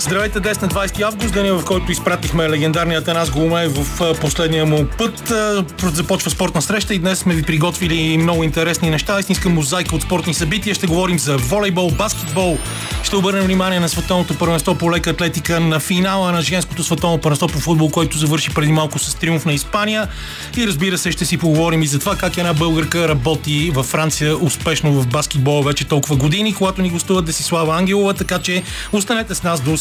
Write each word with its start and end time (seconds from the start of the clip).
Здравейте, 0.00 0.40
днес 0.40 0.60
на 0.60 0.68
20 0.68 1.00
август, 1.00 1.34
деня 1.34 1.54
в 1.54 1.64
който 1.64 1.92
изпратихме 1.92 2.48
легендарния 2.48 3.04
Танас 3.04 3.30
Голумев 3.30 3.72
в 3.76 4.14
последния 4.20 4.66
му 4.66 4.84
път. 4.98 5.32
Започва 5.82 6.30
спортна 6.30 6.62
среща 6.62 6.94
и 6.94 6.98
днес 6.98 7.18
сме 7.18 7.34
ви 7.34 7.42
приготвили 7.42 8.18
много 8.18 8.44
интересни 8.44 8.90
неща. 8.90 9.20
Истинска 9.20 9.48
мозайка 9.48 9.96
от 9.96 10.02
спортни 10.02 10.34
събития. 10.34 10.74
Ще 10.74 10.86
говорим 10.86 11.18
за 11.18 11.36
волейбол, 11.36 11.90
баскетбол. 11.90 12.58
Ще 13.02 13.16
обърнем 13.16 13.44
внимание 13.44 13.80
на 13.80 13.88
световното 13.88 14.34
първенство 14.34 14.74
по 14.74 14.92
лека 14.92 15.10
атлетика, 15.10 15.60
на 15.60 15.80
финала 15.80 16.32
на 16.32 16.42
женското 16.42 16.82
световно 16.82 17.18
първенство 17.18 17.48
по 17.48 17.58
футбол, 17.58 17.90
който 17.90 18.18
завърши 18.18 18.54
преди 18.54 18.72
малко 18.72 18.98
с 18.98 19.14
триумф 19.14 19.44
на 19.44 19.52
Испания. 19.52 20.08
И 20.56 20.66
разбира 20.66 20.98
се, 20.98 21.12
ще 21.12 21.24
си 21.24 21.36
поговорим 21.36 21.82
и 21.82 21.86
за 21.86 21.98
това 21.98 22.16
как 22.16 22.38
една 22.38 22.52
българка 22.54 23.08
работи 23.08 23.70
във 23.74 23.86
Франция 23.86 24.36
успешно 24.44 24.92
в 24.92 25.06
баскетбол 25.06 25.62
вече 25.62 25.84
толкова 25.84 26.16
години, 26.16 26.54
когато 26.54 26.82
ни 26.82 26.90
гостуват 26.90 27.24
Десислава 27.24 27.76
Ангелова, 27.76 28.14
така 28.14 28.38
че 28.38 28.62
останете 28.92 29.34
с 29.34 29.42
нас 29.42 29.60
до 29.60 29.76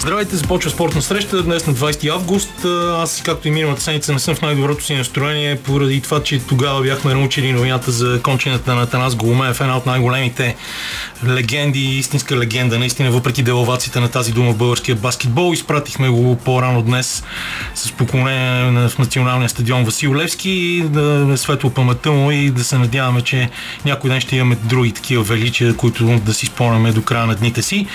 Здравейте, 0.00 0.36
започва 0.36 0.70
спортна 0.70 1.02
среща 1.02 1.42
днес 1.42 1.66
на 1.66 1.74
20 1.74 2.08
август. 2.08 2.64
Аз, 3.02 3.22
както 3.24 3.48
и 3.48 3.50
миналата 3.50 3.82
седмица, 3.82 4.12
не 4.12 4.18
съм 4.18 4.34
в 4.34 4.42
най-доброто 4.42 4.84
си 4.84 4.94
настроение, 4.94 5.56
поради 5.56 6.00
това, 6.00 6.22
че 6.22 6.38
тогава 6.38 6.82
бяхме 6.82 7.14
научили 7.14 7.52
новината 7.52 7.90
за 7.90 8.20
кончената 8.22 8.74
на 8.74 8.86
Танас 8.86 9.16
Голумеев, 9.16 9.60
една 9.60 9.76
от 9.76 9.86
най-големите 9.86 10.56
легенди, 11.26 11.98
истинска 11.98 12.36
легенда, 12.36 12.78
наистина, 12.78 13.10
въпреки 13.10 13.42
деловацията 13.42 14.00
на 14.00 14.08
тази 14.08 14.32
дума 14.32 14.52
в 14.52 14.56
българския 14.56 14.96
баскетбол. 14.96 15.52
Изпратихме 15.52 16.08
го 16.08 16.36
по-рано 16.36 16.82
днес 16.82 17.24
с 17.74 17.92
поклонение 17.92 18.88
в 18.88 18.98
националния 18.98 19.48
стадион 19.48 19.84
Васил 19.84 20.14
Левски, 20.14 20.84
да 20.86 21.32
е 21.32 21.36
светло 21.36 21.70
паметта 21.70 22.12
му 22.12 22.30
и 22.30 22.50
да 22.50 22.64
се 22.64 22.78
надяваме, 22.78 23.20
че 23.20 23.50
някой 23.84 24.10
ден 24.10 24.20
ще 24.20 24.36
имаме 24.36 24.56
други 24.64 24.92
такива 24.92 25.22
величия, 25.22 25.76
които 25.76 26.20
да 26.24 26.34
си 26.34 26.46
спомняме 26.46 26.92
до 26.92 27.02
края 27.02 27.26
на 27.26 27.34
дните 27.34 27.62
си. 27.62 27.86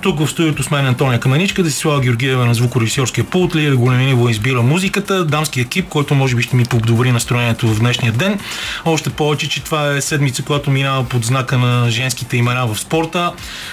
Тук 0.00 0.20
в 0.20 0.28
студиото 0.28 0.62
с 0.62 0.70
мен 0.70 0.86
Антония 0.86 1.20
Каменичка, 1.20 1.62
да 1.62 1.70
си 1.70 1.78
слава 1.78 2.00
Георгиева 2.00 2.46
на 2.46 2.54
звукорежисьорския 2.54 3.24
пулт, 3.24 3.56
Лия 3.56 3.76
Големинева 3.76 4.30
избира 4.30 4.62
музиката, 4.62 5.24
дамски 5.24 5.60
екип, 5.60 5.88
който 5.88 6.14
може 6.14 6.36
би 6.36 6.42
ще 6.42 6.56
ми 6.56 6.64
подобри 6.64 7.12
настроението 7.12 7.68
в 7.68 7.78
днешния 7.78 8.12
ден. 8.12 8.38
Още 8.84 9.10
повече, 9.10 9.48
че 9.48 9.62
това 9.62 9.96
е 9.96 10.00
седмица, 10.00 10.42
която 10.42 10.70
минава 10.70 11.04
под 11.04 11.24
знака 11.24 11.58
на 11.58 11.90
женските 11.90 12.36
имена 12.36 12.66
в 12.66 12.80
спорта, 12.80 13.32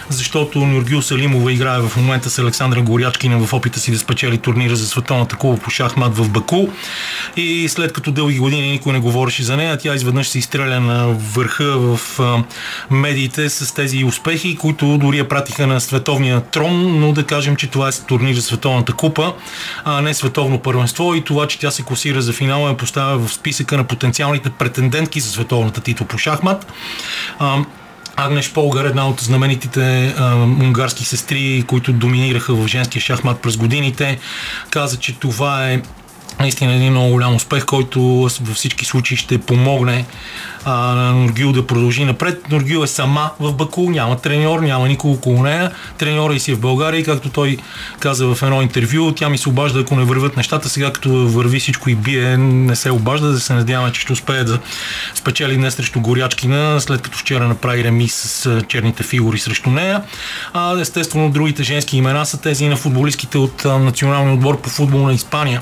защото 0.10 0.60
Нюргил 0.60 1.02
Салимова 1.02 1.54
играе 1.54 1.80
в 1.80 1.98
момента 1.98 2.30
с 2.30 2.40
Александра 2.40 2.82
Горячкина 2.82 3.46
в 3.46 3.54
опита 3.54 3.80
си 3.80 3.92
да 3.92 4.00
спечели 4.00 4.38
турнира 4.38 4.76
за 4.76 4.88
световната 4.88 5.36
куба 5.36 5.58
по 5.58 5.70
шахмат 5.70 6.18
в 6.18 6.30
Баку. 6.30 6.68
И 7.38 7.70
след 7.70 7.94
като 7.94 8.12
дълги 8.12 8.40
години 8.40 8.72
никой 8.72 8.94
не 8.94 9.00
говореше 9.00 9.44
за 9.44 9.58
нея, 9.58 9.78
тя 9.78 9.96
изведнъж 9.96 10.28
се 10.28 10.40
изстреля 10.40 10.80
на 10.80 11.08
върха 11.08 11.78
в 11.78 12.20
медиите 12.92 13.50
с 13.50 13.74
тези 13.74 14.04
успехи, 14.04 14.56
които 14.56 14.98
дори 14.98 15.18
я 15.18 15.30
пратиха 15.30 15.68
на 15.68 15.82
свет 15.82 16.01
световния 16.02 16.42
трон, 16.42 17.00
но 17.00 17.14
да 17.14 17.24
кажем, 17.24 17.56
че 17.56 17.68
това 17.68 17.90
е 17.90 17.92
турнир 17.92 18.36
за 18.36 18.42
световната 18.42 18.94
купа, 18.94 19.34
а 19.86 20.02
не 20.02 20.14
световно 20.14 20.60
първенство 20.60 21.16
и 21.16 21.22
това, 21.22 21.48
че 21.48 21.60
тя 21.60 21.72
се 21.72 21.84
класира 21.84 22.22
за 22.22 22.34
финала 22.34 22.72
е 22.72 22.78
поставя 22.78 23.28
в 23.28 23.34
списъка 23.34 23.78
на 23.78 23.84
потенциалните 23.84 24.50
претендентки 24.50 25.20
за 25.20 25.30
световната 25.30 25.82
титла 25.82 26.08
по 26.08 26.18
шахмат. 26.18 26.72
Агнеш 28.16 28.52
Полгар, 28.52 28.86
една 28.86 29.08
от 29.08 29.20
знаменитите 29.20 30.16
а, 30.18 30.36
унгарски 30.36 31.06
сестри, 31.06 31.64
които 31.68 31.94
доминираха 31.94 32.54
в 32.54 32.68
женския 32.68 33.02
шахмат 33.02 33.42
през 33.42 33.58
годините, 33.58 34.20
каза, 34.70 34.98
че 34.98 35.20
това 35.20 35.70
е 35.70 35.82
наистина 36.42 36.76
един 36.76 36.92
много 36.92 37.12
голям 37.12 37.36
успех, 37.36 37.66
който 37.66 38.02
във 38.42 38.56
всички 38.56 38.86
случаи 38.86 39.18
ще 39.18 39.38
помогне 39.38 40.06
а, 40.66 40.72
на 40.96 41.14
Нургил 41.14 41.52
да 41.52 41.68
продължи 41.68 42.06
напред. 42.06 42.50
Нургил 42.52 42.84
е 42.84 42.88
сама 42.88 43.32
в 43.40 43.54
Баку, 43.54 43.90
няма 43.90 44.18
треньор, 44.18 44.60
няма 44.60 44.88
никого 44.88 45.14
около 45.14 45.44
нея. 45.44 45.72
Треньора 45.98 46.36
и 46.36 46.40
си 46.40 46.52
е 46.52 46.56
в 46.56 46.60
България 46.60 47.00
и 47.00 47.04
както 47.04 47.30
той 47.30 47.58
каза 48.00 48.26
в 48.26 48.44
едно 48.44 48.62
интервю, 48.62 49.12
тя 49.12 49.30
ми 49.30 49.38
се 49.38 49.50
обажда, 49.50 49.80
ако 49.80 49.96
не 49.96 50.04
върват 50.04 50.38
нещата, 50.38 50.70
сега 50.70 50.94
като 50.94 51.10
върви 51.10 51.60
всичко 51.60 51.90
и 51.90 51.96
бие, 51.96 52.38
не 52.38 52.76
се 52.76 52.92
обажда, 52.92 53.28
да 53.28 53.40
се 53.40 53.54
надяваме, 53.54 53.92
че 53.92 54.02
ще 54.02 54.14
успее 54.14 54.44
да 54.44 54.60
спечели 55.16 55.56
днес 55.56 55.76
срещу 55.76 56.02
Горячкина, 56.02 56.82
след 56.82 57.02
като 57.02 57.18
вчера 57.18 57.48
направи 57.48 57.84
ремис 57.84 58.14
с 58.16 58.62
черните 58.68 59.04
фигури 59.04 59.40
срещу 59.40 59.70
нея. 59.70 60.04
А 60.54 60.80
естествено 60.80 61.30
другите 61.30 61.64
женски 61.64 61.98
имена 61.98 62.26
са 62.26 62.42
тези 62.42 62.68
на 62.68 62.76
футболистките 62.76 63.38
от 63.38 63.66
националния 63.66 64.34
отбор 64.34 64.62
по 64.62 64.70
футбол 64.70 65.00
на 65.00 65.14
Испания 65.14 65.62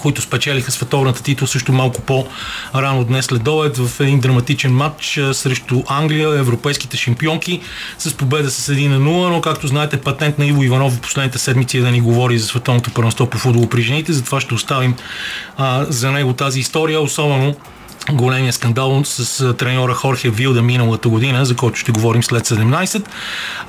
които 0.00 0.22
спечелиха 0.22 0.72
световната 0.72 1.22
титла 1.22 1.46
също 1.46 1.72
малко 1.72 2.00
по-рано 2.00 3.04
днес 3.04 3.24
след 3.24 3.48
обед 3.48 3.76
в 3.76 4.00
един 4.00 4.20
драматичен 4.20 4.72
матч 4.72 5.20
срещу 5.32 5.82
Англия, 5.88 6.38
европейските 6.38 6.96
шампионки 6.96 7.60
с 7.98 8.14
победа 8.14 8.50
с 8.50 8.72
1 8.72 8.88
на 8.88 8.98
0, 8.98 9.28
но 9.28 9.40
както 9.40 9.66
знаете 9.66 10.00
патент 10.00 10.38
на 10.38 10.46
Иво 10.46 10.62
Иванов 10.62 10.92
в 10.92 11.00
последните 11.00 11.38
седмици 11.38 11.78
е 11.78 11.80
да 11.80 11.90
ни 11.90 12.00
говори 12.00 12.38
за 12.38 12.46
световното 12.46 12.90
първенство 12.90 13.26
по 13.26 13.38
футбол 13.38 13.68
при 13.68 13.82
жените, 13.82 14.12
затова 14.12 14.40
ще 14.40 14.54
оставим 14.54 14.94
а, 15.56 15.86
за 15.88 16.12
него 16.12 16.32
тази 16.32 16.60
история, 16.60 17.00
особено 17.00 17.56
големия 18.10 18.52
скандал 18.52 19.02
с 19.04 19.54
треньора 19.54 19.94
Хорхе 19.94 20.30
Вилда 20.30 20.62
миналата 20.62 21.08
година, 21.08 21.44
за 21.44 21.56
който 21.56 21.78
ще 21.78 21.92
говорим 21.92 22.22
след 22.22 22.48
17. 22.48 23.04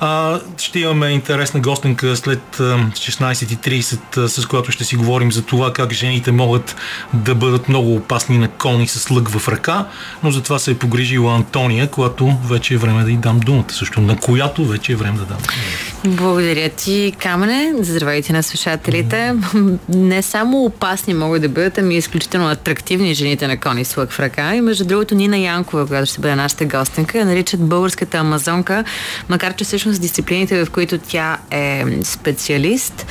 А, 0.00 0.40
ще 0.58 0.80
имаме 0.80 1.06
интересна 1.06 1.60
гостенка 1.60 2.16
след 2.16 2.56
16.30, 2.56 4.26
с 4.26 4.46
която 4.46 4.72
ще 4.72 4.84
си 4.84 4.96
говорим 4.96 5.32
за 5.32 5.42
това 5.42 5.72
как 5.72 5.92
жените 5.92 6.32
могат 6.32 6.76
да 7.12 7.34
бъдат 7.34 7.68
много 7.68 7.94
опасни 7.94 8.38
на 8.38 8.48
кони 8.48 8.88
с 8.88 9.10
лък 9.10 9.28
в 9.28 9.48
ръка, 9.48 9.86
но 10.22 10.30
за 10.30 10.42
това 10.42 10.58
се 10.58 10.70
е 10.70 10.74
погрижила 10.74 11.34
Антония, 11.34 11.90
която 11.90 12.36
вече 12.44 12.74
е 12.74 12.76
време 12.76 13.04
да 13.04 13.10
й 13.10 13.16
дам 13.16 13.40
думата, 13.40 13.70
също 13.70 14.00
на 14.00 14.16
която 14.16 14.64
вече 14.64 14.92
е 14.92 14.96
време 14.96 15.18
да 15.18 15.24
дам. 15.24 15.38
Благодаря 16.06 16.68
ти, 16.68 17.12
Камене. 17.18 17.72
Здравейте 17.80 18.32
на 18.32 18.42
слушателите. 18.42 19.34
Не 19.88 20.22
само 20.22 20.64
опасни 20.64 21.14
могат 21.14 21.42
да 21.42 21.48
бъдат, 21.48 21.78
ами 21.78 21.96
изключително 21.96 22.50
атрактивни 22.50 23.14
жените 23.14 23.46
на 23.46 23.56
кони 23.56 23.84
с 23.84 23.96
лък 23.96 24.12
в 24.12 24.20
ръка. 24.20 24.23
И 24.54 24.60
между 24.60 24.84
другото 24.84 25.14
Нина 25.14 25.38
Янкова, 25.38 25.86
която 25.86 26.06
ще 26.06 26.20
бъде 26.20 26.34
нашата 26.34 26.64
гостенка, 26.64 27.18
я 27.18 27.24
наричат 27.24 27.60
българската 27.60 28.18
амазонка, 28.18 28.84
макар 29.28 29.54
че 29.54 29.64
всъщност 29.64 30.00
дисциплините, 30.00 30.64
в 30.64 30.70
които 30.70 30.98
тя 30.98 31.38
е 31.50 31.84
специалист, 32.02 33.06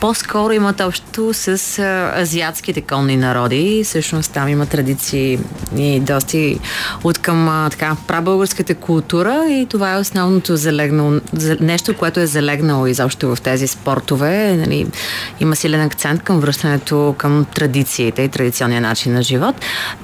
по-скоро 0.00 0.52
имат 0.52 0.80
общо 0.80 1.34
с 1.34 1.78
азиатските 2.18 2.80
конни 2.80 3.16
народи. 3.16 3.82
Всъщност 3.84 4.32
там 4.32 4.48
има 4.48 4.66
традиции 4.66 5.38
и 5.76 6.00
доста 6.00 6.38
от 7.04 7.18
към 7.18 7.68
така 7.70 7.96
прабългарската 8.06 8.74
култура 8.74 9.44
и 9.48 9.66
това 9.70 9.92
е 9.92 9.98
основното 9.98 10.56
залегнало, 10.56 11.20
нещо, 11.60 11.96
което 11.96 12.20
е 12.20 12.26
залегнало 12.26 12.86
изобщо 12.86 13.36
в 13.36 13.40
тези 13.40 13.66
спортове. 13.66 14.56
Нали, 14.56 14.86
има 15.40 15.56
силен 15.56 15.80
акцент 15.80 16.22
към 16.22 16.40
връщането 16.40 17.14
към 17.18 17.46
традициите 17.54 18.22
и 18.22 18.28
традиционния 18.28 18.80
начин 18.80 19.12
на 19.12 19.22
живот. 19.22 19.54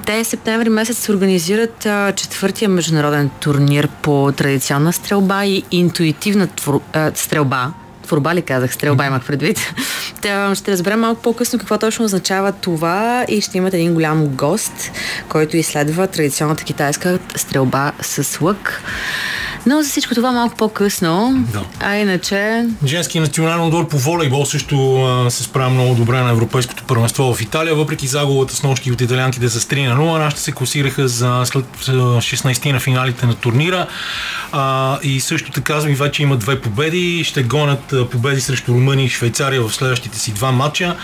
Те 0.05 0.23
септември 0.49 0.69
месец 0.69 0.97
се 0.97 1.11
организират 1.11 1.85
а, 1.85 2.11
четвъртия 2.11 2.69
международен 2.69 3.29
турнир 3.39 3.87
по 4.01 4.31
традиционна 4.31 4.93
стрелба 4.93 5.45
и 5.45 5.63
интуитивна 5.71 6.47
твор, 6.47 6.81
а, 6.93 7.11
стрелба 7.15 7.73
творба 8.03 8.35
ли 8.35 8.41
казах, 8.41 8.73
стрелба 8.73 9.05
имах 9.05 9.25
предвид. 9.25 9.73
Та, 10.21 10.55
ще 10.55 10.71
разберем 10.71 10.99
малко 10.99 11.21
по-късно 11.21 11.59
какво 11.59 11.77
точно 11.77 12.05
означава 12.05 12.51
това 12.51 13.25
и 13.29 13.41
ще 13.41 13.57
имате 13.57 13.77
един 13.77 13.93
голям 13.93 14.27
гост, 14.27 14.91
който 15.27 15.57
изследва 15.57 16.07
традиционната 16.07 16.63
китайска 16.63 17.19
стрелба 17.35 17.91
с 18.01 18.41
лък. 18.41 18.81
Но 19.65 19.81
за 19.81 19.89
всичко 19.89 20.15
това 20.15 20.31
малко 20.31 20.55
по-късно. 20.55 21.45
Да. 21.53 21.63
А 21.79 21.95
иначе... 21.95 22.65
Женски 22.85 23.19
национален 23.19 23.65
отбор 23.65 23.87
по 23.87 23.97
волейбол 23.97 24.45
също 24.45 25.03
а, 25.03 25.31
се 25.31 25.43
справя 25.43 25.69
много 25.69 25.95
добре 25.95 26.21
на 26.21 26.29
Европейското 26.29 26.83
първенство 26.83 27.33
в 27.33 27.41
Италия, 27.41 27.75
въпреки 27.75 28.07
загубата 28.07 28.55
с 28.55 28.63
нощи 28.63 28.91
от 28.91 29.01
италианките 29.01 29.49
с 29.49 29.59
3 29.59 29.87
на 29.87 29.95
0. 29.95 30.19
Нашите 30.19 30.41
се 30.41 30.51
класираха 30.51 31.07
за 31.07 31.41
след 31.45 31.65
16 31.87 32.71
на 32.71 32.79
финалите 32.79 33.25
на 33.25 33.33
турнира. 33.33 33.87
А, 34.51 34.97
и 35.03 35.19
също 35.19 35.51
така 35.51 35.79
ми 35.85 35.95
вече 35.95 36.23
има 36.23 36.37
две 36.37 36.61
победи. 36.61 37.23
Ще 37.23 37.43
гонят 37.43 37.93
победи 38.11 38.41
срещу 38.41 38.73
Румъния 38.73 39.05
и 39.05 39.09
Швейцария 39.09 39.61
в 39.61 39.75
следващите 39.75 40.19
си 40.19 40.31
два 40.31 40.51
матча. 40.51 40.95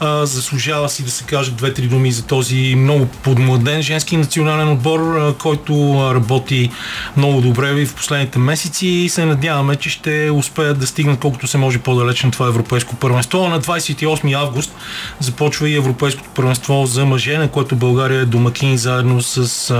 А, 0.00 0.26
заслужава 0.26 0.88
си 0.88 1.02
да 1.02 1.10
се 1.10 1.24
кажат 1.24 1.56
две-три 1.56 1.86
думи 1.86 2.12
за 2.12 2.22
този 2.22 2.74
много 2.76 3.06
подмладен 3.06 3.82
женски 3.82 4.16
национален 4.16 4.68
отбор, 4.68 5.16
а, 5.16 5.34
който 5.38 5.72
работи 6.14 6.70
много 7.16 7.40
добре 7.40 7.86
в 7.86 8.01
последните 8.02 8.38
месеци 8.38 8.86
и 8.86 9.08
се 9.08 9.24
надяваме, 9.24 9.76
че 9.76 9.90
ще 9.90 10.30
успеят 10.30 10.78
да 10.78 10.86
стигнат 10.86 11.20
колкото 11.20 11.46
се 11.46 11.58
може 11.58 11.78
по-далеч 11.78 12.22
на 12.22 12.30
това 12.30 12.46
европейско 12.46 12.96
първенство. 12.96 13.48
На 13.48 13.60
28 13.60 14.34
август 14.34 14.74
започва 15.20 15.68
и 15.68 15.76
европейското 15.76 16.28
първенство 16.34 16.86
за 16.86 17.04
мъже, 17.04 17.38
на 17.38 17.48
което 17.48 17.76
България 17.76 18.20
е 18.20 18.24
домакин 18.24 18.76
заедно 18.76 19.22
с 19.22 19.74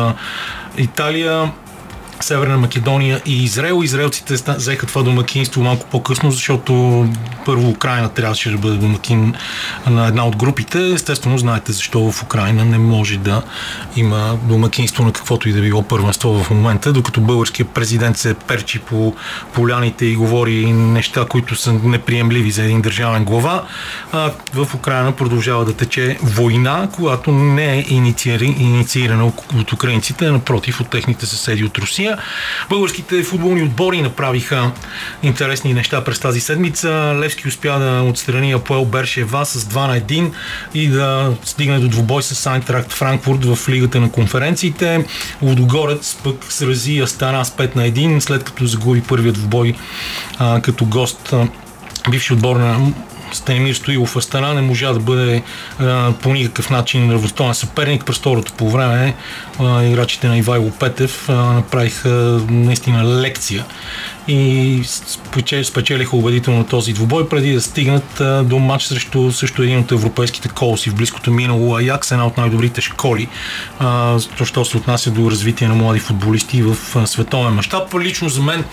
Италия 0.79 1.53
Северна 2.23 2.59
Македония 2.59 3.23
и 3.27 3.45
Израел. 3.45 3.81
Израелците 3.83 4.35
взеха 4.49 4.87
това 4.87 5.03
домакинство 5.03 5.63
малко 5.63 5.87
по-късно, 5.91 6.31
защото 6.31 7.07
първо 7.47 7.71
Украина 7.71 8.09
трябваше 8.09 8.51
да 8.51 8.59
бъде 8.59 8.77
домакин 8.77 9.35
на 9.87 10.07
една 10.07 10.27
от 10.27 10.37
групите. 10.37 10.93
Естествено, 10.93 11.39
знаете 11.39 11.73
защо 11.73 12.13
в 12.13 12.23
Украина 12.23 12.65
не 12.65 12.79
може 12.79 13.17
да 13.19 13.43
има 13.97 14.39
домакинство 14.43 15.05
на 15.05 15.13
каквото 15.13 15.49
и 15.49 15.53
да 15.53 15.61
било 15.61 15.83
първенство 15.83 16.45
в 16.45 16.51
момента, 16.51 16.93
докато 16.93 17.21
българският 17.21 17.71
президент 17.71 18.19
се 18.19 18.35
перчи 18.35 18.79
по 18.79 19.15
поляните 19.53 20.07
и 20.07 20.17
говори 20.17 20.73
неща, 20.73 21.27
които 21.29 21.57
са 21.57 21.73
неприемливи 21.73 22.51
за 22.51 22.63
един 22.63 22.83
държавен 22.83 23.25
глава. 23.25 23.65
А 24.13 24.33
в 24.55 24.75
Украина 24.75 25.13
продължава 25.13 25.65
да 25.65 25.73
тече 25.73 26.19
война, 26.23 26.89
която 26.93 27.33
не 27.33 27.79
е 27.79 27.85
инициирана 28.59 29.27
от 29.57 29.73
украинците, 29.73 30.27
а 30.27 30.33
напротив 30.33 30.81
от 30.81 30.91
техните 30.91 31.27
съседи 31.27 31.65
от 31.65 31.79
Русия. 31.79 32.12
Българските 32.71 33.23
футболни 33.23 33.63
отбори 33.63 34.03
направиха 34.03 34.71
интересни 35.23 35.75
неща 35.75 36.05
през 36.05 36.21
тази 36.21 36.41
седмица. 36.41 37.15
Левски 37.19 37.49
успя 37.49 37.79
да 37.79 38.03
отстрани 38.03 38.53
Апоел 38.53 38.85
Бершева 38.85 39.47
с 39.47 39.65
2 39.65 39.87
на 39.87 40.01
1 40.01 40.33
и 40.75 40.89
да 40.89 41.33
стигне 41.45 41.79
до 41.79 41.89
двубой 41.89 42.23
с 42.23 42.47
Айнтракт 42.47 42.93
Франкфурт 42.93 43.45
в 43.45 43.69
лигата 43.69 44.01
на 44.01 44.13
конференциите. 44.13 45.05
Лудогорец 45.43 46.17
пък 46.25 46.45
срази 46.49 46.99
Астана 46.99 47.45
с 47.45 47.51
5 47.51 47.77
на 47.77 47.83
1, 47.83 48.19
след 48.19 48.45
като 48.45 48.67
загуби 48.67 49.03
първият 49.03 49.35
двубой 49.35 49.75
а, 50.39 50.61
като 50.61 50.85
гост 50.85 51.35
бивши 52.11 52.33
отбор 52.33 52.57
на 52.57 52.93
Станимир 53.33 53.75
Стоилов 53.75 54.17
Астана 54.17 54.55
не 54.55 54.61
можа 54.61 54.93
да 54.93 55.01
бъде 55.01 55.43
по 56.23 56.33
никакъв 56.33 56.71
начин 56.71 57.13
равностоен 57.13 57.55
съперник. 57.55 58.05
През 58.05 58.17
второто 58.17 58.53
по 58.53 58.71
време 58.71 59.15
играчите 59.61 60.29
на 60.29 60.39
Ивайло 60.39 60.71
Петев 60.71 61.29
направиха 61.29 62.41
наистина 62.49 63.21
лекция 63.21 63.65
и 64.29 64.83
спечелиха 65.65 66.17
убедително 66.17 66.65
този 66.65 66.93
двубой, 66.93 67.29
преди 67.29 67.53
да 67.53 67.61
стигнат 67.61 68.23
до 68.49 68.59
матч 68.59 68.85
срещу 68.85 69.33
също 69.33 69.63
един 69.63 69.79
от 69.79 69.93
европейските 69.93 70.49
колоси 70.49 70.91
в 70.91 70.95
близкото 70.95 71.31
минало 71.31 71.77
Аякс, 71.77 72.13
една 72.13 72.27
от 72.27 72.37
най-добрите 72.37 72.81
школи, 72.81 73.29
а, 73.79 74.19
що 74.45 74.65
се 74.65 74.77
отнася 74.77 75.11
до 75.11 75.31
развитие 75.31 75.69
на 75.69 75.75
млади 75.75 76.01
футболисти 76.01 76.63
в 76.63 76.77
световен 77.07 77.55
мащаб. 77.55 77.95
Лично 77.95 78.29
за 78.29 78.43
мен 78.43 78.65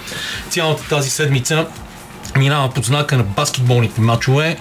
цялата 0.50 0.84
тази 0.84 1.10
седмица 1.10 1.68
минава 2.38 2.70
под 2.70 2.86
знака 2.86 3.18
на 3.18 3.24
баскетболните 3.24 4.02
матчове. 4.02 4.58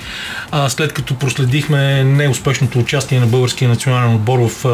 А, 0.50 0.68
след 0.68 0.92
като 0.92 1.14
проследихме 1.14 2.04
неуспешното 2.04 2.78
участие 2.78 3.20
на 3.20 3.26
българския 3.26 3.68
национален 3.68 4.14
отбор 4.14 4.38
в 4.38 4.64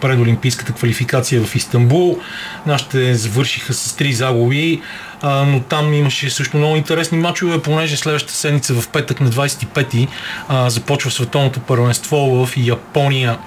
предолимпийската 0.00 0.72
квалификация 0.72 1.44
в 1.44 1.56
Истанбул, 1.56 2.18
нашите 2.66 3.14
завършиха 3.14 3.74
с 3.74 3.96
три 3.96 4.12
загуби, 4.12 4.82
а, 5.22 5.44
но 5.44 5.60
там 5.60 5.94
имаше 5.94 6.30
също 6.30 6.56
много 6.56 6.76
интересни 6.76 7.18
матчове, 7.18 7.62
понеже 7.62 7.96
следващата 7.96 8.34
седмица 8.34 8.74
в 8.74 8.88
петък 8.88 9.20
на 9.20 9.30
25-ти 9.30 10.08
а, 10.48 10.70
започва 10.70 11.10
световното 11.10 11.60
първенство 11.60 12.46
в 12.46 12.56
Япония, 12.56 13.38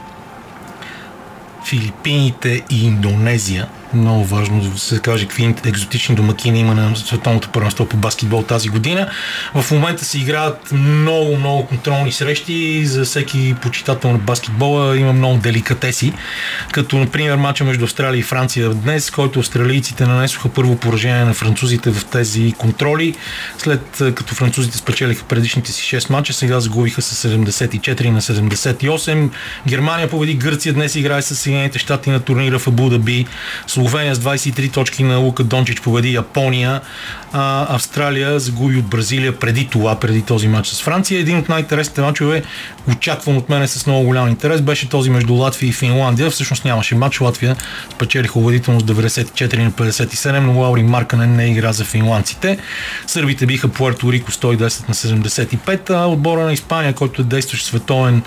Филипините 1.66 2.62
и 2.70 2.86
Индонезия 2.86 3.68
много 3.94 4.26
важно 4.26 4.62
да 4.62 4.80
се 4.80 5.00
каже 5.00 5.26
какви 5.26 5.56
екзотични 5.66 6.16
домакини 6.16 6.60
има 6.60 6.76
на 6.76 6.96
световното 6.96 7.50
първенство 7.50 7.86
по 7.86 7.98
баскетбол 7.98 8.44
тази 8.44 8.70
година. 8.70 9.10
В 9.56 9.72
момента 9.72 10.06
се 10.06 10.18
играят 10.18 10.72
много, 10.72 11.38
много 11.38 11.66
контролни 11.66 12.12
срещи 12.12 12.86
за 12.86 13.06
всеки 13.06 13.56
почитател 13.62 14.12
на 14.12 14.18
баскетбола. 14.18 14.98
Има 14.98 15.14
много 15.14 15.38
деликатеси, 15.38 16.14
като 16.72 16.98
например 16.98 17.36
матча 17.36 17.64
между 17.64 17.84
Австралия 17.84 18.20
и 18.20 18.24
Франция 18.24 18.70
днес, 18.70 19.12
който 19.12 19.40
австралийците 19.40 20.06
нанесоха 20.06 20.50
първо 20.50 20.76
поражение 20.76 21.26
на 21.26 21.34
французите 21.34 21.92
в 21.92 22.06
тези 22.06 22.54
контроли. 22.58 23.16
След 23.58 24.02
като 24.16 24.36
французите 24.36 24.78
спечелиха 24.78 25.26
предишните 25.26 25.72
си 25.72 25.96
6 25.98 26.10
мача, 26.10 26.34
сега 26.34 26.60
загубиха 26.60 27.02
с 27.02 27.30
74 27.30 28.10
на 28.10 28.22
78. 28.22 29.30
Германия 29.68 30.10
победи 30.10 30.34
Гърция, 30.34 30.74
днес 30.74 30.96
играе 30.96 31.22
с 31.22 31.36
Съединените 31.36 31.80
щати 31.80 32.10
на 32.10 32.20
турнира 32.20 32.60
в 32.60 32.68
Абу 32.68 32.90
Даби. 32.90 33.26
Словения 33.84 34.16
с 34.16 34.20
23 34.20 34.74
точки 34.74 35.04
на 35.04 35.18
Лука 35.18 35.44
Дончич 35.44 35.82
победи 35.82 36.14
Япония. 36.14 36.82
А, 37.34 37.76
Австралия 37.76 38.40
загуби 38.40 38.78
от 38.78 38.86
Бразилия 38.86 39.40
преди 39.40 39.68
това, 39.68 40.00
преди 40.00 40.22
този 40.22 40.48
матч 40.48 40.68
с 40.68 40.82
Франция. 40.82 41.20
Един 41.20 41.38
от 41.38 41.50
най-интересните 41.50 42.02
матчове, 42.02 42.44
очакван 42.92 43.38
от 43.38 43.50
мене 43.50 43.68
с 43.68 43.88
много 43.88 44.06
голям 44.06 44.28
интерес, 44.28 44.62
беше 44.62 44.90
този 44.90 45.10
между 45.10 45.34
Латвия 45.34 45.70
и 45.70 45.72
Финландия. 45.72 46.30
Всъщност 46.30 46.66
нямаше 46.66 46.96
матч. 46.96 47.22
Латвия 47.22 47.56
спечелиха 47.96 48.40
убедително 48.40 48.80
с 48.80 48.84
94 48.84 49.64
на 49.64 49.72
57, 49.72 50.40
но 50.40 50.60
Лаури 50.60 50.84
Марканен 50.84 51.36
не 51.36 51.52
игра 51.52 51.74
за 51.74 51.84
финландците. 51.86 52.58
Сърбите 53.08 53.46
биха 53.46 53.68
Пуерто 53.68 54.12
Рико 54.12 54.32
110 54.32 54.90
на 54.90 54.96
75, 54.96 55.90
а 55.90 56.06
отбора 56.06 56.44
на 56.44 56.54
Испания, 56.54 56.94
който 56.94 57.22
е 57.22 57.26
действащ 57.26 57.66
световен 57.66 58.22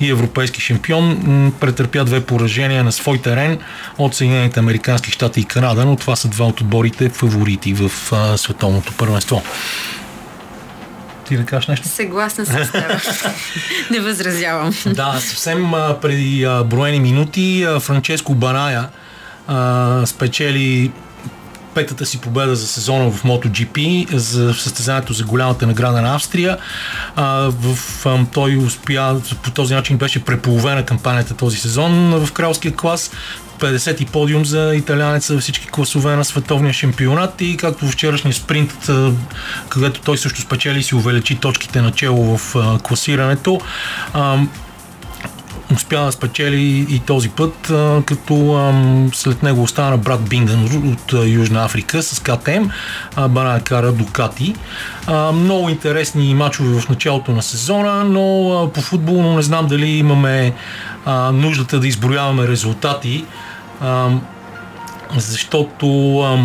и 0.00 0.10
европейски 0.10 0.60
шампион, 0.60 1.52
претърпя 1.60 2.04
две 2.04 2.24
поражения 2.24 2.84
на 2.84 2.92
свой 2.92 3.18
терен 3.18 3.58
от 3.98 4.14
Съединените 4.14 4.60
Американски 4.60 5.01
щати 5.10 5.40
и 5.40 5.44
Канада, 5.44 5.84
но 5.84 5.96
това 5.96 6.16
са 6.16 6.28
два 6.28 6.46
от 6.46 6.60
отборите 6.60 7.08
фаворити 7.08 7.74
в 7.74 7.92
а, 8.12 8.36
световното 8.36 8.92
първенство. 8.92 9.42
Ти 11.28 11.36
да 11.36 11.44
кажеш 11.44 11.68
нещо? 11.68 11.88
Съгласна 11.88 12.46
с 12.46 12.70
теб. 12.72 12.72
Не 13.90 14.00
възразявам. 14.00 14.74
Да, 14.86 15.16
съвсем 15.20 15.74
а, 15.74 16.00
преди 16.00 16.44
а, 16.44 16.64
броени 16.64 17.00
минути 17.00 17.64
а, 17.68 17.80
Франческо 17.80 18.34
Барая 18.34 18.88
а, 19.46 20.02
спечели 20.06 20.92
петата 21.74 22.06
си 22.06 22.20
победа 22.20 22.56
за 22.56 22.66
сезона 22.66 23.10
в 23.10 23.22
MotoGP, 23.22 24.14
за 24.16 24.54
състезанието 24.54 25.12
за 25.12 25.24
голямата 25.24 25.66
награда 25.66 26.02
на 26.02 26.14
Австрия. 26.14 26.58
А, 27.16 27.50
в, 27.50 28.06
а, 28.06 28.26
той 28.32 28.56
успя, 28.56 29.20
по 29.42 29.50
този 29.50 29.74
начин 29.74 29.98
беше 29.98 30.24
преполовена 30.24 30.84
кампанията 30.84 31.34
този 31.34 31.58
сезон 31.58 32.24
в 32.24 32.32
кралския 32.32 32.76
клас. 32.76 33.10
50 33.62 34.02
и 34.02 34.04
подиум 34.04 34.44
за 34.44 34.74
италянеца 34.74 35.34
във 35.34 35.42
всички 35.42 35.66
класове 35.66 36.16
на 36.16 36.24
световния 36.24 36.72
шампионат 36.72 37.40
и 37.40 37.56
както 37.56 37.86
вчерашния 37.86 38.34
спринт, 38.34 38.90
където 39.68 40.00
той 40.00 40.18
също 40.18 40.40
спечели 40.40 40.78
и 40.78 40.82
си 40.82 40.94
увеличи 40.94 41.36
точките 41.36 41.82
начало 41.82 42.36
в 42.36 42.56
класирането, 42.82 43.60
успя 45.74 46.04
да 46.04 46.12
спечели 46.12 46.86
и 46.88 46.98
този 46.98 47.28
път, 47.28 47.72
като 48.06 48.72
след 49.14 49.42
него 49.42 49.62
остана 49.62 49.96
брат 49.96 50.28
Бинден 50.28 50.92
от 50.92 51.12
Южна 51.26 51.64
Африка 51.64 52.02
с 52.02 52.20
КТМ, 52.20 52.64
Бана 53.28 53.60
кара 53.60 53.92
Дукати. 53.92 54.54
Много 55.34 55.68
интересни 55.68 56.34
мачове 56.34 56.80
в 56.80 56.88
началото 56.88 57.32
на 57.32 57.42
сезона, 57.42 58.04
но 58.04 58.70
по 58.74 58.80
футбол 58.80 59.22
не 59.22 59.42
знам 59.42 59.66
дали 59.66 59.86
имаме 59.86 60.54
нуждата 61.32 61.80
да 61.80 61.88
изброяваме 61.88 62.48
резултати, 62.48 63.24
а, 63.82 64.10
защото 65.16 66.18
а, 66.20 66.38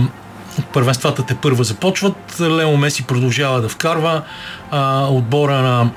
първенствата 0.74 1.26
те 1.26 1.36
първа 1.36 1.64
започват. 1.64 2.38
Лео 2.42 2.78
Меси 2.78 3.04
продължава 3.04 3.62
да 3.62 3.70
вкарва 3.70 4.22
а, 4.72 5.08
отбора 5.08 5.62
на 5.62 5.90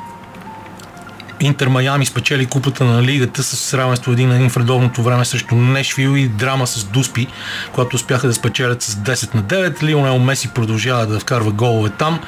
Интер 1.41 1.67
Майами 1.67 2.07
спечели 2.07 2.47
купата 2.47 2.85
на 2.85 3.03
лигата 3.03 3.43
с 3.43 3.75
равенство 3.75 4.13
един 4.13 4.29
на 4.29 4.35
един 4.35 4.51
в 4.51 4.57
редовното 4.57 5.03
време 5.03 5.25
срещу 5.25 5.55
Нешвил 5.55 6.17
и 6.17 6.29
драма 6.29 6.67
с 6.67 6.85
Дуспи, 6.85 7.27
когато 7.73 7.97
успяха 7.97 8.27
да 8.27 8.35
спечелят 8.35 8.83
с 8.83 8.95
10 8.95 9.35
на 9.35 9.43
9. 9.43 9.83
Лионел 9.83 10.19
Меси 10.19 10.49
продължава 10.49 11.07
да 11.07 11.21
вкарва 11.21 11.53
голове 11.53 11.91
там 11.91 12.21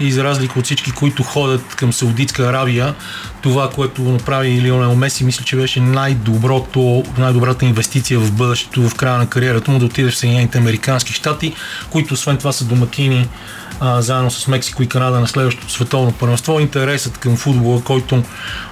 и 0.00 0.12
за 0.12 0.24
разлика 0.24 0.58
от 0.58 0.64
всички, 0.64 0.90
които 0.90 1.22
ходят 1.22 1.74
към 1.74 1.92
Саудитска 1.92 2.42
Аравия, 2.42 2.94
това, 3.42 3.70
което 3.70 4.02
направи 4.02 4.62
Лионел 4.62 4.94
Меси, 4.94 5.24
мисля, 5.24 5.44
че 5.44 5.56
беше 5.56 5.80
най-доброто, 5.80 7.04
най-добрата 7.18 7.64
инвестиция 7.64 8.20
в 8.20 8.32
бъдещето 8.32 8.88
в 8.88 8.94
края 8.94 9.18
на 9.18 9.28
кариерата 9.28 9.70
му 9.70 9.78
да 9.78 9.84
отиде 9.84 10.10
в 10.10 10.16
Съединените 10.16 10.58
Американски 10.58 11.12
щати, 11.12 11.54
които 11.90 12.14
освен 12.14 12.36
това 12.36 12.52
са 12.52 12.64
домакини 12.64 13.28
а, 13.80 14.02
заедно 14.02 14.30
с 14.30 14.46
Мексико 14.46 14.82
и 14.82 14.88
Канада 14.88 15.20
на 15.20 15.28
следващото 15.28 15.72
световно 15.72 16.12
първенство. 16.12 16.60
Интересът 16.60 17.18
към 17.18 17.36
футбола, 17.36 17.82
който 17.84 18.22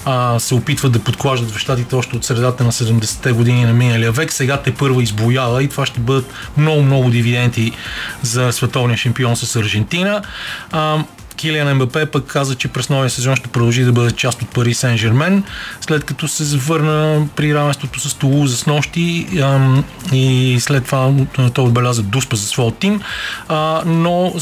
а, 0.05 0.39
се 0.39 0.55
опитва 0.55 0.89
да 0.89 0.99
подклаждат 0.99 1.51
в 1.51 1.59
щатите 1.59 1.95
още 1.95 2.17
от 2.17 2.25
средата 2.25 2.65
на 2.65 2.73
70-те 2.73 3.33
години 3.33 3.65
на 3.65 3.73
миналия 3.73 4.13
век, 4.13 4.33
сега 4.33 4.57
те 4.57 4.75
първа 4.75 5.03
избоява 5.03 5.63
и 5.63 5.69
това 5.69 5.87
ще 5.87 6.01
бъдат 6.01 6.33
много-много 6.57 7.11
дивиденти 7.11 7.73
за 8.23 8.53
световния 8.53 8.99
шампион 8.99 9.37
с 9.37 9.57
Аржентина. 9.57 10.23
А, 10.73 11.05
Килиан 11.39 11.77
МБП 11.77 12.07
пък 12.13 12.27
каза, 12.27 12.55
че 12.55 12.69
през 12.69 12.89
новия 12.89 13.11
сезон 13.11 13.37
ще 13.37 13.49
продължи 13.49 13.85
да 13.85 13.93
бъде 13.93 14.11
част 14.11 14.43
от 14.43 14.49
Пари 14.49 14.75
Сен 14.75 14.99
Жермен, 14.99 15.45
след 15.81 16.05
като 16.05 16.29
се 16.29 16.45
завърна 16.45 17.27
при 17.37 17.55
равенството 17.55 18.01
с 18.01 18.15
Тулуза 18.15 18.57
с 18.57 18.67
нощи 18.67 19.27
и 20.13 20.57
след 20.61 20.85
това 20.85 21.13
той 21.55 21.65
отбеляза 21.65 22.03
дуспа 22.03 22.37
за 22.37 22.47
своя 22.47 22.73
тим, 22.73 23.01
но 23.87 24.33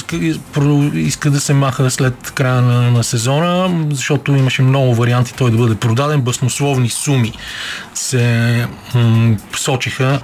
иска 0.95 1.31
да 1.31 1.41
се 1.41 1.55
маха 1.55 1.91
след 1.91 2.31
края 2.31 2.63
на, 2.63 2.91
на 2.91 3.05
сезона, 3.05 3.87
защото 3.91 4.33
имаше 4.33 4.63
много 4.63 4.95
варианти 4.95 5.35
той 5.35 5.51
да 5.51 5.57
бъде 5.57 5.75
продаден, 5.75 6.21
баснословни 6.21 6.89
суми 6.89 7.33
се 7.95 8.67
сочиха 9.57 10.21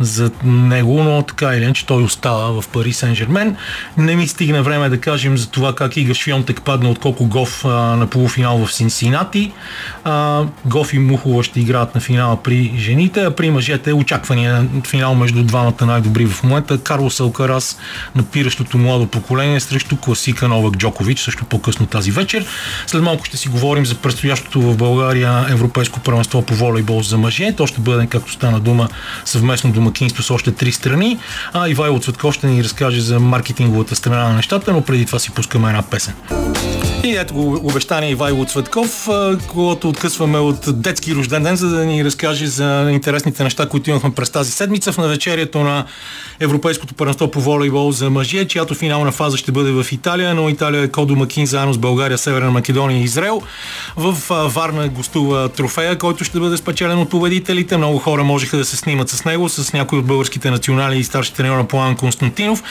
за 0.00 0.30
него, 0.44 1.02
но 1.02 1.22
така 1.22 1.54
или 1.54 1.64
иначе 1.64 1.86
той 1.86 2.02
остава 2.02 2.60
в 2.60 2.68
Пари 2.68 2.92
Сен-Жермен. 2.92 3.56
Не 3.96 4.16
ми 4.16 4.28
стигна 4.28 4.62
време 4.62 4.88
да 4.88 5.00
кажем 5.00 5.38
за 5.38 5.50
това 5.50 5.74
как 5.74 5.96
Швионтек 6.14 6.62
падна 6.62 6.90
от 6.90 6.98
колко 6.98 7.26
Гоф 7.26 7.64
а, 7.64 7.68
на 7.68 8.06
полуфинал 8.06 8.66
в 8.66 8.72
Синсинати. 8.72 9.52
А, 10.04 10.44
Гоф 10.64 10.94
и 10.94 10.98
Мухова 10.98 11.42
ще 11.42 11.60
играят 11.60 11.94
на 11.94 12.00
финала 12.00 12.42
при 12.42 12.72
жените, 12.78 13.20
а 13.20 13.30
при 13.30 13.50
мъжете 13.50 13.92
очаквания 13.92 14.66
финал 14.86 15.14
между 15.14 15.42
двамата 15.42 15.86
най-добри 15.86 16.26
в 16.26 16.42
момента. 16.42 16.78
Карлос 16.78 17.20
Алкарас, 17.20 17.78
напиращото 18.14 18.78
младо 18.78 19.06
поколение 19.06 19.60
срещу 19.60 19.96
класика 19.96 20.48
Новак 20.48 20.76
Джокович, 20.76 21.20
също 21.20 21.44
по-късно 21.44 21.86
тази 21.86 22.10
вечер. 22.10 22.46
След 22.86 23.02
малко 23.02 23.24
ще 23.24 23.36
си 23.36 23.48
говорим 23.48 23.86
за 23.86 23.94
предстоящото 23.94 24.60
в 24.60 24.76
България 24.76 25.46
Европейско 25.50 26.00
първенство 26.00 26.42
по 26.42 26.54
волейбол 26.54 27.02
за 27.02 27.18
мъже. 27.18 27.52
То 27.56 27.66
ще 27.66 27.80
бъде, 27.80 28.06
както 28.06 28.32
стана 28.32 28.60
дума, 28.60 28.88
съвместно 29.24 29.72
домакинство 29.72 30.22
с 30.22 30.30
още 30.30 30.52
три 30.52 30.72
страни. 30.72 31.18
А 31.52 31.68
Ивайло 31.68 32.00
Цветков 32.00 32.34
ще 32.34 32.46
ни 32.46 32.64
разкаже 32.64 33.00
за 33.00 33.20
маркетинговата 33.20 33.96
страна 33.96 34.28
на 34.28 34.34
нещата, 34.34 34.72
но 34.72 34.80
преди 34.80 35.06
това 35.06 35.18
си 35.18 35.30
пускаме 35.30 35.68
една 35.68 35.82
песен. 35.82 36.03
Jackson. 36.04 36.93
И 37.04 37.16
ето 37.16 37.34
го 37.34 37.60
обещание 37.68 38.10
Ивайло 38.10 38.44
Цветков, 38.44 39.08
когато 39.48 39.88
откъсваме 39.88 40.38
от 40.38 40.82
детски 40.82 41.14
рожден 41.14 41.42
ден, 41.42 41.56
за 41.56 41.68
да 41.68 41.84
ни 41.84 42.04
разкаже 42.04 42.46
за 42.46 42.88
интересните 42.92 43.44
неща, 43.44 43.68
които 43.68 43.90
имахме 43.90 44.14
през 44.14 44.30
тази 44.30 44.50
седмица 44.50 44.92
в 44.92 44.98
навечерието 44.98 45.58
на 45.58 45.84
Европейското 46.40 46.94
първенство 46.94 47.30
по 47.30 47.40
волейбол 47.40 47.92
за 47.92 48.10
мъже, 48.10 48.44
чиято 48.44 48.74
финална 48.74 49.12
фаза 49.12 49.36
ще 49.36 49.52
бъде 49.52 49.70
в 49.70 49.92
Италия, 49.92 50.34
но 50.34 50.48
Италия 50.48 50.82
е 50.82 50.88
кодомакин 50.88 51.46
заедно 51.46 51.72
с 51.72 51.78
България, 51.78 52.18
Северна 52.18 52.50
Македония 52.50 53.00
и 53.00 53.04
Израел. 53.04 53.42
В 53.96 54.16
Варна 54.48 54.88
гостува 54.88 55.48
трофея, 55.48 55.98
който 55.98 56.24
ще 56.24 56.40
бъде 56.40 56.56
спечелен 56.56 56.98
от 56.98 57.10
победителите. 57.10 57.76
Много 57.76 57.98
хора 57.98 58.24
можеха 58.24 58.56
да 58.56 58.64
се 58.64 58.76
снимат 58.76 59.08
с 59.08 59.24
него, 59.24 59.48
с 59.48 59.72
някои 59.72 59.98
от 59.98 60.06
българските 60.06 60.50
национали 60.50 60.98
и 60.98 61.04
старши 61.04 61.34
треньор 61.34 61.56
на 61.56 61.68
План 61.68 61.96
Константинов. 61.96 62.62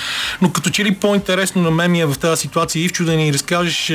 Но 0.41 0.51
като 0.51 0.69
че 0.69 0.85
ли 0.85 0.95
по-интересно 0.95 1.61
на 1.61 1.71
мен 1.71 1.91
ми 1.91 2.01
е 2.01 2.05
в 2.05 2.15
тази 2.19 2.41
ситуация, 2.41 2.83
Ивчо, 2.83 3.03
да 3.03 3.15
ни 3.15 3.33
разкажеш 3.33 3.93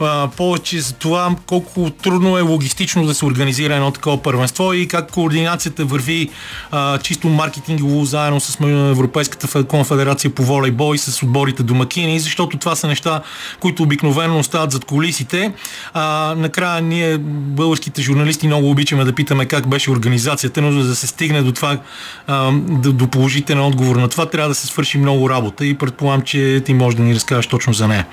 а, 0.00 0.28
повече 0.36 0.80
за 0.80 0.92
това 0.92 1.36
колко 1.46 1.90
трудно 1.90 2.38
е 2.38 2.40
логистично 2.40 3.06
да 3.06 3.14
се 3.14 3.24
организира 3.24 3.74
едно 3.74 3.90
такова 3.90 4.22
първенство 4.22 4.72
и 4.72 4.88
как 4.88 5.10
координацията 5.10 5.84
върви 5.84 6.28
а, 6.70 6.98
чисто 6.98 7.28
маркетингово 7.28 8.04
заедно 8.04 8.40
с 8.40 8.58
Европейската 8.90 9.64
конфедерация 9.64 10.30
по 10.30 10.42
волейбол 10.42 10.94
и 10.94 10.98
с 10.98 11.22
отборите 11.22 11.62
домакини, 11.62 12.20
защото 12.20 12.58
това 12.58 12.76
са 12.76 12.86
неща, 12.86 13.20
които 13.60 13.82
обикновено 13.82 14.38
остават 14.38 14.72
зад 14.72 14.84
колисите. 14.84 15.52
А, 15.94 16.34
накрая 16.38 16.82
ние, 16.82 17.18
българските 17.18 18.02
журналисти, 18.02 18.46
много 18.46 18.70
обичаме 18.70 19.04
да 19.04 19.14
питаме 19.14 19.46
как 19.46 19.68
беше 19.68 19.90
организацията, 19.90 20.62
но 20.62 20.72
за 20.72 20.88
да 20.88 20.96
се 20.96 21.06
стигне 21.06 21.42
до 21.42 21.52
това, 21.52 21.78
а, 22.26 22.52
до 22.74 23.06
положителен 23.06 23.64
отговор 23.64 23.96
на 23.96 24.08
това, 24.08 24.26
трябва 24.26 24.48
да 24.48 24.54
се 24.54 24.66
свърши 24.66 24.98
много 24.98 25.30
работа 25.30 25.66
и 25.66 25.74
предполагам, 25.74 26.22
че 26.22 26.62
ти 26.64 26.74
можеш 26.74 26.96
да 26.96 27.02
ни 27.02 27.14
разкажеш 27.14 27.46
точно 27.46 27.72
за 27.72 27.88
нея. 27.88 28.06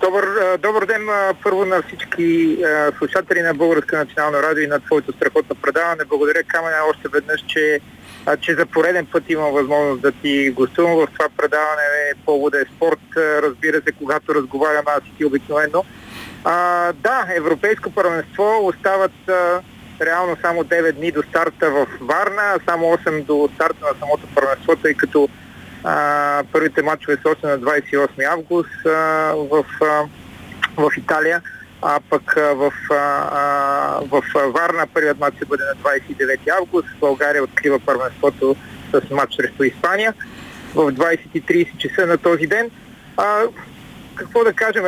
Добър, 0.00 0.58
добър 0.58 0.86
ден 0.86 1.08
първо 1.42 1.64
на 1.64 1.82
всички 1.82 2.58
слушатели 2.98 3.42
на 3.42 3.54
Българска 3.54 3.98
национална 3.98 4.42
радио 4.42 4.64
и 4.64 4.66
на 4.66 4.80
твоето 4.80 5.12
страхотно 5.12 5.56
предаване. 5.62 6.04
Благодаря 6.04 6.42
Каменя 6.42 6.76
още 6.90 7.08
веднъж, 7.08 7.44
че, 7.46 7.80
че 8.40 8.54
за 8.54 8.66
пореден 8.66 9.06
път 9.06 9.30
имам 9.30 9.52
възможност 9.52 10.02
да 10.02 10.12
ти 10.12 10.50
гостувам 10.50 10.96
в 10.96 11.08
това 11.12 11.28
предаване. 11.36 12.12
Повода 12.26 12.60
е 12.60 12.64
спорт, 12.76 13.00
разбира 13.16 13.82
се, 13.86 13.92
когато 13.92 14.34
разговарям 14.34 14.84
аз 14.86 15.00
и 15.06 15.16
ти 15.16 15.24
обикновено. 15.24 15.84
А, 16.44 16.92
да, 16.92 17.26
Европейско 17.36 17.90
първенство 17.90 18.66
остават 18.66 19.28
а, 19.28 19.60
реално 20.00 20.36
само 20.42 20.64
9 20.64 20.92
дни 20.92 21.12
до 21.12 21.22
старта 21.22 21.70
в 21.70 21.86
Варна, 22.00 22.58
само 22.68 22.86
8 22.86 23.24
до 23.24 23.48
старта 23.54 23.84
на 23.84 23.98
самото 23.98 24.26
първенство, 24.34 24.76
тъй 24.76 24.94
като 24.94 25.28
а, 25.84 26.42
първите 26.52 26.82
матчове 26.82 27.16
са 27.22 27.30
още 27.30 27.46
на 27.46 27.58
28 27.58 28.32
август 28.32 28.86
а, 28.86 28.90
в, 29.36 29.64
а, 29.82 30.04
в 30.76 30.90
Италия, 30.96 31.42
а 31.82 32.00
пък 32.10 32.36
а, 32.36 32.54
в, 32.54 32.72
а, 32.90 34.00
в 34.10 34.22
Варна 34.34 34.86
първият 34.94 35.18
матч 35.18 35.36
ще 35.36 35.44
бъде 35.44 35.64
на 35.64 35.90
29 35.90 36.38
август. 36.60 36.88
България 37.00 37.42
открива 37.42 37.78
първенството 37.78 38.56
с 38.92 39.10
матч 39.10 39.34
срещу 39.34 39.62
Испания 39.62 40.14
в 40.74 40.92
20.30 40.92 41.76
часа 41.76 42.06
на 42.06 42.18
този 42.18 42.46
ден. 42.46 42.70
А, 43.16 43.42
какво 44.14 44.44
да 44.44 44.52
кажем? 44.52 44.84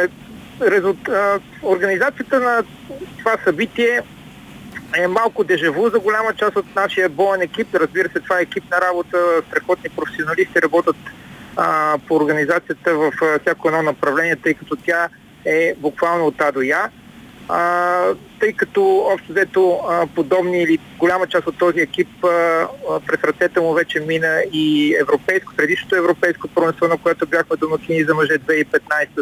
Резулт... 0.62 1.08
Организацията 1.62 2.40
на 2.40 2.62
това 3.18 3.36
събитие 3.44 4.02
е 4.96 5.06
малко 5.06 5.44
дежаву 5.44 5.88
за 5.88 5.98
голяма 5.98 6.34
част 6.34 6.56
от 6.56 6.74
нашия 6.76 7.08
боен 7.08 7.42
екип. 7.42 7.74
Разбира 7.74 8.08
се, 8.08 8.20
това 8.20 8.38
е 8.38 8.42
екип 8.42 8.64
на 8.70 8.80
работа, 8.80 9.18
страхотни 9.48 9.90
професионалисти 9.90 10.62
работят 10.62 10.96
а, 11.56 11.98
по 12.08 12.14
организацията 12.14 12.94
в 12.94 13.12
а, 13.22 13.38
всяко 13.38 13.68
едно 13.68 13.82
направление, 13.82 14.36
тъй 14.36 14.54
като 14.54 14.76
тя 14.76 15.08
е 15.44 15.74
буквално 15.78 16.26
от 16.26 16.40
А 16.40 16.52
до 16.52 16.60
Я. 16.62 16.90
А, 17.48 18.02
тъй 18.40 18.52
като 18.52 18.96
общо 19.12 19.32
взето 19.32 19.80
подобни 20.14 20.62
или 20.62 20.78
голяма 20.98 21.26
част 21.26 21.46
от 21.46 21.58
този 21.58 21.80
екип 21.80 22.24
а, 22.24 22.66
през 23.06 23.24
ръцете 23.24 23.60
му 23.60 23.74
вече 23.74 24.00
мина 24.00 24.42
и 24.52 24.96
европейско, 25.00 25.52
предишното 25.56 25.96
европейско 25.96 26.48
първенство, 26.48 26.88
на 26.88 26.96
което 26.96 27.26
бяхме 27.26 27.56
домакини 27.56 28.04
за 28.04 28.14
мъже 28.14 28.32
2015, 28.32 28.80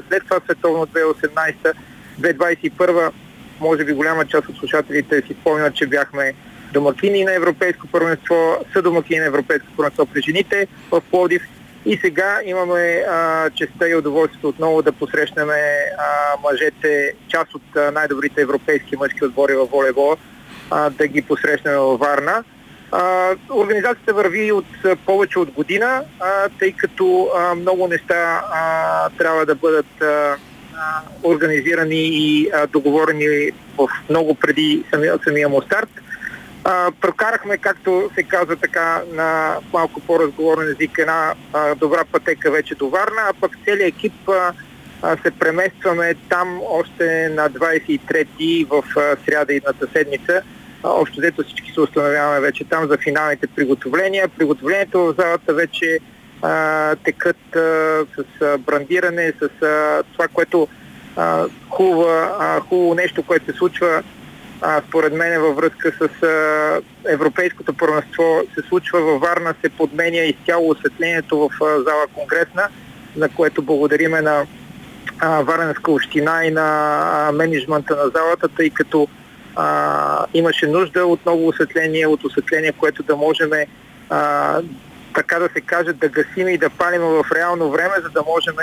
след 0.09 0.23
това 0.25 0.41
световно 0.45 0.87
2018, 0.87 1.73
2021 2.21 3.11
може 3.61 3.85
би 3.85 3.93
голяма 3.93 4.27
част 4.27 4.49
от 4.49 4.57
слушателите 4.57 5.23
си 5.27 5.37
спомнят, 5.41 5.75
че 5.75 5.87
бяхме 5.87 6.35
домакини 6.73 7.25
на 7.25 7.35
Европейско 7.35 7.87
първенство, 7.87 8.57
са 8.73 8.83
домакини 8.83 9.21
на 9.21 9.27
Европейско 9.27 9.69
първенство 9.77 10.07
при 10.07 10.21
жените 10.21 10.67
в 10.91 11.03
Плодив. 11.11 11.43
И 11.87 11.97
сега 11.97 12.41
имаме 12.45 13.05
а, 13.09 13.51
честа 13.51 13.89
и 13.89 13.95
удоволствието 13.95 14.49
отново 14.49 14.83
да 14.83 14.93
посрещнем 14.93 15.49
мъжете, 16.43 17.15
част 17.29 17.55
от 17.55 17.77
а, 17.77 17.91
най-добрите 17.91 18.43
европейски 18.43 18.97
мъжки 18.97 19.25
отбори 19.25 19.55
в 19.55 19.67
волейбола, 19.67 20.17
а, 20.71 20.91
да 20.91 21.07
ги 21.07 21.23
посрещнем 21.23 21.75
във 21.75 22.01
Варна. 22.01 22.45
А, 22.93 23.35
организацията 23.51 24.15
върви 24.15 24.53
от 24.53 24.85
а, 24.85 24.97
повече 24.97 25.39
от 25.39 25.51
година, 25.51 26.03
а, 26.21 26.49
тъй 26.59 26.73
като 26.73 27.29
а, 27.37 27.55
много 27.55 27.89
неща 27.89 28.43
а, 28.53 29.11
трябва 29.19 29.47
да 29.47 29.55
бъдат 29.55 30.03
а, 30.03 30.37
организирани 31.25 32.09
и 32.13 32.51
а, 32.55 32.67
договорени 32.67 33.51
в 33.79 33.89
много 34.11 34.35
преди 34.35 34.85
самия, 34.91 35.19
самия 35.25 35.49
му 35.49 35.63
старт. 35.63 35.89
А, 36.65 36.91
прокарахме, 37.01 37.59
както 37.59 38.11
се 38.15 38.23
казва 38.23 38.57
така 38.57 39.03
на 39.13 39.57
малко 39.73 40.01
по-разговорен 40.01 40.69
език, 40.69 40.99
една 40.99 41.35
а, 41.53 41.75
добра 41.75 42.05
пътека 42.13 42.51
вече 42.51 42.75
до 42.75 42.89
Варна, 42.89 43.23
а 43.31 43.33
пък 43.41 43.59
целият 43.65 43.89
екип 43.89 44.29
а, 44.29 44.53
а, 45.03 45.17
се 45.23 45.31
преместваме 45.31 46.15
там 46.29 46.61
още 46.69 47.29
на 47.29 47.51
23-ти 47.51 48.67
в 48.71 48.85
а, 48.97 49.17
сряда 49.25 49.55
едната 49.55 49.87
седмица. 49.93 50.43
А, 50.83 50.89
общо 50.89 51.21
взето 51.21 51.43
всички 51.43 51.73
се 51.73 51.81
установяваме 51.81 52.41
вече 52.41 52.65
там 52.65 52.89
за 52.89 52.99
финалните 52.99 53.47
приготовления. 53.47 54.29
Приготовлението 54.29 54.99
в 54.99 55.15
залата 55.19 55.55
вече 55.55 55.99
а, 56.43 56.97
текат 56.97 57.57
а, 57.57 58.05
с 58.17 58.59
брандиране, 58.59 59.33
с 59.41 59.63
а, 59.63 60.03
това, 60.13 60.29
което 60.29 60.69
а, 61.17 61.47
хубава, 61.71 62.37
а, 62.41 62.61
хубаво 62.61 62.95
нещо, 62.95 63.23
което 63.23 63.53
се 63.53 63.59
случва 63.59 64.03
а, 64.61 64.83
според 64.89 65.15
мен 65.15 65.41
във 65.41 65.57
връзка 65.57 65.93
с 65.93 66.23
а, 66.23 66.81
Европейското 67.09 67.75
първенство 67.75 68.43
се 68.55 68.69
случва 68.69 69.01
във 69.01 69.21
Варна, 69.21 69.55
се 69.65 69.69
подменя 69.69 70.19
изцяло 70.19 70.71
осветлението 70.71 71.39
в 71.39 71.65
а, 71.65 71.83
зала 71.83 72.07
Конгресна, 72.15 72.69
за 73.17 73.29
което 73.29 73.63
благодариме 73.63 74.21
на 74.21 74.47
а, 75.21 75.43
Варненска 75.43 75.93
община 75.93 76.45
и 76.45 76.51
на 76.51 76.99
а, 77.29 77.33
менеджмента 77.33 77.97
на 77.97 78.11
залата, 78.15 78.49
тъй 78.49 78.71
като 78.71 79.09
а, 79.57 80.27
имаше 80.35 80.67
нужда 80.67 81.07
от 81.07 81.27
ново 81.27 81.49
осветление, 81.49 82.07
от 82.07 82.25
осветление, 82.25 82.73
което 82.73 83.03
да 83.03 83.17
можем 83.17 83.51
а, 84.11 84.61
така 85.19 85.39
да 85.39 85.49
се 85.53 85.61
каже, 85.61 85.93
да 85.93 86.09
гасим 86.09 86.49
и 86.49 86.59
да 86.59 86.71
палим 86.71 87.01
в 87.01 87.25
реално 87.35 87.71
време, 87.71 87.95
за 88.03 88.09
да 88.09 88.23
можем 88.23 88.55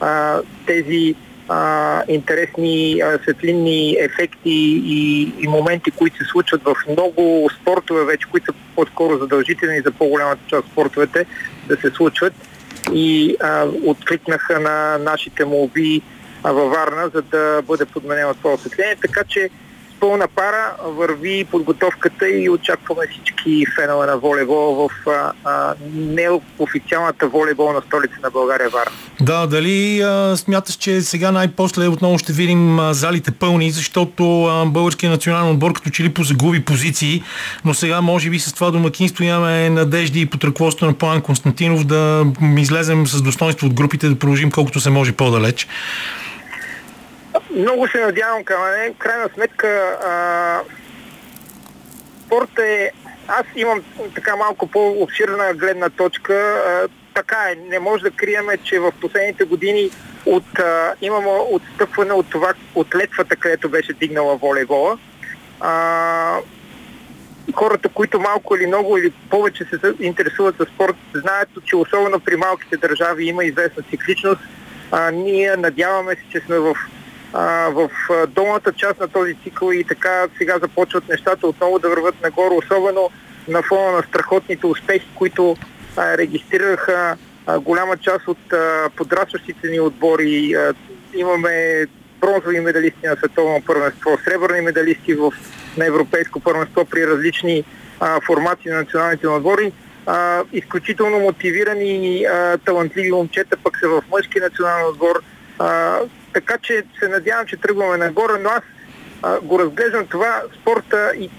а, 0.00 0.40
тези 0.66 1.14
а, 1.48 2.02
интересни 2.08 3.00
а, 3.00 3.18
светлинни 3.22 3.96
ефекти 4.00 4.80
и, 4.84 5.22
и 5.38 5.48
моменти, 5.48 5.90
които 5.90 6.16
се 6.16 6.24
случват 6.24 6.62
в 6.64 6.74
много 6.88 7.50
спортове 7.60 8.04
вече, 8.04 8.26
които 8.30 8.52
са 8.52 8.58
по-скоро 8.74 9.18
задължителни 9.18 9.80
за 9.80 9.90
по-голямата 9.90 10.40
част 10.46 10.64
от 10.64 10.72
спортовете 10.72 11.26
да 11.68 11.76
се 11.76 11.90
случват. 11.90 12.32
И 12.92 13.36
а, 13.40 13.66
откликнаха 13.86 14.60
на 14.60 14.98
нашите 14.98 15.44
молби 15.44 16.02
във 16.44 16.70
Варна, 16.70 17.10
за 17.14 17.22
да 17.22 17.62
бъде 17.62 17.84
подменено 17.84 18.34
това 18.34 18.52
осветление. 18.52 18.96
Така 19.02 19.24
че 19.28 19.50
пълна 20.00 20.28
пара 20.28 20.76
върви 20.84 21.44
подготовката 21.50 22.28
и 22.28 22.50
очакваме 22.50 23.02
всички 23.10 23.64
фенове 23.80 24.06
на 24.06 24.18
волейбол 24.18 24.74
в 24.74 25.10
а, 25.10 25.32
а, 25.44 25.74
неофициалната 25.94 27.28
волейболна 27.28 27.82
столица 27.86 28.14
на 28.22 28.30
България 28.30 28.68
Вара. 28.68 28.90
Да, 29.20 29.46
дали 29.46 30.00
а, 30.00 30.36
смяташ, 30.36 30.74
че 30.74 31.00
сега 31.00 31.32
най-после 31.32 31.88
отново 31.88 32.18
ще 32.18 32.32
видим 32.32 32.78
а, 32.78 32.94
залите 32.94 33.30
пълни, 33.30 33.70
защото 33.70 34.44
а, 34.44 34.66
българският 34.66 35.12
национален 35.12 35.50
отбор 35.50 35.72
като 35.72 35.90
че 35.90 36.02
ли 36.02 36.14
позагуби 36.14 36.64
позиции, 36.64 37.22
но 37.64 37.74
сега 37.74 38.00
може 38.00 38.30
би 38.30 38.38
с 38.38 38.52
това 38.52 38.70
домакинство 38.70 39.24
имаме 39.24 39.70
надежди 39.70 40.20
и 40.20 40.26
под 40.26 40.44
ръководството 40.44 40.86
на 40.86 40.98
План 40.98 41.20
Константинов 41.20 41.84
да 41.84 42.26
излезем 42.58 43.06
с 43.06 43.22
достоинство 43.22 43.66
от 43.66 43.74
групите, 43.74 44.08
да 44.08 44.18
продължим 44.18 44.50
колкото 44.50 44.80
се 44.80 44.90
може 44.90 45.12
по-далеч. 45.12 45.66
Много 47.56 47.88
се 47.88 48.00
надявам, 48.00 48.44
Камане. 48.44 48.90
В 48.90 48.98
крайна 48.98 49.28
сметка 49.34 49.68
а, 49.68 50.60
спорт 52.26 52.58
е... 52.58 52.90
Аз 53.28 53.44
имам 53.56 53.82
така 54.14 54.36
малко 54.36 54.66
по-обширна 54.66 55.54
гледна 55.54 55.90
точка. 55.90 56.34
А, 56.34 56.88
така 57.14 57.36
е, 57.50 57.54
не 57.54 57.78
може 57.78 58.02
да 58.02 58.10
криеме, 58.10 58.56
че 58.56 58.78
в 58.78 58.92
последните 59.00 59.44
години 59.44 59.90
от, 60.26 60.58
а, 60.58 60.94
имаме 61.00 61.28
отстъпване 61.28 62.12
от 62.12 62.30
това, 62.30 62.54
от 62.74 62.94
летвата, 62.94 63.36
където 63.36 63.68
беше 63.68 63.92
дигнала 63.92 64.36
волейбола. 64.36 64.98
А, 65.60 66.36
хората, 67.54 67.88
които 67.88 68.20
малко 68.20 68.56
или 68.56 68.66
много 68.66 68.98
или 68.98 69.12
повече 69.30 69.64
се 69.64 69.92
интересуват 70.00 70.56
за 70.58 70.66
спорт, 70.74 70.96
знаят, 71.14 71.48
че 71.64 71.76
особено 71.76 72.20
при 72.20 72.36
малките 72.36 72.76
държави 72.76 73.24
има 73.24 73.44
известна 73.44 73.82
цикличност. 73.90 74.40
А, 74.90 75.10
ние 75.10 75.56
надяваме 75.56 76.14
се, 76.14 76.22
че 76.32 76.40
сме 76.40 76.58
в 76.58 76.74
а, 77.32 77.68
в 77.70 77.90
долната 78.28 78.72
част 78.72 79.00
на 79.00 79.08
този 79.08 79.34
цикъл 79.34 79.72
и 79.72 79.84
така 79.84 80.26
сега 80.38 80.58
започват 80.58 81.08
нещата 81.08 81.46
отново 81.46 81.78
да 81.78 81.88
върват 81.88 82.22
нагоре, 82.22 82.54
особено 82.54 83.10
на 83.48 83.62
фона 83.62 83.92
на 83.92 84.02
страхотните 84.02 84.66
успехи, 84.66 85.08
които 85.14 85.56
а, 85.96 86.18
регистрираха 86.18 87.16
а, 87.46 87.58
голяма 87.58 87.96
част 87.96 88.28
от 88.28 88.52
а, 88.52 88.90
подрастващите 88.96 89.68
ни 89.68 89.80
отбори. 89.80 90.54
А, 90.54 90.74
имаме 91.14 91.86
бронзови 92.20 92.60
медалисти 92.60 93.06
на 93.06 93.16
световно 93.16 93.62
първенство, 93.66 94.18
сребърни 94.24 94.60
медалисти 94.60 95.14
в, 95.14 95.32
на 95.76 95.86
европейско 95.86 96.40
първенство 96.40 96.84
при 96.84 97.06
различни 97.06 97.64
а, 98.00 98.20
формации 98.26 98.70
на 98.70 98.78
националните 98.78 99.28
отбори. 99.28 99.72
А, 100.06 100.42
изключително 100.52 101.18
мотивирани 101.18 102.18
и 102.18 102.26
талантливи 102.64 103.12
момчета 103.12 103.56
пък 103.64 103.78
са 103.78 103.88
в 103.88 104.02
мъжки 104.10 104.40
национален 104.40 104.86
отбор. 104.86 105.22
А, 105.58 105.98
така 106.32 106.58
че 106.58 106.82
се 106.98 107.08
надявам, 107.08 107.46
че 107.46 107.56
тръгваме 107.56 107.96
нагоре, 107.96 108.38
но 108.40 108.48
аз 108.48 108.62
а, 109.22 109.40
го 109.40 109.58
разглеждам 109.58 110.06
това 110.06 110.42
спорта 110.60 111.12
и 111.18 111.30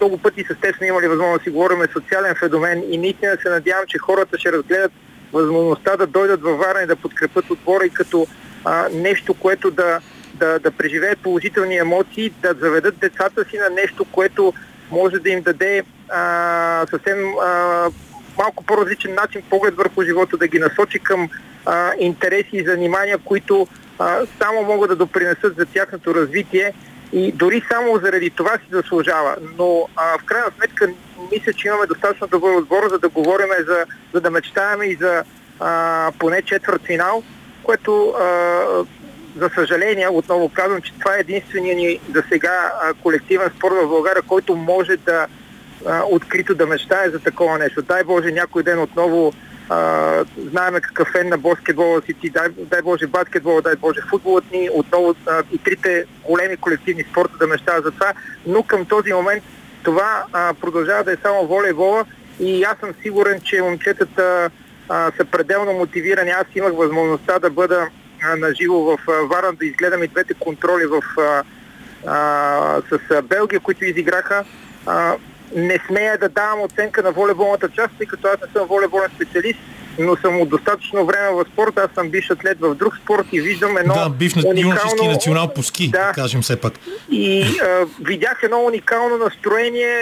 много 0.00 0.18
пъти 0.18 0.44
с 0.44 0.60
теб 0.60 0.76
сме 0.76 0.86
имали 0.86 1.08
възможност 1.08 1.40
да 1.40 1.44
си 1.44 1.50
говорим 1.50 1.78
социален 1.92 2.34
феномен 2.34 2.82
и 2.90 2.98
наистина 2.98 3.36
се 3.42 3.48
надявам, 3.48 3.84
че 3.86 3.98
хората 3.98 4.38
ще 4.38 4.52
разгледат 4.52 4.92
възможността 5.32 5.96
да 5.96 6.06
дойдат 6.06 6.42
във 6.42 6.58
Варна 6.58 6.82
и 6.82 6.86
да 6.86 6.96
подкрепят 6.96 7.50
отбора 7.50 7.86
и 7.86 7.90
като 7.90 8.26
а, 8.64 8.88
нещо, 8.94 9.34
което 9.34 9.70
да, 9.70 10.00
да, 10.34 10.58
да 10.58 10.70
преживеят 10.70 11.18
положителни 11.18 11.76
емоции, 11.76 12.30
да 12.30 12.54
заведат 12.60 12.98
децата 12.98 13.44
си 13.44 13.58
на 13.58 13.70
нещо, 13.70 14.04
което 14.04 14.52
може 14.90 15.18
да 15.18 15.30
им 15.30 15.42
даде 15.42 15.82
а, 16.08 16.86
съвсем 16.90 17.18
а, 17.42 17.90
малко 18.38 18.64
по-различен 18.64 19.14
начин 19.14 19.42
поглед 19.50 19.74
върху 19.76 20.02
живота, 20.02 20.36
да 20.36 20.48
ги 20.48 20.58
насочи 20.58 20.98
към 20.98 21.28
а, 21.66 21.92
интереси 21.98 22.50
и 22.52 22.64
занимания, 22.64 23.18
които 23.18 23.68
а, 24.00 24.26
само 24.42 24.62
могат 24.62 24.90
да 24.90 24.96
допринесат 24.96 25.56
за 25.56 25.66
тяхното 25.66 26.14
развитие 26.14 26.72
и 27.12 27.32
дори 27.32 27.62
само 27.72 27.98
заради 27.98 28.30
това 28.30 28.50
си 28.50 28.66
заслужава. 28.70 29.36
Но 29.58 29.88
а, 29.96 30.18
в 30.18 30.24
крайна 30.24 30.50
сметка 30.56 30.88
мисля, 31.32 31.52
че 31.52 31.68
имаме 31.68 31.86
достатъчно 31.86 32.26
добър 32.26 32.54
отбор, 32.54 32.88
за 32.90 32.98
да 32.98 33.08
говорим, 33.08 33.48
за, 33.58 33.84
за 34.14 34.20
да 34.20 34.30
мечтаем 34.30 34.82
и 34.82 34.94
за 34.94 35.24
а, 35.60 36.12
поне 36.18 36.42
четвърт 36.42 36.82
финал, 36.86 37.22
което 37.62 38.08
а, 38.08 38.24
за 39.36 39.50
съжаление, 39.54 40.08
отново 40.08 40.48
казвам, 40.48 40.82
че 40.82 40.92
това 40.98 41.16
е 41.16 41.20
единствения 41.20 41.76
ни 41.76 42.00
за 42.14 42.22
сега 42.28 42.72
а, 42.82 42.94
колективен 42.94 43.50
спорт 43.56 43.74
в 43.74 43.88
България, 43.88 44.22
който 44.22 44.56
може 44.56 44.96
да 44.96 45.26
а, 45.86 46.02
открито 46.10 46.54
да 46.54 46.66
мечтае 46.66 47.10
за 47.10 47.18
такова 47.18 47.58
нещо. 47.58 47.82
Дай 47.82 48.04
Боже 48.04 48.32
някой 48.32 48.62
ден 48.62 48.82
отново 48.82 49.32
знаеме 50.50 50.80
какъв 50.80 51.08
е 51.14 51.24
на 51.24 51.38
баскетбола 51.38 52.02
си 52.06 52.14
ти, 52.14 52.30
дай, 52.30 52.48
дай 52.58 52.82
Боже 52.82 53.06
баскетбола, 53.06 53.62
дай 53.62 53.76
Боже 53.76 54.00
футболът 54.10 54.50
ни, 54.52 54.70
отново 54.72 55.14
а, 55.26 55.42
и 55.52 55.58
трите 55.58 56.04
големи 56.24 56.56
колективни 56.56 57.04
спорта 57.10 57.38
да 57.38 57.46
мечтават 57.46 57.84
за 57.84 57.90
това, 57.90 58.12
но 58.46 58.62
към 58.62 58.84
този 58.84 59.12
момент 59.12 59.44
това 59.82 60.24
а, 60.32 60.54
продължава 60.54 61.04
да 61.04 61.12
е 61.12 61.16
само 61.22 61.46
волейбола 61.46 62.04
и 62.40 62.62
аз 62.64 62.78
съм 62.78 62.90
сигурен, 63.02 63.40
че 63.40 63.62
момчетата 63.62 64.50
а, 64.88 65.12
са 65.16 65.24
пределно 65.24 65.72
мотивирани. 65.72 66.30
Аз 66.30 66.46
имах 66.54 66.72
възможността 66.74 67.38
да 67.38 67.50
бъда 67.50 67.88
а, 68.22 68.36
наживо 68.36 68.84
в 68.84 68.98
а, 69.08 69.12
Варна, 69.12 69.52
да 69.52 69.66
изгледам 69.66 70.02
и 70.02 70.08
двете 70.08 70.34
контроли 70.34 70.86
в, 70.86 71.02
а, 71.18 71.42
а, 72.06 72.82
с 72.90 73.10
а, 73.10 73.22
Белгия, 73.22 73.60
които 73.60 73.84
изиграха. 73.84 74.44
А, 74.86 75.14
не 75.56 75.78
смея 75.86 76.18
да 76.18 76.28
давам 76.28 76.62
оценка 76.62 77.02
на 77.02 77.12
волейболната 77.12 77.68
част, 77.68 77.90
тъй 77.98 78.06
като 78.06 78.28
аз 78.28 78.36
не 78.46 78.52
съм 78.52 78.68
волейболен 78.68 79.10
специалист, 79.14 79.58
но 79.98 80.16
съм 80.16 80.40
от 80.40 80.48
достатъчно 80.48 81.06
време 81.06 81.30
в 81.30 81.44
спорта. 81.52 81.82
Аз 81.82 81.94
съм 81.94 82.10
биш 82.10 82.30
атлет 82.30 82.60
в 82.60 82.74
друг 82.74 82.96
спорт 83.02 83.26
и 83.32 83.40
виждам 83.40 83.78
едно 83.78 83.94
Да, 83.94 84.08
бив 84.10 84.36
на 84.36 84.42
уникално... 84.48 85.12
национал 85.12 85.54
по 85.54 85.62
ски, 85.62 85.90
да, 85.90 86.12
кажем 86.14 86.42
все 86.42 86.60
пак. 86.60 86.72
И 87.10 87.42
а, 87.42 87.86
видях 88.00 88.40
едно 88.42 88.64
уникално 88.64 89.18
настроение, 89.18 89.96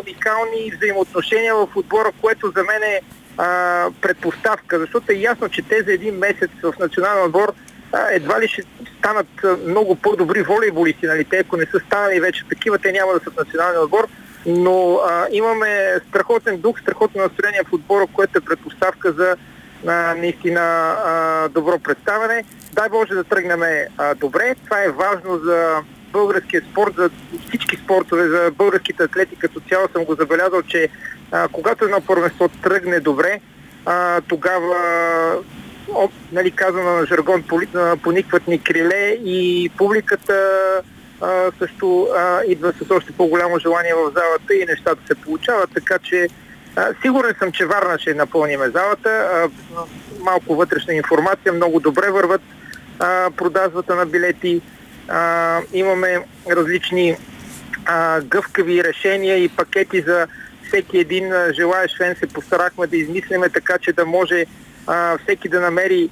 уникални 0.00 0.72
взаимоотношения 0.76 1.54
в 1.54 1.68
отбора, 1.74 2.12
което 2.20 2.52
за 2.56 2.62
мен 2.62 2.82
е 2.82 3.00
а, 3.38 3.88
предпоставка, 4.00 4.78
защото 4.78 5.12
е 5.12 5.14
ясно, 5.14 5.48
че 5.48 5.62
те 5.62 5.82
за 5.82 5.92
един 5.92 6.14
месец 6.14 6.50
в 6.62 6.74
национален 6.80 7.24
отбор 7.24 7.54
едва 8.10 8.40
ли 8.40 8.48
ще 8.48 8.62
станат 8.98 9.26
много 9.66 9.94
по-добри 9.96 10.42
волейболисти, 10.42 11.06
нали? 11.06 11.24
Те, 11.24 11.36
ако 11.36 11.56
не 11.56 11.66
са 11.66 11.80
станали 11.86 12.20
вече 12.20 12.44
такива, 12.48 12.78
те 12.78 12.92
няма 12.92 13.12
да 13.12 13.20
са 13.24 13.30
в 13.30 13.36
национален 13.36 13.82
отбор 13.82 14.08
но 14.46 14.94
а, 14.94 15.26
имаме 15.32 16.00
страхотен 16.08 16.60
дух, 16.60 16.80
страхотно 16.80 17.22
настроение 17.22 17.62
в 17.68 17.72
отбора, 17.72 18.06
което 18.12 18.38
е 18.38 18.40
предпоставка 18.40 19.12
за 19.12 19.36
а, 19.86 20.14
наистина 20.14 20.60
а, 20.60 21.48
добро 21.48 21.78
представяне. 21.78 22.44
Дай 22.72 22.88
Боже 22.88 23.14
да 23.14 23.24
тръгнем 23.24 23.62
а, 23.98 24.14
добре. 24.14 24.54
Това 24.64 24.84
е 24.84 24.90
важно 24.90 25.38
за 25.38 25.76
българския 26.12 26.62
спорт, 26.70 26.94
за 26.96 27.10
всички 27.48 27.76
спортове, 27.76 28.28
за 28.28 28.50
българските 28.56 29.02
атлети 29.02 29.36
като 29.36 29.60
цяло 29.60 29.88
съм 29.92 30.04
го 30.04 30.14
забелязал, 30.14 30.62
че 30.62 30.88
а, 31.32 31.48
когато 31.48 31.84
едно 31.84 32.00
първенство 32.00 32.48
тръгне 32.48 33.00
добре, 33.00 33.40
а, 33.86 34.20
тогава 34.20 34.76
нали, 36.32 36.50
казано 36.50 36.90
на 36.90 37.06
жаргон, 37.06 37.44
поникват 38.02 38.48
ни 38.48 38.62
криле 38.62 39.18
и 39.24 39.70
публиката 39.78 40.34
а, 41.20 41.50
също 41.58 42.08
а, 42.16 42.40
идва 42.46 42.72
с 42.72 42.90
още 42.90 43.12
по-голямо 43.12 43.58
желание 43.58 43.94
в 43.94 44.12
залата 44.14 44.54
и 44.54 44.66
нещата 44.68 45.06
се 45.06 45.14
получават, 45.14 45.70
така 45.74 45.98
че 45.98 46.28
а, 46.76 46.94
сигурен 47.02 47.34
съм, 47.38 47.52
че 47.52 47.66
Варна 47.66 47.98
ще 47.98 48.14
напълниме 48.14 48.70
залата. 48.70 49.10
А, 49.10 49.48
малко 50.20 50.56
вътрешна 50.56 50.94
информация, 50.94 51.52
много 51.52 51.80
добре 51.80 52.10
върват 52.10 52.42
а, 52.98 53.30
продажбата 53.30 53.94
на 53.94 54.06
билети. 54.06 54.60
А, 55.08 55.60
имаме 55.72 56.26
различни 56.50 57.16
а, 57.84 58.20
гъвкави 58.20 58.84
решения 58.84 59.44
и 59.44 59.48
пакети 59.48 60.00
за 60.00 60.26
всеки 60.68 60.98
един 60.98 61.32
желаящ 61.52 61.96
член 61.96 62.16
се 62.16 62.26
постарахме 62.26 62.86
да 62.86 62.96
измислиме 62.96 63.48
така, 63.48 63.78
че 63.78 63.92
да 63.92 64.06
може 64.06 64.46
а, 64.86 65.18
всеки 65.18 65.48
да 65.48 65.60
намери 65.60 66.10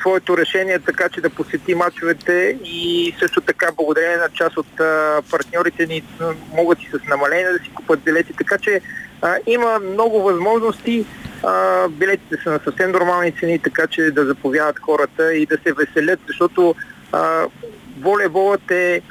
своето 0.00 0.36
решение, 0.36 0.78
така 0.78 1.08
че 1.08 1.20
да 1.20 1.30
посети 1.30 1.74
мачовете 1.74 2.58
и 2.64 3.14
също 3.18 3.40
така 3.40 3.68
благодарение 3.76 4.16
на 4.16 4.28
част 4.28 4.56
от 4.56 4.80
а, 4.80 5.22
партньорите 5.30 5.86
ни 5.86 6.02
могат 6.54 6.82
и 6.82 6.86
с 6.86 7.08
намаление 7.08 7.52
да 7.52 7.58
си 7.58 7.70
купат 7.74 8.00
билети, 8.00 8.32
така 8.32 8.58
че 8.58 8.80
а, 9.22 9.36
има 9.46 9.78
много 9.78 10.22
възможности. 10.22 11.06
А, 11.42 11.88
билетите 11.88 12.36
са 12.42 12.50
на 12.50 12.60
съвсем 12.64 12.90
нормални 12.90 13.32
цени, 13.32 13.58
така 13.58 13.86
че 13.86 14.10
да 14.10 14.24
заповядат 14.24 14.78
хората 14.78 15.34
и 15.34 15.46
да 15.46 15.58
се 15.66 15.72
веселят, 15.72 16.20
защото 16.26 16.74
а, 17.12 17.46
волейболът 18.00 18.70
е 18.70 19.02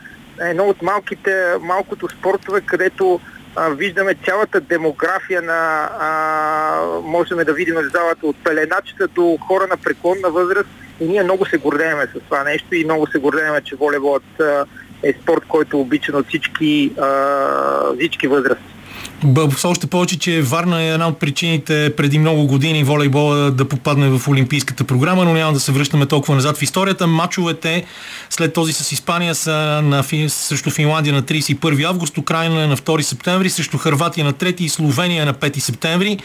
едно 0.42 0.64
от 0.64 0.82
малките, 0.82 1.56
малкото 1.62 2.10
спортове, 2.10 2.62
където 2.62 3.20
виждаме 3.58 4.16
цялата 4.26 4.62
демография 4.62 5.42
на, 5.42 5.90
а, 6.00 7.00
можем 7.04 7.38
да 7.38 7.54
видим 7.54 7.76
в 7.76 7.90
залата 7.94 8.28
от 8.28 8.36
пеленачета 8.44 9.08
до 9.08 9.38
хора 9.48 9.68
на 9.70 9.78
преклонна 9.78 10.30
възраст 10.30 10.70
и 11.00 11.06
ние 11.06 11.24
много 11.24 11.46
се 11.46 11.58
гордееме 11.58 12.08
с 12.08 12.20
това 12.20 12.44
нещо 12.44 12.76
и 12.76 12.86
много 12.86 13.08
се 13.08 13.20
гордееме, 13.20 13.62
че 13.62 13.76
волейболът 13.76 14.42
е 15.04 15.14
спорт, 15.22 15.42
който 15.48 15.78
е 15.78 15.80
обичан 15.80 16.16
от 16.16 16.28
всички, 16.28 16.94
а, 17.00 17.94
всички 17.96 18.28
възрасти. 18.28 18.75
Още 19.64 19.88
повече, 19.88 20.20
че 20.20 20.42
Варна 20.42 20.82
е 20.82 20.90
една 20.90 21.08
от 21.08 21.20
причините 21.20 21.94
преди 21.98 22.20
много 22.20 22.48
години 22.48 22.84
волейбола 22.84 23.52
да 23.52 23.68
попадне 23.68 24.10
в 24.10 24.28
Олимпийската 24.28 24.84
програма, 24.84 25.26
но 25.26 25.34
няма 25.34 25.54
да 25.54 25.60
се 25.60 25.72
връщаме 25.72 26.06
толкова 26.06 26.36
назад 26.36 26.58
в 26.58 26.62
историята. 26.62 27.08
Мачовете 27.08 27.86
след 28.30 28.54
този 28.54 28.74
с 28.74 28.92
Испания 28.92 29.36
са 29.36 29.82
на, 29.84 30.04
срещу 30.28 30.70
Финландия 30.70 31.14
на 31.14 31.24
31 31.24 31.84
август, 31.84 32.18
Украина 32.18 32.64
е 32.64 32.68
на 32.68 32.78
2 32.78 33.02
септември, 33.02 33.50
срещу 33.50 33.78
Харватия 33.78 34.26
на 34.26 34.34
3 34.34 34.62
и 34.62 34.70
Словения 34.70 35.26
на 35.26 35.34
5 35.34 35.60
септември, 35.60 36.18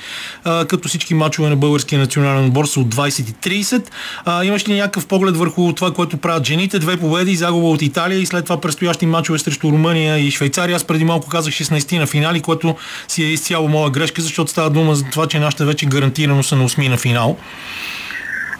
като 0.44 0.88
всички 0.88 1.14
мачове 1.14 1.48
на 1.48 1.57
българския 1.57 1.98
национален 1.98 2.46
отбор 2.46 2.64
са 2.64 2.81
от 2.81 2.94
20 2.94 3.85
30. 4.26 4.44
имаш 4.44 4.68
ли 4.68 4.74
някакъв 4.74 5.07
поглед 5.07 5.37
върху 5.37 5.72
това, 5.72 5.92
което 5.92 6.16
правят 6.16 6.46
жените? 6.46 6.79
Две 6.79 6.96
победи, 6.96 7.37
загуба 7.37 7.66
от 7.66 7.83
Италия 7.83 8.18
и 8.18 8.26
след 8.26 8.44
това 8.44 8.61
предстоящи 8.61 9.07
мачове 9.07 9.38
срещу 9.38 9.72
Румъния 9.72 10.18
и 10.18 10.31
Швейцария. 10.31 10.76
Аз 10.76 10.85
преди 10.85 11.05
малко 11.05 11.29
казах 11.29 11.55
16 11.55 11.98
на 11.98 12.07
финали, 12.07 12.40
което 12.40 12.76
си 13.08 13.24
е 13.24 13.26
изцяло 13.26 13.68
моя 13.68 13.90
грешка, 13.90 14.22
защото 14.22 14.50
става 14.50 14.70
дума 14.70 14.94
за 14.94 15.04
това, 15.04 15.26
че 15.26 15.38
нашите 15.38 15.64
вече 15.64 15.86
гарантирано 15.86 16.42
са 16.42 16.56
на 16.56 16.68
8 16.68 16.88
на 16.88 16.96
финал. 16.96 17.36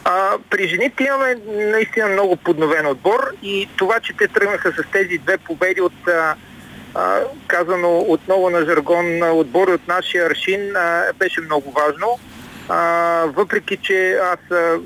А, 0.04 0.30
при 0.50 0.68
жените 0.68 1.04
имаме 1.04 1.37
наистина 1.46 2.09
много 2.09 2.37
подновен 2.37 2.87
отбор 2.87 3.30
и 3.42 3.68
това, 3.76 4.00
че 4.00 4.12
те 4.12 4.28
тръгнаха 4.28 4.72
с 4.72 4.90
тези 4.92 5.18
две 5.18 5.38
победи 5.38 5.80
от 5.80 6.09
а, 6.09 6.35
казано 7.46 7.98
отново 7.98 8.50
на 8.50 8.64
жаргон 8.64 9.22
отбори 9.22 9.72
от 9.72 9.88
нашия 9.88 10.26
аршин, 10.26 10.76
а, 10.76 11.12
беше 11.18 11.40
много 11.40 11.70
важно. 11.70 12.18
А, 12.68 12.78
въпреки, 13.26 13.76
че 13.76 14.18
аз 14.33 14.50
а, 14.50 14.78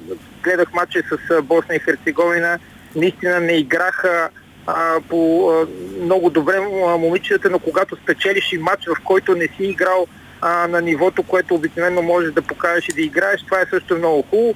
гледах 0.43 0.73
матча 0.73 1.03
с 1.09 1.31
а, 1.31 1.43
Босна 1.43 1.75
и 1.75 1.79
Херцеговина, 1.79 2.59
наистина 2.97 3.41
не 3.41 3.53
играха 3.53 4.29
а, 4.67 5.01
по 5.09 5.51
а, 5.51 5.67
много 6.05 6.31
добре 6.31 6.61
момичетата, 6.99 7.51
но 7.51 7.59
когато 7.59 7.97
спечелиш 7.97 8.53
и 8.53 8.59
матч, 8.59 8.87
в 8.87 9.05
който 9.05 9.35
не 9.35 9.47
си 9.47 9.65
играл 9.65 10.07
а, 10.41 10.69
на 10.69 10.81
нивото, 10.81 11.23
което 11.23 11.55
обикновено 11.55 12.03
можеш 12.03 12.33
да 12.33 12.43
покажеш 12.43 12.89
и 12.89 12.93
да 12.93 13.01
играеш, 13.01 13.43
това 13.43 13.61
е 13.61 13.67
също 13.71 13.99
много 13.99 14.23
хубаво. 14.23 14.55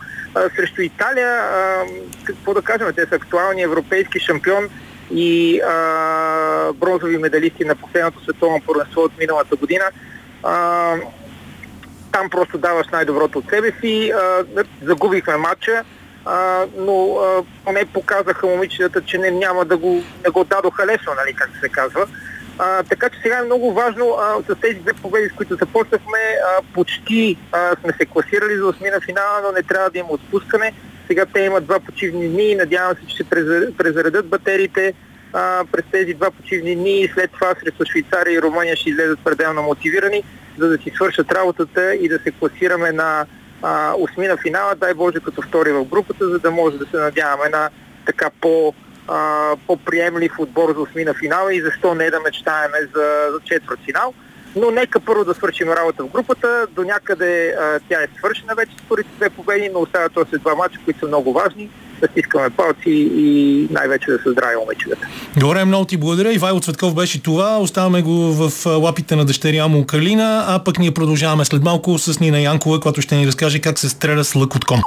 Срещу 0.56 0.80
Италия, 0.80 1.30
а, 1.30 1.84
какво 2.24 2.54
да 2.54 2.62
кажем, 2.62 2.92
те 2.96 3.06
са 3.06 3.14
актуални 3.14 3.62
европейски 3.62 4.20
шампион 4.20 4.68
и 5.10 5.60
а, 5.60 6.72
бронзови 6.72 7.18
медалисти 7.18 7.64
на 7.64 7.74
последното 7.74 8.22
световно 8.22 8.60
първенство 8.66 9.00
от 9.00 9.18
миналата 9.18 9.56
година. 9.56 9.84
А, 10.42 10.94
там 12.12 12.30
просто 12.30 12.58
даваш 12.58 12.86
най-доброто 12.92 13.38
от 13.38 13.48
себе 13.50 13.72
си. 13.80 14.12
А, 14.14 14.44
загубихме 14.82 15.36
матча 15.36 15.84
а, 16.24 16.66
но 16.76 17.16
а, 17.16 17.42
поне 17.64 17.84
показаха 17.84 18.46
момичетата, 18.46 19.02
че 19.02 19.18
не, 19.18 19.30
няма 19.30 19.64
да 19.64 19.76
го, 19.76 20.02
не 20.24 20.30
го 20.30 20.44
дадоха 20.44 20.86
лесно, 20.86 21.12
нали, 21.16 21.34
как 21.34 21.50
се 21.60 21.68
казва. 21.68 22.06
А, 22.58 22.82
така 22.82 23.08
че 23.08 23.20
сега 23.22 23.38
е 23.38 23.44
много 23.44 23.72
важно 23.72 24.16
а, 24.18 24.42
с 24.48 24.60
тези 24.60 24.74
две 24.74 24.92
победи, 24.92 25.28
с 25.28 25.32
които 25.32 25.54
започнахме, 25.54 26.18
а, 26.48 26.62
почти 26.74 27.36
а, 27.52 27.76
сме 27.80 27.92
се 27.92 28.06
класирали 28.06 28.56
за 28.56 28.66
осмина 28.66 29.00
финала, 29.00 29.40
но 29.42 29.52
не 29.52 29.62
трябва 29.62 29.90
да 29.90 29.98
има 29.98 30.08
отпускане. 30.08 30.72
Сега 31.06 31.26
те 31.26 31.40
имат 31.40 31.64
два 31.64 31.80
почивни 31.80 32.28
дни 32.28 32.50
и 32.50 32.54
надявам 32.54 32.96
се, 32.96 33.06
че 33.06 33.14
ще 33.14 33.24
презаредат 33.78 34.28
батериите 34.28 34.94
а, 35.32 35.64
през 35.72 35.84
тези 35.92 36.14
два 36.14 36.30
почивни 36.30 36.76
дни 36.76 37.00
и 37.00 37.08
след 37.08 37.30
това 37.32 37.54
срещу 37.62 37.84
Швейцария 37.84 38.34
и 38.34 38.42
Румъния 38.42 38.76
ще 38.76 38.90
излезат 38.90 39.18
пределно 39.24 39.62
мотивирани, 39.62 40.22
за 40.58 40.68
да 40.68 40.78
си 40.78 40.92
свършат 40.94 41.32
работата 41.32 41.94
и 41.94 42.08
да 42.08 42.18
се 42.18 42.30
класираме 42.30 42.92
на 42.92 43.26
а, 43.62 43.94
осмина 43.98 44.36
финала, 44.36 44.74
дай 44.74 44.94
Боже 44.94 45.20
като 45.20 45.42
втори 45.42 45.72
в 45.72 45.84
групата, 45.84 46.28
за 46.28 46.38
да 46.38 46.50
може 46.50 46.78
да 46.78 46.86
се 46.86 46.96
надяваме 46.96 47.48
на 47.48 47.70
така 48.06 48.30
по, 48.40 48.74
а, 49.08 49.50
по-приемлив 49.66 50.32
отбор 50.38 50.74
за 50.74 50.80
осмина 50.80 51.14
финала 51.14 51.54
и 51.54 51.62
защо 51.62 51.94
не 51.94 52.10
да 52.10 52.20
мечтаеме 52.20 52.78
за, 52.94 53.28
за 53.32 53.40
четвърт 53.44 53.80
финал. 53.84 54.14
Но 54.56 54.70
нека 54.70 55.00
първо 55.00 55.24
да 55.24 55.34
свършим 55.34 55.72
работа 55.72 56.04
в 56.04 56.08
групата. 56.08 56.66
До 56.70 56.84
някъде 56.84 57.54
а, 57.60 57.80
тя 57.88 58.02
е 58.02 58.08
свършена 58.18 58.54
вече 58.54 58.72
според 58.78 59.06
две 59.16 59.30
победи, 59.30 59.70
но 59.72 59.80
остават 59.80 60.16
още 60.16 60.38
два 60.38 60.54
мача, 60.54 60.78
които 60.84 61.00
са 61.00 61.06
много 61.06 61.32
важни 61.32 61.70
да 62.00 62.06
стискаме 62.06 62.50
палци 62.50 62.90
и 63.16 63.68
най-вече 63.70 64.10
да 64.10 64.18
се 64.18 64.30
здрави 64.30 64.56
момичетата. 64.56 65.08
Добре, 65.36 65.64
много 65.64 65.84
ти 65.84 65.96
благодаря. 65.96 66.32
Ивайло 66.32 66.60
Цветков 66.60 66.94
беше 66.94 67.22
това. 67.22 67.58
Оставаме 67.58 68.02
го 68.02 68.32
в 68.32 68.66
лапите 68.66 69.16
на 69.16 69.24
дъщеря 69.24 69.68
му 69.68 69.86
Калина, 69.86 70.44
а 70.48 70.64
пък 70.64 70.78
ние 70.78 70.90
продължаваме 70.90 71.44
след 71.44 71.62
малко 71.62 71.98
с 71.98 72.20
Нина 72.20 72.40
Янкова, 72.40 72.80
която 72.80 73.02
ще 73.02 73.16
ни 73.16 73.26
разкаже 73.26 73.58
как 73.58 73.78
се 73.78 73.88
стреля 73.88 74.24
с 74.24 74.34
лък 74.34 74.54
от 74.54 74.64
кон. 74.64 74.80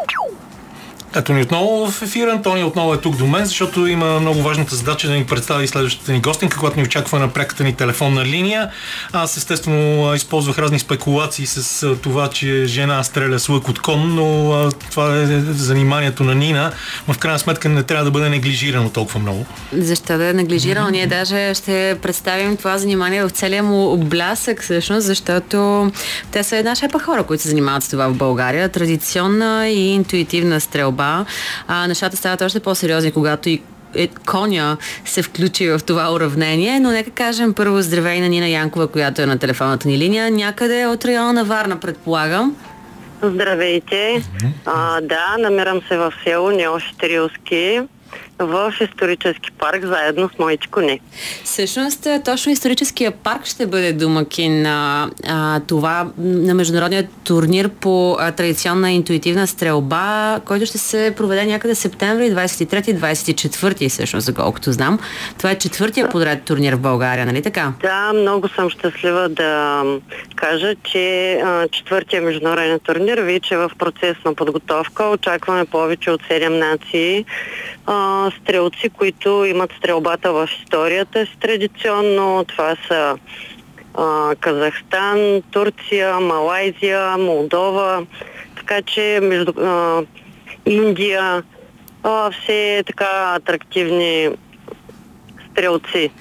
Ето 1.15 1.33
ни 1.33 1.41
отново 1.41 1.91
в 1.91 2.01
ефир. 2.01 2.27
Антони 2.27 2.63
отново 2.63 2.93
е 2.93 2.97
тук 2.97 3.15
до 3.15 3.27
мен, 3.27 3.45
защото 3.45 3.87
има 3.87 4.19
много 4.19 4.41
важната 4.41 4.75
задача 4.75 5.07
да 5.07 5.13
ни 5.13 5.25
представи 5.25 5.67
следващата 5.67 6.11
ни 6.11 6.19
гостинка, 6.21 6.57
която 6.57 6.77
ни 6.77 6.83
очаква 6.83 7.19
на 7.19 7.27
пряката 7.27 7.63
ни 7.63 7.73
телефонна 7.73 8.25
линия. 8.25 8.69
Аз 9.13 9.37
естествено 9.37 10.13
използвах 10.15 10.59
разни 10.59 10.79
спекулации 10.79 11.45
с 11.45 11.95
това, 11.95 12.27
че 12.27 12.65
жена 12.65 13.03
стреля 13.03 13.39
с 13.39 13.49
лък 13.49 13.67
от 13.67 13.79
кон, 13.79 14.15
но 14.15 14.69
това 14.91 15.15
е 15.15 15.25
заниманието 15.41 16.23
на 16.23 16.35
Нина, 16.35 16.71
но 17.07 17.13
в 17.13 17.17
крайна 17.17 17.39
сметка 17.39 17.69
не 17.69 17.83
трябва 17.83 18.05
да 18.05 18.11
бъде 18.11 18.29
неглижирано 18.29 18.89
толкова 18.89 19.19
много. 19.19 19.45
Защо 19.73 20.17
да 20.17 20.29
е 20.29 20.33
неглижирано? 20.33 20.89
Ние 20.89 21.07
даже 21.07 21.53
ще 21.53 21.97
представим 22.01 22.57
това 22.57 22.77
занимание 22.77 23.23
в 23.23 23.29
целия 23.29 23.63
му 23.63 23.97
блясък, 23.97 24.63
всъщност, 24.63 25.05
защото 25.05 25.91
те 26.31 26.43
са 26.43 26.57
една 26.57 26.75
шепа 26.75 26.99
хора, 26.99 27.23
които 27.23 27.43
се 27.43 27.49
занимават 27.49 27.83
с 27.83 27.89
това 27.89 28.07
в 28.07 28.13
България. 28.13 28.69
Традиционна 28.69 29.69
и 29.69 29.93
интуитивна 29.93 30.61
стрелба 30.61 31.00
борба, 31.01 31.25
а, 31.67 31.87
нещата 31.87 32.17
стават 32.17 32.41
още 32.41 32.59
по-сериозни, 32.59 33.11
когато 33.11 33.49
и 33.49 33.61
е, 33.95 34.07
коня 34.07 34.77
се 35.05 35.21
включи 35.23 35.69
в 35.69 35.79
това 35.87 36.13
уравнение, 36.13 36.79
но 36.79 36.91
нека 36.91 37.11
кажем 37.11 37.53
първо 37.53 37.81
здравей 37.81 38.21
на 38.21 38.29
Нина 38.29 38.47
Янкова, 38.47 38.87
която 38.87 39.21
е 39.21 39.25
на 39.25 39.37
телефонната 39.37 39.87
ни 39.87 39.97
линия, 39.97 40.31
някъде 40.31 40.85
от 40.85 41.05
района 41.05 41.33
на 41.33 41.43
Варна, 41.43 41.79
предполагам. 41.79 42.55
Здравейте. 43.23 44.23
А, 44.65 45.01
да, 45.01 45.35
намирам 45.39 45.81
се 45.87 45.97
в 45.97 46.13
село 46.23 46.51
Неофитерилски 46.51 47.81
в 48.45 48.73
исторически 48.81 49.51
парк 49.51 49.85
заедно 49.85 50.29
с 50.35 50.39
моите 50.39 50.67
коне. 50.67 50.99
Всъщност, 51.43 52.07
точно 52.25 52.51
историческия 52.51 53.11
парк 53.11 53.45
ще 53.45 53.67
бъде 53.67 53.93
домакин 53.93 54.61
на 54.61 55.09
а, 55.27 55.59
това 55.59 56.07
на 56.17 56.53
международния 56.53 57.07
турнир 57.23 57.69
по 57.69 58.17
а, 58.19 58.31
традиционна 58.31 58.91
интуитивна 58.91 59.47
стрелба, 59.47 60.39
който 60.45 60.65
ще 60.65 60.77
се 60.77 61.13
проведе 61.17 61.45
някъде 61.45 61.75
септември 61.75 62.31
23-24 62.31 63.89
всъщност, 63.89 64.25
за 64.25 64.33
колкото 64.33 64.71
знам. 64.71 64.99
Това 65.37 65.51
е 65.51 65.57
четвъртия 65.57 66.09
подред 66.09 66.43
турнир 66.43 66.73
в 66.73 66.79
България, 66.79 67.25
нали 67.25 67.41
така? 67.41 67.73
Да, 67.81 68.13
много 68.13 68.47
съм 68.47 68.69
щастлива 68.69 69.29
да 69.29 69.83
кажа, 70.35 70.75
че 70.83 71.33
а, 71.33 71.67
четвъртия 71.67 72.21
международен 72.21 72.79
турнир 72.79 73.17
вече 73.17 73.53
е 73.53 73.57
в 73.57 73.71
процес 73.79 74.17
на 74.25 74.35
подготовка. 74.35 75.03
Очакваме 75.03 75.65
повече 75.65 76.11
от 76.11 76.21
7 76.21 76.49
нации 76.49 77.25
а, 77.85 78.30
стрелци, 78.41 78.89
които 78.89 79.45
имат 79.45 79.71
стрелбата 79.77 80.33
в 80.33 80.49
историята 80.61 81.25
си 81.25 81.37
традиционно. 81.39 82.45
Това 82.47 82.75
са 82.87 83.17
а, 83.93 84.35
Казахстан, 84.35 85.41
Турция, 85.51 86.19
Малайзия, 86.19 87.17
Молдова, 87.17 88.05
така 88.55 88.81
че 88.81 89.19
между 89.21 89.53
а, 89.61 90.03
Индия, 90.65 91.43
а, 92.03 92.31
все 92.31 92.83
така 92.85 93.33
атрактивни 93.35 94.29
стрелци 95.51 96.11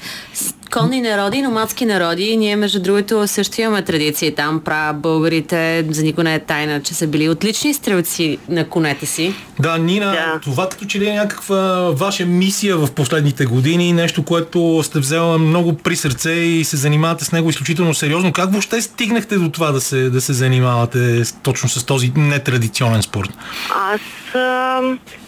конни 0.70 1.00
народи, 1.00 1.42
номадски 1.42 1.87
народи. 1.87 2.37
Ние, 2.37 2.56
между 2.56 2.83
другото, 2.83 3.26
също 3.28 3.61
имаме 3.61 3.83
традиции 3.83 4.35
там. 4.35 4.61
Пра 4.64 4.92
българите, 4.92 5.87
за 5.90 6.02
никой 6.02 6.24
не 6.24 6.35
е 6.35 6.38
тайна, 6.38 6.83
че 6.83 6.94
са 6.94 7.06
били 7.06 7.28
отлични 7.28 7.74
стрелци 7.74 8.38
на 8.48 8.68
конете 8.68 9.06
си. 9.06 9.35
Да, 9.61 9.78
Нина, 9.78 10.06
да. 10.06 10.40
това 10.42 10.68
като 10.68 10.85
че 10.85 10.98
ли 10.98 11.09
е 11.09 11.14
някаква 11.14 11.90
ваша 11.92 12.26
мисия 12.26 12.76
в 12.76 12.92
последните 12.92 13.44
години, 13.44 13.92
нещо, 13.92 14.24
което 14.24 14.83
сте 14.83 14.98
взела 14.98 15.38
много 15.38 15.76
при 15.76 15.96
сърце 15.96 16.30
и 16.30 16.64
се 16.64 16.76
занимавате 16.76 17.24
с 17.24 17.33
него 17.33 17.50
изключително 17.50 17.94
сериозно. 17.94 18.33
Как 18.33 18.50
въобще 18.50 18.83
стигнахте 18.83 19.37
до 19.37 19.50
това 19.50 19.72
да 19.72 19.80
се, 19.80 20.11
да 20.11 20.20
се 20.20 20.33
занимавате 20.33 21.22
точно 21.42 21.68
с 21.68 21.85
този 21.85 22.12
нетрадиционен 22.16 23.02
спорт? 23.02 23.30
Аз 23.70 24.00
а, 24.35 24.80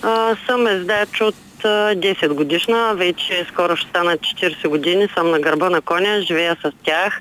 а, 0.03 0.37
съм 0.47 0.67
ездач 0.67 1.21
от 1.21 1.35
10 1.69 2.29
годишна, 2.29 2.95
вече 2.95 3.47
скоро 3.49 3.77
ще 3.77 3.91
стана 3.91 4.19
40 4.19 4.69
години, 4.69 5.09
съм 5.15 5.31
на 5.31 5.41
гърба 5.41 5.71
на 5.71 5.81
коня, 5.81 6.23
живея 6.23 6.57
с 6.65 6.73
тях 6.85 7.21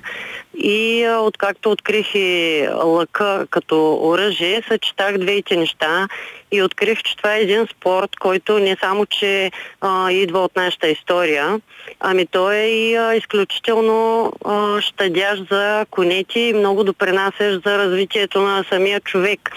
и 0.54 1.08
откакто 1.18 1.70
открих 1.70 2.14
и 2.14 2.68
лъка 2.84 3.46
като 3.50 3.98
оръжие, 4.02 4.62
съчетах 4.68 5.18
двете 5.18 5.56
неща 5.56 6.08
и 6.52 6.62
открих, 6.62 7.02
че 7.02 7.16
това 7.16 7.36
е 7.36 7.40
един 7.40 7.66
спорт, 7.66 8.16
който 8.16 8.58
не 8.58 8.76
само, 8.80 9.06
че 9.06 9.50
а, 9.80 10.10
идва 10.10 10.40
от 10.40 10.56
нашата 10.56 10.88
история, 10.88 11.60
ами 12.00 12.26
той 12.26 12.56
е 12.56 12.66
и 12.66 12.96
а, 12.96 13.14
изключително 13.14 14.32
а, 14.44 14.80
щадящ 14.80 15.42
за 15.50 15.86
конети 15.90 16.40
и 16.40 16.54
много 16.54 16.84
допринасящ 16.84 17.64
за 17.66 17.78
развитието 17.78 18.40
на 18.40 18.64
самия 18.70 19.00
човек. 19.00 19.50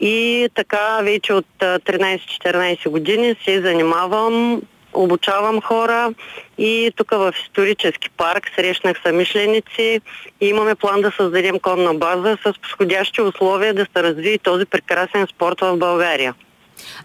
И 0.00 0.48
така 0.54 1.00
вече 1.02 1.32
от 1.34 1.46
13-14 1.60 2.88
години 2.88 3.36
се 3.44 3.62
занимавам 3.62 4.62
обучавам 4.92 5.60
хора 5.60 6.14
и 6.58 6.92
тук 6.96 7.10
в 7.10 7.34
исторически 7.44 8.10
парк 8.10 8.50
срещнах 8.56 8.96
самишленици 9.02 10.00
и 10.40 10.46
имаме 10.46 10.74
план 10.74 11.00
да 11.00 11.10
създадем 11.10 11.58
конна 11.58 11.94
база 11.94 12.38
с 12.42 12.52
подходящи 12.52 13.22
условия 13.22 13.74
да 13.74 13.86
се 13.96 14.02
развие 14.02 14.38
този 14.38 14.66
прекрасен 14.66 15.26
спорт 15.26 15.60
в 15.60 15.76
България. 15.76 16.34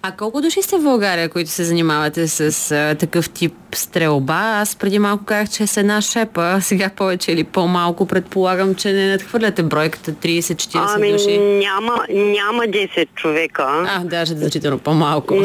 А 0.01 0.11
колко 0.11 0.41
души 0.41 0.61
сте 0.61 0.77
в 0.77 0.83
България, 0.83 1.29
които 1.29 1.49
се 1.49 1.63
занимавате 1.63 2.27
с 2.27 2.71
а, 2.71 2.95
такъв 2.95 3.29
тип 3.29 3.53
стрелба? 3.75 4.39
Аз 4.61 4.75
преди 4.75 4.99
малко 4.99 5.25
казах, 5.25 5.49
че 5.49 5.67
с 5.67 5.77
една 5.77 6.01
шепа, 6.01 6.57
сега 6.61 6.89
повече 6.89 7.31
или 7.31 7.43
по-малко 7.43 8.05
предполагам, 8.05 8.75
че 8.75 8.93
не 8.93 9.11
надхвърляте 9.11 9.63
бройката 9.63 10.11
30-40 10.11 10.95
ами, 10.95 11.11
души. 11.11 11.37
Няма, 11.37 12.05
няма 12.09 12.63
10 12.63 13.07
човека. 13.15 13.63
А, 13.87 13.99
даже 14.03 14.33
значително 14.33 14.79
по-малко. 14.79 15.35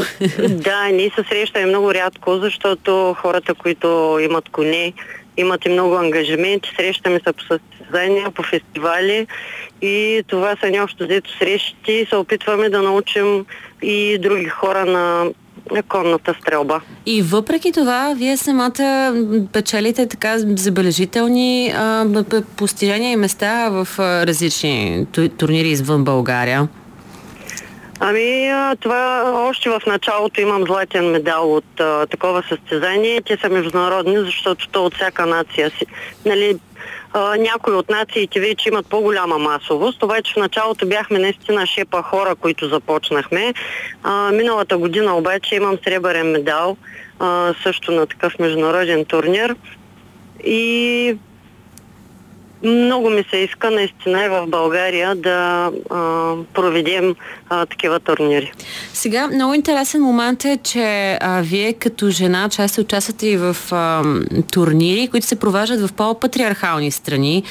да, 0.49 0.89
ние 0.89 1.11
се 1.11 1.25
срещаме 1.29 1.67
много 1.67 1.95
рядко, 1.95 2.39
защото 2.39 3.17
хората, 3.21 3.55
които 3.55 4.19
имат 4.23 4.49
коне, 4.49 4.93
имат 5.37 5.65
и 5.67 5.69
много 5.69 5.95
ангажименти, 5.95 6.73
срещаме 6.77 7.21
се 7.27 7.33
по 7.33 7.43
състезания, 7.43 8.31
по 8.31 8.43
фестивали 8.43 9.27
и 9.83 10.23
това 10.27 10.57
са 10.61 10.71
някои 10.71 11.07
взето 11.07 11.31
срещи 11.39 11.93
и 11.93 12.07
се 12.07 12.17
опитваме 12.17 12.69
да 12.69 12.83
научим 12.83 13.47
и 13.83 14.19
други 14.19 14.45
хора 14.49 14.85
на 14.87 15.31
конната 15.89 16.35
стрелба. 16.41 16.81
И 17.07 17.23
въпреки 17.23 17.73
това, 17.73 18.15
вие 18.17 18.37
самата 18.37 19.15
печелите 19.53 20.07
така 20.07 20.39
забележителни 20.39 21.73
а, 21.77 22.07
постижения 22.57 23.13
и 23.13 23.17
места 23.17 23.69
в 23.69 23.89
а, 23.99 24.27
различни 24.27 25.07
турнири 25.39 25.69
извън 25.69 26.05
България. 26.05 26.69
Ами, 28.03 28.53
това 28.81 29.33
още 29.49 29.71
в 29.71 29.83
началото 29.87 30.41
имам 30.41 30.63
златен 30.63 31.11
медал 31.11 31.55
от 31.55 31.81
а, 31.81 32.07
такова 32.07 32.43
състезание. 32.49 33.23
Те 33.23 33.37
са 33.37 33.49
международни, 33.49 34.19
защото 34.19 34.69
то 34.69 34.85
от 34.85 34.95
всяка 34.95 35.27
нация 35.27 35.71
си. 35.71 35.87
Нали, 36.27 36.59
а, 37.13 37.37
някои 37.37 37.75
от 37.75 37.91
нациите 37.91 38.41
вече 38.41 38.69
имат 38.69 38.87
по-голяма 38.87 39.39
масовост. 39.39 40.01
Това, 40.01 40.23
че 40.23 40.33
в 40.33 40.37
началото 40.37 40.87
бяхме 40.87 41.19
наистина 41.19 41.67
шепа 41.67 42.03
хора, 42.03 42.35
които 42.35 42.69
започнахме. 42.69 43.55
А, 44.03 44.31
миналата 44.33 44.79
година 44.79 45.17
обаче 45.17 45.55
имам 45.55 45.79
сребърен 45.85 46.31
медал 46.31 46.77
а, 47.19 47.55
също 47.63 47.93
на 47.93 48.07
такъв 48.07 48.39
международен 48.39 49.05
турнир. 49.05 49.57
И 50.45 51.17
много 52.63 53.11
ми 53.11 53.25
се 53.31 53.37
иска 53.37 53.71
наистина 53.71 54.25
и 54.25 54.29
в 54.29 54.47
България 54.47 55.15
да 55.15 55.71
а, 55.91 56.35
проведем 56.55 57.15
а, 57.49 57.67
такива 57.67 58.01
турнири. 58.01 58.53
Сега 58.93 59.29
много 59.29 59.55
интересен 59.55 60.03
момент 60.03 60.45
е, 60.45 60.59
че 60.65 61.19
а, 61.21 61.41
вие 61.43 61.73
като 61.73 62.11
жена 62.11 62.49
често 62.49 62.81
участвате 62.81 63.27
и 63.27 63.37
в 63.37 63.57
а, 63.73 64.03
турнири, 64.53 65.09
които 65.09 65.27
се 65.27 65.39
провеждат 65.39 65.89
в 65.89 65.93
по-патриархални 65.93 66.91
страни. 66.91 67.43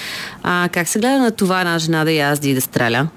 А, 0.44 0.70
как 0.74 0.88
се 0.88 1.00
гледа 1.00 1.18
на 1.18 1.32
това 1.32 1.60
една 1.60 1.80
жена 1.80 2.06
да 2.06 2.12
язди 2.12 2.50
и 2.50 2.54
да 2.54 2.62
стреля? 2.62 3.08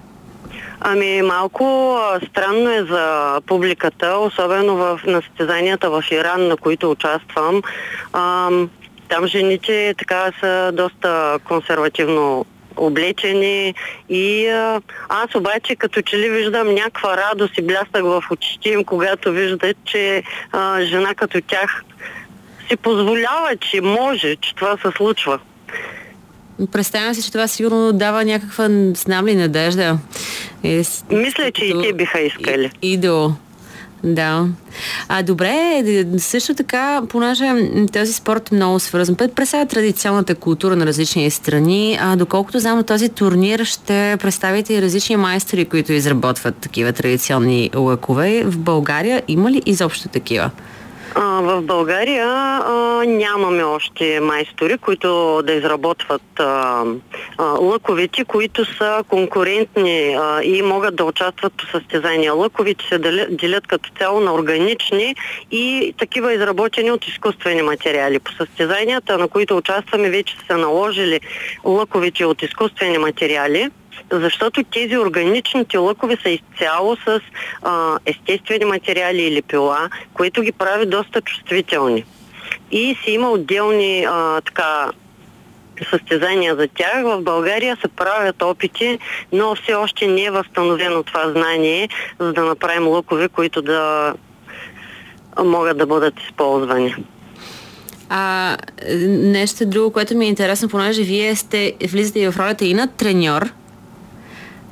Ами 0.84 1.22
малко 1.22 1.96
странно 2.30 2.70
е 2.70 2.84
за 2.84 3.40
публиката, 3.46 4.16
особено 4.16 4.76
в 4.76 5.00
настезанията 5.06 5.90
в 5.90 6.04
Иран, 6.10 6.48
на 6.48 6.56
които 6.56 6.90
участвам. 6.90 7.62
А, 8.12 8.50
там 9.12 9.26
жените 9.26 9.94
така 9.98 10.32
са 10.40 10.70
доста 10.74 11.38
консервативно 11.44 12.46
облечени 12.76 13.74
и 14.08 14.48
а, 14.48 14.80
аз 15.08 15.34
обаче 15.34 15.76
като 15.76 16.02
че 16.02 16.18
ли 16.18 16.30
виждам 16.30 16.74
някаква 16.74 17.16
радост 17.16 17.58
и 17.58 17.62
блясък 17.62 18.02
в 18.02 18.22
очите 18.30 18.68
им, 18.68 18.84
когато 18.84 19.32
виждат, 19.32 19.76
че 19.84 20.22
а, 20.52 20.82
жена 20.84 21.14
като 21.14 21.40
тях 21.40 21.84
си 22.68 22.76
позволява, 22.76 23.56
че 23.60 23.80
може, 23.80 24.36
че 24.36 24.54
това 24.54 24.76
се 24.76 24.96
случва. 24.96 25.38
Представям 26.72 27.14
се, 27.14 27.22
че 27.22 27.32
това 27.32 27.48
сигурно 27.48 27.92
дава 27.92 28.24
някаква, 28.24 28.68
знам 28.94 29.26
ли, 29.26 29.34
надежда. 29.34 29.98
Е, 30.64 30.82
Мисля, 31.10 31.50
че 31.54 31.64
и 31.64 31.82
те 31.82 31.92
биха 31.92 32.20
искали. 32.20 32.70
Идол. 32.82 33.32
Да. 34.04 34.46
А 35.08 35.22
добре, 35.22 35.84
също 36.18 36.54
така, 36.54 37.02
понеже 37.08 37.52
този 37.92 38.12
спорт 38.12 38.52
е 38.52 38.54
много 38.54 38.80
свързан, 38.80 39.14
представя 39.14 39.66
традиционната 39.66 40.34
култура 40.34 40.76
на 40.76 40.86
различни 40.86 41.30
страни, 41.30 41.98
а 42.00 42.16
доколкото 42.16 42.58
знам 42.58 42.76
на 42.76 42.84
този 42.84 43.08
турнир 43.08 43.64
ще 43.64 44.16
представите 44.20 44.74
и 44.74 44.82
различни 44.82 45.16
майстори, 45.16 45.64
които 45.64 45.92
изработват 45.92 46.56
такива 46.56 46.92
традиционни 46.92 47.70
лъкове. 47.76 48.42
В 48.44 48.58
България 48.58 49.22
има 49.28 49.50
ли 49.50 49.62
изобщо 49.66 50.08
такива? 50.08 50.50
А, 51.14 51.40
в 51.40 51.62
България 51.62 52.26
а, 52.26 53.04
нямаме 53.06 53.62
още 53.62 54.20
майстори, 54.20 54.78
които 54.78 55.42
да 55.44 55.52
изработват 55.52 56.22
а, 56.38 56.84
а, 57.38 57.44
лъковите, 57.44 58.24
които 58.24 58.64
са 58.64 59.04
конкурентни 59.08 60.14
а, 60.14 60.42
и 60.42 60.62
могат 60.62 60.96
да 60.96 61.04
участват 61.04 61.52
по 61.52 61.66
състезания. 61.66 62.34
Лъковите 62.34 62.84
се 62.88 62.98
делят 63.30 63.66
като 63.66 63.90
цяло 63.98 64.20
на 64.20 64.34
органични 64.34 65.14
и 65.50 65.94
такива 65.98 66.34
изработени 66.34 66.90
от 66.90 67.08
изкуствени 67.08 67.62
материали. 67.62 68.18
По 68.18 68.32
състезанията, 68.32 69.18
на 69.18 69.28
които 69.28 69.56
участваме, 69.56 70.10
вече 70.10 70.36
са 70.50 70.58
наложили 70.58 71.20
лъковите 71.64 72.24
от 72.24 72.42
изкуствени 72.42 72.98
материали 72.98 73.70
защото 74.12 74.64
тези 74.64 74.98
органичните 74.98 75.78
лъкове 75.78 76.16
са 76.22 76.30
изцяло 76.30 76.96
с 76.96 77.20
а, 77.62 77.98
естествени 78.06 78.64
материали 78.64 79.22
или 79.22 79.42
пила, 79.42 79.88
което 80.14 80.42
ги 80.42 80.52
прави 80.52 80.86
доста 80.86 81.20
чувствителни. 81.20 82.04
И 82.70 82.96
си 83.04 83.10
има 83.10 83.30
отделни 83.30 84.04
а, 84.08 84.40
така 84.40 84.90
състезания 85.90 86.56
за 86.56 86.68
тях. 86.68 87.02
В 87.04 87.22
България 87.22 87.76
се 87.80 87.88
правят 87.88 88.42
опити, 88.42 88.98
но 89.32 89.54
все 89.54 89.74
още 89.74 90.06
не 90.06 90.24
е 90.24 90.30
възстановено 90.30 91.02
това 91.02 91.30
знание, 91.30 91.88
за 92.20 92.32
да 92.32 92.44
направим 92.44 92.88
лъкове, 92.88 93.28
които 93.28 93.62
да 93.62 94.14
могат 95.44 95.78
да 95.78 95.86
бъдат 95.86 96.14
използвани. 96.20 96.94
А 98.08 98.56
нещо 99.08 99.66
друго, 99.66 99.92
което 99.92 100.16
ми 100.16 100.24
е 100.24 100.28
интересно, 100.28 100.68
понеже 100.68 101.02
вие 101.02 101.36
сте, 101.36 101.72
влизате 101.90 102.30
в 102.30 102.38
ролята 102.38 102.64
и 102.64 102.74
на 102.74 102.86
треньор, 102.86 103.52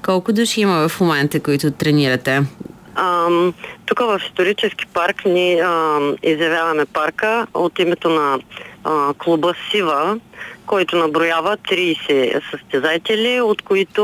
колко 0.04 0.32
души 0.32 0.60
има 0.60 0.88
в 0.88 1.00
момента, 1.00 1.40
които 1.40 1.70
тренирате? 1.70 2.42
Тук 3.86 3.98
в 4.00 4.20
исторически 4.26 4.86
парк 4.86 5.24
ни 5.24 5.60
ам, 5.60 6.16
изявяваме 6.22 6.84
парка 6.84 7.46
от 7.54 7.78
името 7.78 8.08
на 8.10 8.38
а, 8.84 9.14
клуба 9.14 9.54
Сива, 9.70 10.20
който 10.66 10.96
наброява 10.96 11.56
30 11.56 12.40
състезатели, 12.50 13.40
от 13.40 13.62
които 13.62 14.00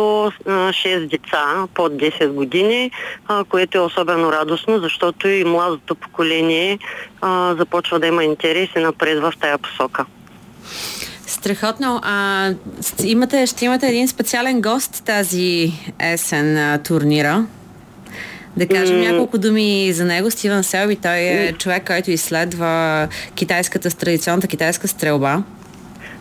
6 0.46 1.08
деца 1.08 1.66
под 1.74 1.92
10 1.92 2.28
години, 2.28 2.90
а, 3.28 3.44
което 3.44 3.78
е 3.78 3.80
особено 3.80 4.32
радостно, 4.32 4.78
защото 4.78 5.28
и 5.28 5.44
младото 5.44 5.94
поколение 5.94 6.78
а, 7.20 7.54
започва 7.58 8.00
да 8.00 8.06
има 8.06 8.24
интерес 8.24 8.68
и 8.76 8.80
напред 8.80 9.20
в 9.20 9.32
тая 9.40 9.58
посока. 9.58 10.04
Страхотно. 11.36 12.00
А, 12.02 12.50
имате, 13.04 13.46
ще 13.46 13.64
имате 13.64 13.88
един 13.88 14.08
специален 14.08 14.62
гост 14.62 15.02
тази 15.04 15.72
есен 15.98 16.78
турнира. 16.84 17.46
Да 18.56 18.68
кажем 18.68 18.96
mm. 18.96 19.10
няколко 19.10 19.38
думи 19.38 19.92
за 19.92 20.04
него. 20.04 20.30
Стивен 20.30 20.64
Селби, 20.64 20.96
той 20.96 21.18
е 21.18 21.52
mm. 21.52 21.58
човек, 21.58 21.86
който 21.86 22.10
изследва 22.10 23.08
китайската, 23.34 23.90
традиционната 23.90 24.46
китайска 24.46 24.88
стрелба. 24.88 25.42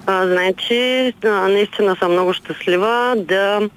А, 0.06 0.28
значи, 0.28 1.14
наистина 1.24 1.96
съм 2.00 2.12
много 2.12 2.34
щастлива 2.34 3.16
да 3.18 3.70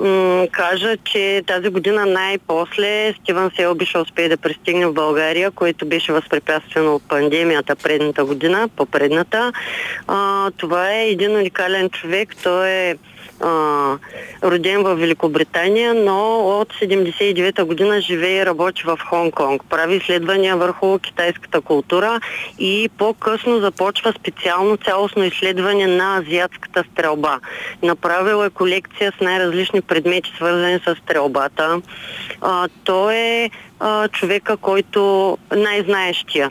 м- 0.00 0.46
кажа, 0.52 0.96
че 1.04 1.42
тази 1.46 1.68
година 1.68 2.06
най-после 2.06 3.14
Стивън 3.22 3.50
Селби 3.56 3.86
ще 3.86 3.98
успее 3.98 4.28
да 4.28 4.36
пристигне 4.36 4.86
в 4.86 4.92
България, 4.92 5.50
което 5.50 5.86
беше 5.86 6.12
възпрепятствено 6.12 6.94
от 6.94 7.08
пандемията 7.08 7.76
предната 7.76 8.24
година, 8.24 8.68
по-предната. 8.76 9.52
А, 10.06 10.50
това 10.50 10.92
е 10.92 11.08
един 11.08 11.36
уникален 11.36 11.90
човек. 11.90 12.36
Той 12.42 12.68
е 12.68 12.96
а, 13.40 13.98
роден 14.42 14.82
в 14.82 14.94
Великобритания, 14.94 15.94
но 15.94 16.38
от 16.38 16.72
79-та 16.72 17.64
година 17.64 18.00
живее 18.00 18.42
и 18.42 18.46
работи 18.46 18.82
в 18.84 18.98
Хонг-Конг. 19.10 19.60
Прави 19.70 19.96
изследвания 19.96 20.56
върху 20.56 20.98
китайската 20.98 21.60
култура 21.60 22.20
и 22.58 22.90
по-късно 22.98 23.60
започва 23.60 24.12
специално 24.12 24.76
цялостно 24.76 25.24
изследване 25.24 25.86
на 25.86 26.18
азиатската 26.18 26.84
стрелба. 26.92 27.40
Направил 27.82 28.44
е 28.44 28.50
колекция 28.50 29.12
с 29.18 29.20
най-различни 29.20 29.80
предмети, 29.80 30.32
свързани 30.36 30.78
с 30.86 30.96
стрелбата. 31.02 31.82
А, 32.40 32.68
той 32.84 33.14
е 33.14 33.50
а, 33.80 34.08
човека, 34.08 34.56
който 34.56 35.38
най-знаещия 35.56 36.50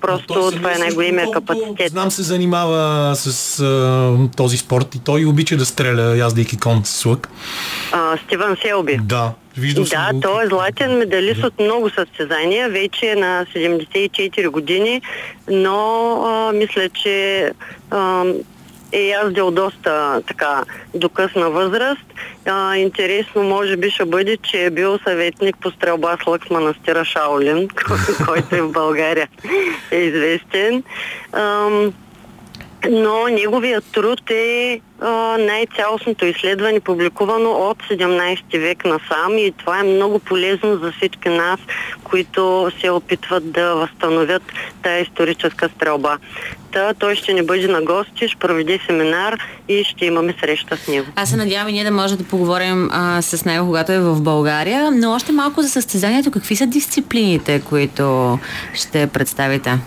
Просто 0.00 0.50
това 0.50 0.72
е 0.74 0.78
най-големия 0.78 1.30
капацитет. 1.30 1.90
Знам 1.90 2.10
се 2.10 2.22
занимава 2.22 3.12
с 3.16 3.60
а, 3.60 4.28
този 4.36 4.56
спорт 4.56 4.94
и 4.94 4.98
той 4.98 5.24
обича 5.24 5.56
да 5.56 5.66
стреля, 5.66 6.16
яздейки 6.16 6.56
кон 6.58 6.82
с 6.84 7.04
лък. 7.06 7.28
А, 7.92 8.16
Стивън 8.16 8.56
Селби. 8.62 8.98
Да. 9.02 9.32
Виждал 9.56 9.84
Да, 9.84 10.10
го. 10.12 10.20
той 10.20 10.44
е 10.44 10.48
златен 10.48 10.98
медалист 10.98 11.44
от 11.44 11.60
много 11.60 11.90
състезания, 11.90 12.68
вече 12.68 13.06
е 13.06 13.14
на 13.16 13.46
74 13.56 14.48
години, 14.48 15.02
но 15.50 16.12
а, 16.26 16.52
мисля, 16.52 16.88
че 16.88 17.50
а, 17.90 18.24
е 18.92 19.00
яздил 19.00 19.50
доста 19.50 20.22
така 20.26 20.64
до 20.94 21.08
късна 21.08 21.50
възраст. 21.50 22.04
А, 22.46 22.76
интересно 22.76 23.42
може 23.42 23.76
би 23.76 23.90
ще 23.90 24.04
бъде, 24.04 24.36
че 24.36 24.64
е 24.64 24.70
бил 24.70 24.98
съветник 24.98 25.56
по 25.60 25.70
стрелба 25.70 26.16
с 26.22 26.26
лък 26.26 26.50
манастира 26.50 27.04
Шаолин, 27.04 27.68
който 28.26 28.56
е 28.56 28.62
в 28.62 28.72
България 28.72 29.28
е 29.90 29.96
известен. 29.96 30.82
Ам, 31.32 31.92
но 32.90 33.28
неговият 33.28 33.84
труд 33.92 34.30
е 34.30 34.80
най-цялостното 35.38 36.24
изследване, 36.24 36.80
публикувано 36.80 37.50
от 37.50 37.78
17 37.90 38.58
век 38.58 38.84
насам 38.84 39.38
и 39.38 39.52
това 39.58 39.80
е 39.80 39.82
много 39.82 40.18
полезно 40.18 40.76
за 40.76 40.92
всички 40.92 41.28
нас, 41.28 41.60
които 42.04 42.70
се 42.80 42.90
опитват 42.90 43.52
да 43.52 43.74
възстановят 43.74 44.42
тая 44.82 45.02
историческа 45.02 45.68
стрелба. 45.76 46.18
Та 46.72 46.94
той 46.94 47.16
ще 47.16 47.32
ни 47.32 47.42
бъде 47.42 47.68
на 47.68 47.82
гости, 47.82 48.28
ще 48.28 48.38
проведе 48.38 48.78
семинар 48.86 49.38
и 49.68 49.84
ще 49.84 50.04
имаме 50.04 50.34
среща 50.40 50.76
с 50.76 50.88
него. 50.88 51.06
Аз 51.16 51.30
се 51.30 51.36
надявам 51.36 51.68
и 51.68 51.72
ние 51.72 51.84
да 51.84 51.90
можем 51.90 52.18
да 52.18 52.24
поговорим 52.24 52.88
а, 52.92 53.22
с 53.22 53.44
него, 53.44 53.66
когато 53.66 53.92
е 53.92 54.00
в 54.00 54.20
България, 54.20 54.90
но 54.90 55.12
още 55.12 55.32
малко 55.32 55.62
за 55.62 55.68
състезанието. 55.68 56.30
Какви 56.30 56.56
са 56.56 56.66
дисциплините, 56.66 57.62
които 57.68 58.38
ще 58.74 59.06
представите? 59.06 59.78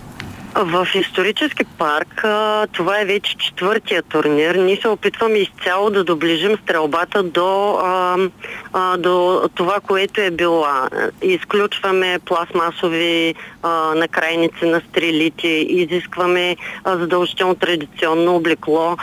В 0.56 0.88
исторически 0.96 1.63
парк 1.63 2.24
това 2.72 3.00
е 3.00 3.06
вече 3.06 3.38
четвъртия 3.38 4.04
турнир. 4.04 4.56
Ние 4.56 4.76
се 4.76 4.88
опитваме 4.88 5.38
изцяло 5.38 5.89
да 5.89 6.04
доближим 6.04 6.58
стрелбата 6.63 7.24
до, 7.24 7.80
а, 7.84 8.18
а, 8.74 8.98
до 8.98 9.42
това, 9.56 9.80
което 9.80 10.22
е 10.22 10.32
била. 10.32 10.89
Изключваме 11.22 12.20
пластмасови 12.26 13.36
накрайници 13.96 14.66
на 14.66 14.82
стрелите, 14.89 15.48
изискваме 15.48 16.56
а, 16.84 16.98
задължително 16.98 17.56
традиционно 17.56 18.36
облекло, 18.36 18.98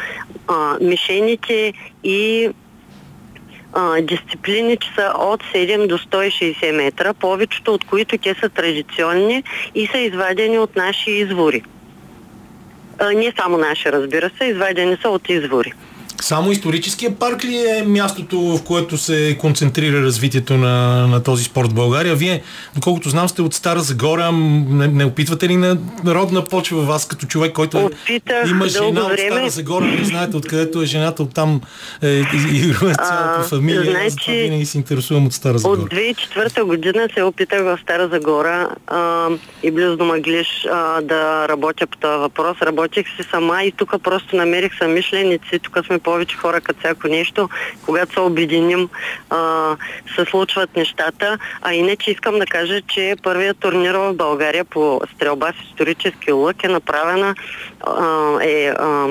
а, 0.49 0.77
мишените 0.81 1.73
и 2.05 2.51
а, 3.73 4.03
дисциплини, 4.03 4.77
че 4.77 4.89
са 4.95 5.13
от 5.19 5.43
7 5.43 5.87
до 5.87 5.99
160 5.99 6.73
метра, 6.73 7.15
повечето 7.15 7.75
от 7.75 7.85
които 7.85 8.19
те 8.19 8.35
са 8.35 8.49
традиционни 8.49 9.43
и 9.75 9.87
са 9.87 9.99
извадени 9.99 10.59
от 10.59 10.77
наши 10.77 11.11
извори. 11.11 11.63
А, 12.99 13.13
не 13.13 13.33
само 13.39 13.59
наши, 13.59 13.93
разбира 13.93 14.31
се, 14.39 14.45
извадени 14.45 14.97
са 15.03 15.09
от 15.09 15.29
извори. 15.29 15.73
Само 16.23 16.53
историческия 16.53 17.15
парк 17.15 17.45
ли 17.45 17.57
е 17.57 17.85
мястото, 17.87 18.41
в 18.41 18.65
което 18.65 18.99
се 18.99 19.37
концентрира 19.41 20.03
развитието 20.03 20.55
на, 20.55 21.07
на 21.07 21.23
този 21.23 21.45
спорт 21.45 21.71
в 21.71 21.75
България? 21.75 22.15
Вие, 22.15 22.43
доколкото 22.75 23.09
знам, 23.09 23.29
сте 23.29 23.43
от 23.43 23.55
Стара 23.55 23.81
Загора. 23.81 24.33
Не, 24.33 24.89
не 24.89 25.05
опитвате 25.05 25.49
ли 25.49 25.57
на 25.57 25.79
народна 26.05 26.49
почва 26.49 26.83
вас 26.83 27.09
като 27.09 27.27
човек, 27.27 27.53
който 27.53 27.79
е, 27.79 27.85
Опитах 27.85 28.51
има 28.51 28.69
жена 28.69 29.01
от. 29.01 29.19
Стара 29.19 29.51
Загора? 29.51 29.85
Не 29.85 30.05
знаете 30.05 30.37
откъдето 30.37 30.83
е 30.83 30.87
жената, 30.87 31.23
оттам 31.23 31.61
е, 32.03 32.09
и, 32.09 32.23
и 32.53 32.75
цялата 32.83 33.43
фамилия. 33.49 33.91
Значи, 33.91 34.11
затова 34.11 34.33
винаги 34.33 34.67
се 34.67 34.79
интересувам 34.79 35.27
от 35.27 35.33
Стара 35.33 35.59
Загора. 35.59 35.81
От 35.81 35.91
2004 35.91 36.63
година 36.63 37.09
се 37.15 37.23
опитах 37.23 37.63
в 37.63 37.79
Стара 37.83 38.09
Загора 38.09 38.69
а, 38.87 39.29
и 39.63 39.71
близо 39.71 39.97
до 39.97 40.05
Мъглиш 40.05 40.67
а, 40.71 41.01
да 41.01 41.49
работя 41.49 41.87
по 41.87 41.99
този 41.99 42.19
въпрос. 42.19 42.57
Работех 42.63 43.07
си 43.07 43.29
сама 43.31 43.63
и 43.63 43.73
тук 43.73 43.95
просто 44.03 44.37
намерих 44.37 44.79
самишленици. 44.79 45.59
Тук 45.59 45.79
сме 45.87 45.99
повече 46.11 46.37
хора 46.37 46.61
като 46.61 46.81
всяко 46.81 47.09
нещо. 47.09 47.49
Когато 47.87 48.13
се 48.13 48.21
обединим, 48.21 48.89
а, 49.31 49.77
се 50.17 50.25
случват 50.25 50.77
нещата. 50.77 51.39
А 51.63 51.75
иначе 51.75 52.11
искам 52.11 52.39
да 52.39 52.47
кажа, 52.47 52.81
че 52.83 53.17
първият 53.23 53.59
турнир 53.59 53.95
в 53.95 54.15
България 54.15 54.65
по 54.65 55.01
стрелба 55.15 55.53
с 55.53 55.71
исторически 55.71 56.33
лък 56.33 56.65
е 56.65 56.69
направена 56.69 57.35
а, 57.81 58.39
е 58.43 58.69
а, 58.69 59.07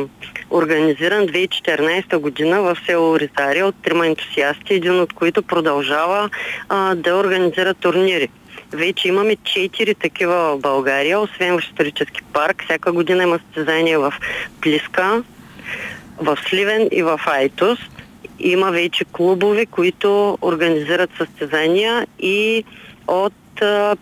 организиран 0.51 1.27
2014 1.27 2.17
година 2.17 2.61
в 2.61 2.77
село 2.85 3.19
Ризари 3.19 3.63
от 3.63 3.75
трима 3.83 4.07
ентусиасти, 4.07 4.73
един 4.73 4.99
от 4.99 5.13
които 5.13 5.41
продължава 5.43 6.29
а, 6.69 6.95
да 6.95 7.15
организира 7.15 7.73
турнири. 7.73 8.29
Вече 8.71 9.07
имаме 9.07 9.35
четири 9.43 9.95
такива 9.95 10.55
в 10.55 10.59
България, 10.59 11.19
освен 11.19 11.59
в 11.59 11.63
исторически 11.63 12.21
парк. 12.33 12.63
Всяка 12.63 12.91
година 12.91 13.23
има 13.23 13.39
състезание 13.39 13.97
в 13.97 14.13
Плиска, 14.61 15.23
в 16.21 16.37
Сливен 16.49 16.87
и 16.91 17.03
в 17.03 17.19
Айтос. 17.25 17.79
Има 18.39 18.71
вече 18.71 19.05
клубове, 19.11 19.65
които 19.65 20.37
организират 20.41 21.09
състезания 21.17 22.07
и 22.19 22.63
от 23.07 23.61
а, 23.61 23.95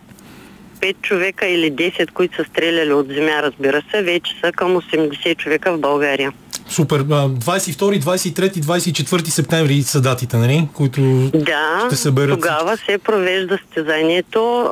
5 0.80 0.94
човека 1.02 1.46
или 1.46 1.72
10, 1.72 2.10
които 2.10 2.36
са 2.36 2.44
стреляли 2.44 2.92
от 2.92 3.06
земя, 3.06 3.42
разбира 3.42 3.82
се, 3.90 4.02
вече 4.02 4.34
са 4.44 4.52
към 4.52 4.76
80 4.76 5.36
човека 5.36 5.72
в 5.72 5.80
България. 5.80 6.32
Супер. 6.68 6.98
А, 6.98 7.28
22, 7.28 8.00
23, 8.00 8.50
24 8.50 9.28
септември 9.28 9.82
са 9.82 10.00
датите, 10.00 10.36
нали? 10.36 10.68
Които 10.74 11.30
Да, 11.34 11.84
ще 11.86 11.96
съберат 11.96 12.40
тогава 12.40 12.76
се 12.76 12.98
провежда 12.98 13.58
състезанието. 13.58 14.70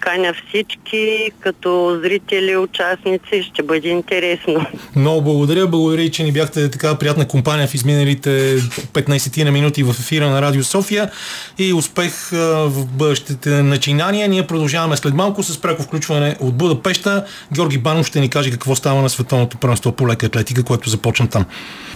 Каня 0.00 0.34
всички 0.48 1.30
като 1.40 1.98
зрители, 2.02 2.56
участници. 2.56 3.42
Ще 3.52 3.62
бъде 3.62 3.88
интересно. 3.88 4.66
Много 4.96 5.22
благодаря. 5.22 5.66
Благодаря 5.66 6.10
че 6.10 6.24
ни 6.24 6.32
бяхте 6.32 6.70
така 6.70 6.94
приятна 6.94 7.28
компания 7.28 7.68
в 7.68 7.74
изминалите 7.74 8.58
15 8.58 9.44
на 9.44 9.50
минути 9.50 9.82
в 9.82 9.90
ефира 9.90 10.30
на 10.30 10.42
Радио 10.42 10.64
София 10.64 11.10
и 11.58 11.72
успех 11.72 12.30
в 12.32 12.86
бъдещите 12.86 13.62
начинания. 13.62 14.28
Ние 14.28 14.46
продължаваме 14.46 14.96
след 14.96 15.14
малко 15.14 15.42
с 15.42 15.60
пряко 15.60 15.82
включване 15.82 16.36
от 16.40 16.54
Будапешта. 16.54 17.24
Георги 17.54 17.78
Банов 17.78 18.06
ще 18.06 18.20
ни 18.20 18.30
каже 18.30 18.50
какво 18.50 18.74
става 18.74 19.02
на 19.02 19.08
световното 19.08 19.56
първенство 19.56 19.92
по 19.92 20.08
лека 20.08 20.26
атлетика, 20.26 20.62
което 20.62 20.90
започна 20.90 21.28
там. 21.28 21.44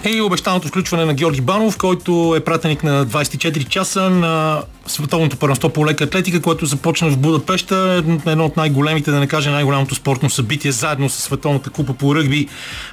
И 0.05 0.21
обещаното 0.21 0.69
включване 0.69 1.05
на 1.05 1.15
Георги 1.15 1.41
Банов, 1.41 1.79
който 1.79 2.35
е 2.37 2.41
пратеник 2.41 2.85
на 2.85 3.07
24 3.07 3.69
часа 3.69 4.11
на 4.11 4.63
световното 4.87 5.37
първенство 5.37 5.69
по 5.69 5.87
лека 5.87 6.05
атлетика, 6.05 6.43
което 6.43 6.67
започна 6.67 7.11
в 7.11 7.19
Будапешта. 7.19 7.92
Едно 8.27 8.45
от 8.45 8.57
най-големите, 8.57 9.11
да 9.11 9.21
не 9.21 9.27
кажа 9.27 9.51
най-голямото 9.51 9.95
спортно 9.95 10.31
събитие, 10.31 10.73
заедно 10.73 11.09
с 11.09 11.23
Световната 11.23 11.71
купа 11.71 11.95
по 11.95 12.15
ръгби 12.15 12.49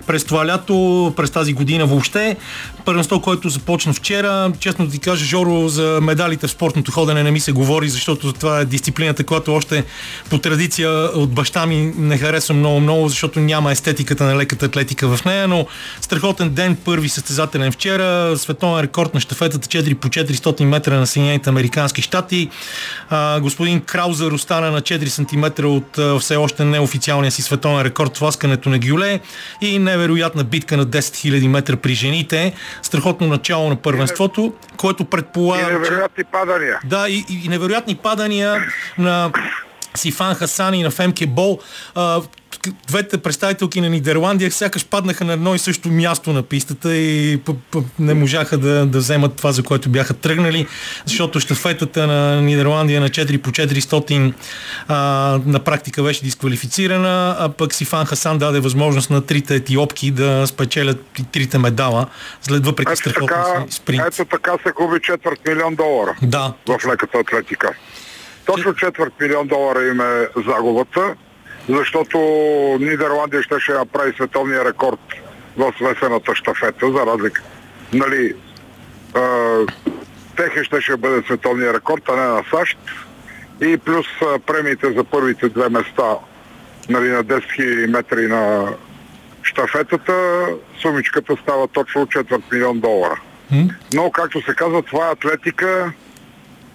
през 0.07 0.23
това 0.23 0.47
лято, 0.47 1.13
през 1.17 1.31
тази 1.31 1.53
година 1.53 1.85
въобще. 1.85 2.37
Първенство, 2.85 3.21
което 3.21 3.49
започна 3.49 3.93
вчера. 3.93 4.51
Честно 4.59 4.85
да 4.85 4.91
ти 4.91 4.99
кажа, 4.99 5.25
Жоро, 5.25 5.67
за 5.67 5.99
медалите 6.01 6.47
в 6.47 6.51
спортното 6.51 6.91
ходене 6.91 7.23
не 7.23 7.31
ми 7.31 7.39
се 7.39 7.51
говори, 7.51 7.89
защото 7.89 8.33
това 8.33 8.59
е 8.59 8.65
дисциплината, 8.65 9.23
която 9.23 9.53
още 9.53 9.83
по 10.29 10.37
традиция 10.37 10.89
от 10.91 11.29
баща 11.29 11.65
ми 11.65 11.93
не 11.97 12.17
харесвам 12.17 12.57
много-много, 12.57 13.09
защото 13.09 13.39
няма 13.39 13.71
естетиката 13.71 14.23
на 14.23 14.37
леката 14.37 14.65
атлетика 14.65 15.17
в 15.17 15.25
нея, 15.25 15.47
но 15.47 15.65
страхотен 16.01 16.49
ден, 16.49 16.75
първи 16.85 17.09
състезателен 17.09 17.71
вчера, 17.71 18.37
световен 18.37 18.83
рекорд 18.83 19.13
на 19.13 19.19
щафетата 19.19 19.67
4 19.67 19.93
по 19.93 20.07
400 20.07 20.63
метра 20.63 20.99
на 20.99 21.07
Съединените 21.07 21.49
Американски 21.49 22.01
щати. 22.01 22.49
Господин 23.41 23.81
Краузер 23.81 24.31
остана 24.31 24.71
на 24.71 24.81
4 24.89 25.07
см 25.07 25.65
от 25.65 26.19
все 26.21 26.35
още 26.35 26.65
неофициалния 26.65 27.31
си 27.31 27.41
световен 27.41 27.81
рекорд 27.81 28.17
в 28.17 28.21
ласкането 28.21 28.69
на 28.69 28.79
гюле 28.79 29.19
и 29.61 29.79
невероятна 29.79 30.43
битка 30.43 30.77
на 30.77 30.85
10 30.85 30.99
000 30.99 31.47
метра 31.47 31.75
при 31.75 31.93
жените. 31.93 32.53
Страхотно 32.81 33.27
начало 33.27 33.69
на 33.69 33.75
първенството, 33.75 34.53
което 34.77 35.03
И 35.03 35.05
предполага... 35.05 35.63
че- 35.65 35.71
невероятни 35.71 36.23
падания. 36.23 36.79
да, 36.85 37.09
и, 37.09 37.25
и 37.29 37.49
невероятни 37.49 37.95
падания 37.95 38.65
на 38.97 39.31
Сифан 39.95 40.35
Хасан 40.35 40.73
и 40.73 40.83
на 40.83 40.91
Фемке 40.91 41.25
Бол. 41.27 41.59
А, 41.95 42.21
двете 42.87 43.17
представителки 43.17 43.81
на 43.81 43.89
Нидерландия 43.89 44.51
сякаш 44.51 44.85
паднаха 44.85 45.25
на 45.25 45.33
едно 45.33 45.55
и 45.55 45.59
също 45.59 45.89
място 45.89 46.33
на 46.33 46.43
пистата 46.43 46.95
и 46.95 47.41
не 47.99 48.13
можаха 48.13 48.57
да, 48.57 48.85
да 48.85 48.97
вземат 48.97 49.35
това, 49.35 49.51
за 49.51 49.63
което 49.63 49.89
бяха 49.89 50.13
тръгнали, 50.13 50.67
защото 51.05 51.39
щафетата 51.39 52.07
на 52.07 52.41
Нидерландия 52.41 53.01
на 53.01 53.09
4 53.09 53.37
по 53.37 53.49
400 53.49 54.33
а, 54.87 54.95
на 55.45 55.59
практика 55.59 56.03
беше 56.03 56.23
дисквалифицирана, 56.23 57.35
а 57.39 57.49
пък 57.49 57.73
Сифан 57.73 58.05
Хасан 58.05 58.37
даде 58.37 58.59
възможност 58.59 59.09
на 59.09 59.25
трите 59.25 59.55
етиопки 59.55 60.11
да 60.11 60.47
спечелят 60.47 61.05
трите 61.31 61.57
медала, 61.57 62.07
след 62.41 62.65
въпреки 62.65 62.95
страхотния 62.95 63.65
спринт. 63.69 64.03
ето 64.07 64.25
така 64.25 64.51
се 64.63 64.71
губи 64.71 64.99
четвърт 65.03 65.39
милион 65.47 65.75
долара 65.75 66.15
Да, 66.21 66.53
в 66.67 66.79
леката 66.87 67.17
атлетика. 67.17 67.73
Точно 68.45 68.73
четвърт 68.75 69.13
милион 69.21 69.47
долара 69.47 69.87
им 69.87 70.01
е 70.01 70.27
загубата, 70.47 71.15
защото 71.69 72.17
Нидерландия 72.79 73.43
ще 73.43 73.59
ще 73.59 73.73
направи 73.73 74.13
световния 74.13 74.65
рекорд 74.65 74.99
в 75.57 75.73
смесената 75.77 76.35
щафета, 76.35 76.91
за 76.91 77.05
разлика. 77.05 77.41
Нали, 77.93 78.35
а, 79.15 79.57
техен 80.37 80.63
ще 80.63 80.81
ще 80.81 80.97
бъде 80.97 81.21
световния 81.25 81.73
рекорд, 81.73 82.03
а 82.09 82.15
не 82.15 82.27
на 82.27 82.43
САЩ. 82.49 82.77
И 83.61 83.77
плюс 83.77 84.05
а, 84.21 84.39
премиите 84.39 84.93
за 84.93 85.03
първите 85.03 85.49
две 85.49 85.69
места 85.69 86.17
нали, 86.89 87.07
на 87.07 87.23
10 87.23 87.39
000 87.59 87.87
метри 87.87 88.27
на 88.27 88.73
щафетата, 89.43 90.45
сумичката 90.81 91.35
става 91.43 91.67
точно 91.67 92.07
четвърт 92.07 92.43
милион 92.51 92.79
долара. 92.79 93.21
Но, 93.93 94.11
както 94.11 94.41
се 94.41 94.55
казва, 94.55 94.81
това 94.81 95.07
е 95.07 95.11
атлетика 95.11 95.91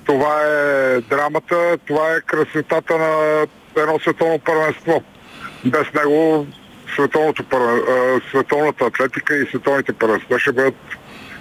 Това 0.04 0.40
е 0.42 1.00
драмата, 1.00 1.78
това 1.86 2.12
е 2.12 2.20
красотата 2.20 2.98
на 2.98 3.46
едно 3.76 3.98
световно 3.98 4.38
първенство. 4.38 5.02
Без 5.64 5.92
него 5.94 6.46
първен- 7.42 8.20
световната 8.30 8.84
атлетика 8.84 9.36
и 9.36 9.46
световните 9.46 9.92
първенства 9.92 10.38
ще 10.38 10.52
бъдат 10.52 10.74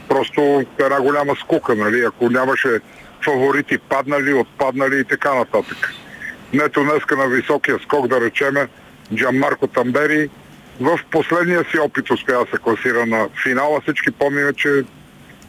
просто 0.10 0.64
една 0.80 1.02
голяма 1.02 1.36
скука, 1.36 1.76
нали? 1.76 2.06
Ако 2.06 2.30
нямаше 2.30 2.80
фаворити 3.26 3.78
паднали, 3.78 4.34
отпаднали 4.34 5.00
и 5.00 5.04
така 5.04 5.34
нататък. 5.34 5.94
Нето 6.54 6.84
днеска 6.84 7.16
на 7.16 7.28
високия 7.28 7.80
скок, 7.84 8.08
да 8.08 8.22
речеме, 8.22 8.68
Джанмарко 9.16 9.68
Тамбери 9.68 10.30
в 10.82 11.00
последния 11.12 11.66
си 11.72 11.80
опит 11.80 12.10
успя 12.12 12.34
да 12.34 12.46
се 12.52 12.58
класира 12.58 13.06
на 13.06 13.28
финала. 13.44 13.82
Всички 13.82 14.12
помним, 14.12 14.54
че 14.58 14.84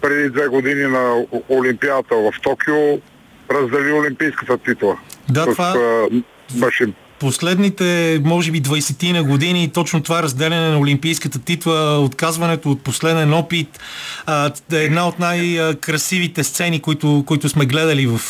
преди 0.01 0.29
две 0.31 0.49
години 0.49 0.83
на 0.83 1.25
Олимпиадата 1.49 2.17
в 2.17 2.33
Токио 2.43 3.01
раздели 3.51 3.93
олимпийската 3.93 4.59
титла. 4.59 4.97
Да, 5.31 5.43
с, 5.43 5.47
това- 5.47 6.09
Башим. 6.51 6.95
Последните, 7.21 8.21
може 8.25 8.51
би, 8.51 8.63
20 8.63 9.13
на 9.13 9.25
години, 9.25 9.71
точно 9.75 10.03
това 10.03 10.23
разделяне 10.23 10.69
на 10.69 10.79
олимпийската 10.79 11.39
титла, 11.39 11.99
отказването 11.99 12.71
от 12.71 12.85
последен 12.85 13.35
опит, 13.35 13.81
е 14.73 14.77
една 14.77 15.09
от 15.09 15.19
най-красивите 15.19 16.45
сцени, 16.45 16.83
които, 16.83 17.25
които 17.27 17.49
сме 17.49 17.67
гледали 17.67 18.07
в 18.07 18.21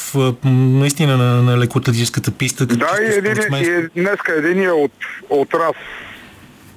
наистина 0.45 1.17
на, 1.17 1.43
на 1.43 1.59
лекоатлетическата 1.59 2.31
писта. 2.31 2.67
като 2.67 2.79
Да, 2.79 3.03
и, 3.03 3.19
един, 3.19 3.33
и 3.53 4.01
днеска 4.01 4.33
единия 4.33 4.75
от, 4.75 4.93
от 5.31 5.55
раз 5.55 5.77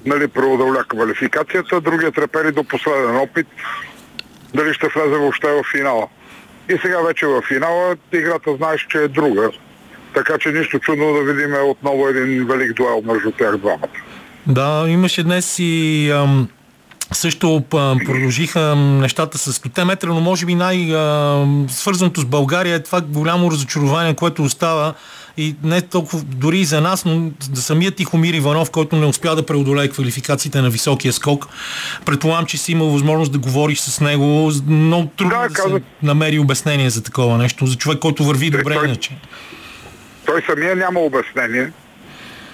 нали, 0.06 0.28
преодоля 0.28 0.84
квалификацията, 0.84 1.80
другият 1.80 2.14
трепери 2.14 2.52
до 2.52 2.64
последен 2.64 3.16
опит 3.16 3.46
дали 4.54 4.74
ще 4.74 4.88
влезе 4.88 5.16
въобще 5.16 5.48
в 5.48 5.62
финала. 5.76 6.06
И 6.68 6.78
сега 6.82 7.00
вече 7.00 7.26
в 7.26 7.42
финала 7.48 7.96
играта 8.12 8.56
знаеш, 8.56 8.86
че 8.90 8.98
е 8.98 9.08
друга. 9.08 9.50
Така 10.14 10.38
че 10.40 10.48
нищо 10.48 10.78
чудно 10.78 11.04
да 11.14 11.32
видим 11.32 11.54
отново 11.64 12.08
един 12.08 12.46
велик 12.46 12.72
дуел 12.76 13.02
между 13.04 13.30
тях 13.30 13.56
двамата. 13.56 13.88
Да, 14.46 14.84
имаше 14.88 15.22
днес 15.22 15.56
и 15.58 16.10
ам, 16.10 16.48
също 17.12 17.62
продължиха 17.70 18.76
нещата 18.76 19.38
с 19.38 19.52
100 19.52 19.84
метра, 19.84 20.08
но 20.08 20.20
може 20.20 20.46
би 20.46 20.54
най-свързаното 20.54 22.20
с 22.20 22.24
България 22.24 22.74
е 22.74 22.82
това 22.82 23.00
голямо 23.00 23.50
разочарование, 23.50 24.14
което 24.14 24.42
остава 24.42 24.94
и 25.36 25.54
не 25.62 25.80
толкова 25.80 26.20
дори 26.24 26.58
и 26.58 26.64
за 26.64 26.80
нас, 26.80 27.04
но 27.04 27.30
за 27.52 27.62
самият 27.62 27.94
Тихомир 27.96 28.34
Иванов, 28.34 28.70
който 28.70 28.96
не 28.96 29.06
успя 29.06 29.36
да 29.36 29.46
преодолее 29.46 29.88
квалификациите 29.88 30.62
на 30.62 30.70
високия 30.70 31.12
скок. 31.12 31.48
Предполагам, 32.04 32.46
че 32.46 32.58
си 32.58 32.72
имал 32.72 32.86
възможност 32.88 33.32
да 33.32 33.38
говориш 33.38 33.78
с 33.80 34.00
него. 34.00 34.50
Много 34.66 35.10
трудно 35.16 35.36
Да, 35.36 35.48
да, 35.48 35.54
каза- 35.54 35.74
се 35.74 35.82
намери 36.02 36.38
обяснение 36.38 36.90
за 36.90 37.02
такова 37.02 37.38
нещо, 37.38 37.66
за 37.66 37.76
човек, 37.76 37.98
който 37.98 38.24
върви 38.24 38.50
добре 38.50 38.74
той- 38.74 38.86
иначе. 38.86 39.18
Той 40.28 40.42
самия 40.42 40.76
няма 40.76 41.00
обяснение 41.00 41.72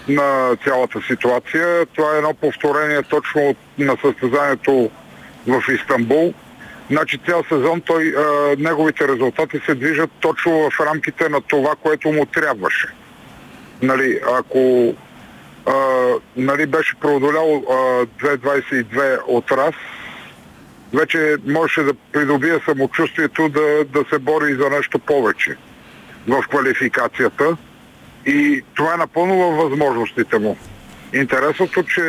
на 0.09 0.57
цялата 0.65 1.01
ситуация. 1.07 1.87
Това 1.87 2.15
е 2.15 2.19
едно 2.19 2.35
повторение 2.35 3.03
точно 3.03 3.55
на 3.79 3.97
състезанието 4.05 4.91
в 5.47 5.63
Истанбул. 5.73 6.35
Значи 6.91 7.19
цял 7.27 7.45
сезон 7.49 7.81
той, 7.81 8.15
а, 8.19 8.57
неговите 8.59 9.09
резултати 9.09 9.61
се 9.67 9.75
движат 9.75 10.11
точно 10.21 10.71
в 10.71 10.81
рамките 10.81 11.29
на 11.29 11.41
това, 11.41 11.75
което 11.83 12.13
му 12.13 12.27
трябваше. 12.27 12.89
Нали, 13.83 14.21
ако 14.33 14.95
а, 15.67 15.75
нали, 16.37 16.67
беше 16.67 16.95
преодолял 17.01 17.65
а, 17.71 17.73
2.22 18.07 19.21
от 19.27 19.53
раз, 19.53 19.75
вече 20.93 21.37
можеше 21.47 21.83
да 21.83 21.95
придобие 22.13 22.61
самочувствието 22.65 23.49
да, 23.49 23.85
да 23.85 24.05
се 24.13 24.19
бори 24.19 24.55
за 24.55 24.71
нещо 24.71 24.99
повече 24.99 25.57
в 26.29 26.45
квалификацията 26.49 27.57
и 28.27 28.63
това 28.75 28.95
е 28.95 28.97
напълно 28.97 29.39
във 29.39 29.57
възможностите 29.57 30.39
му. 30.39 30.57
Интересното, 31.15 31.83
че 31.83 32.03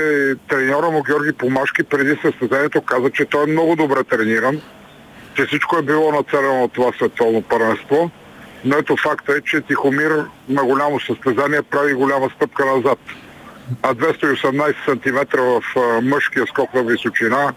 треньора 0.47 0.89
му 0.89 1.03
Георги 1.03 1.33
Помашки 1.33 1.83
преди 1.83 2.17
състезанието 2.21 2.81
каза, 2.81 3.09
че 3.09 3.25
той 3.25 3.43
е 3.43 3.51
много 3.51 3.75
добре 3.75 4.03
трениран, 4.03 4.61
че 5.35 5.45
всичко 5.45 5.77
е 5.77 5.81
било 5.81 6.11
нацелено 6.11 6.63
от 6.63 6.73
това 6.73 6.91
световно 6.91 7.41
първенство, 7.41 8.11
но 8.65 8.77
ето 8.77 8.97
факта 8.97 9.33
е, 9.37 9.41
че 9.41 9.61
Тихомир 9.61 10.25
на 10.49 10.63
голямо 10.63 10.99
състезание 10.99 11.61
прави 11.61 11.93
голяма 11.93 12.29
стъпка 12.35 12.65
назад. 12.65 12.99
А 13.81 13.95
218 13.95 14.75
см 14.85 15.39
в 15.39 15.61
мъжкия 16.01 16.45
скок 16.47 16.73
на 16.73 16.83
височина, 16.83 17.53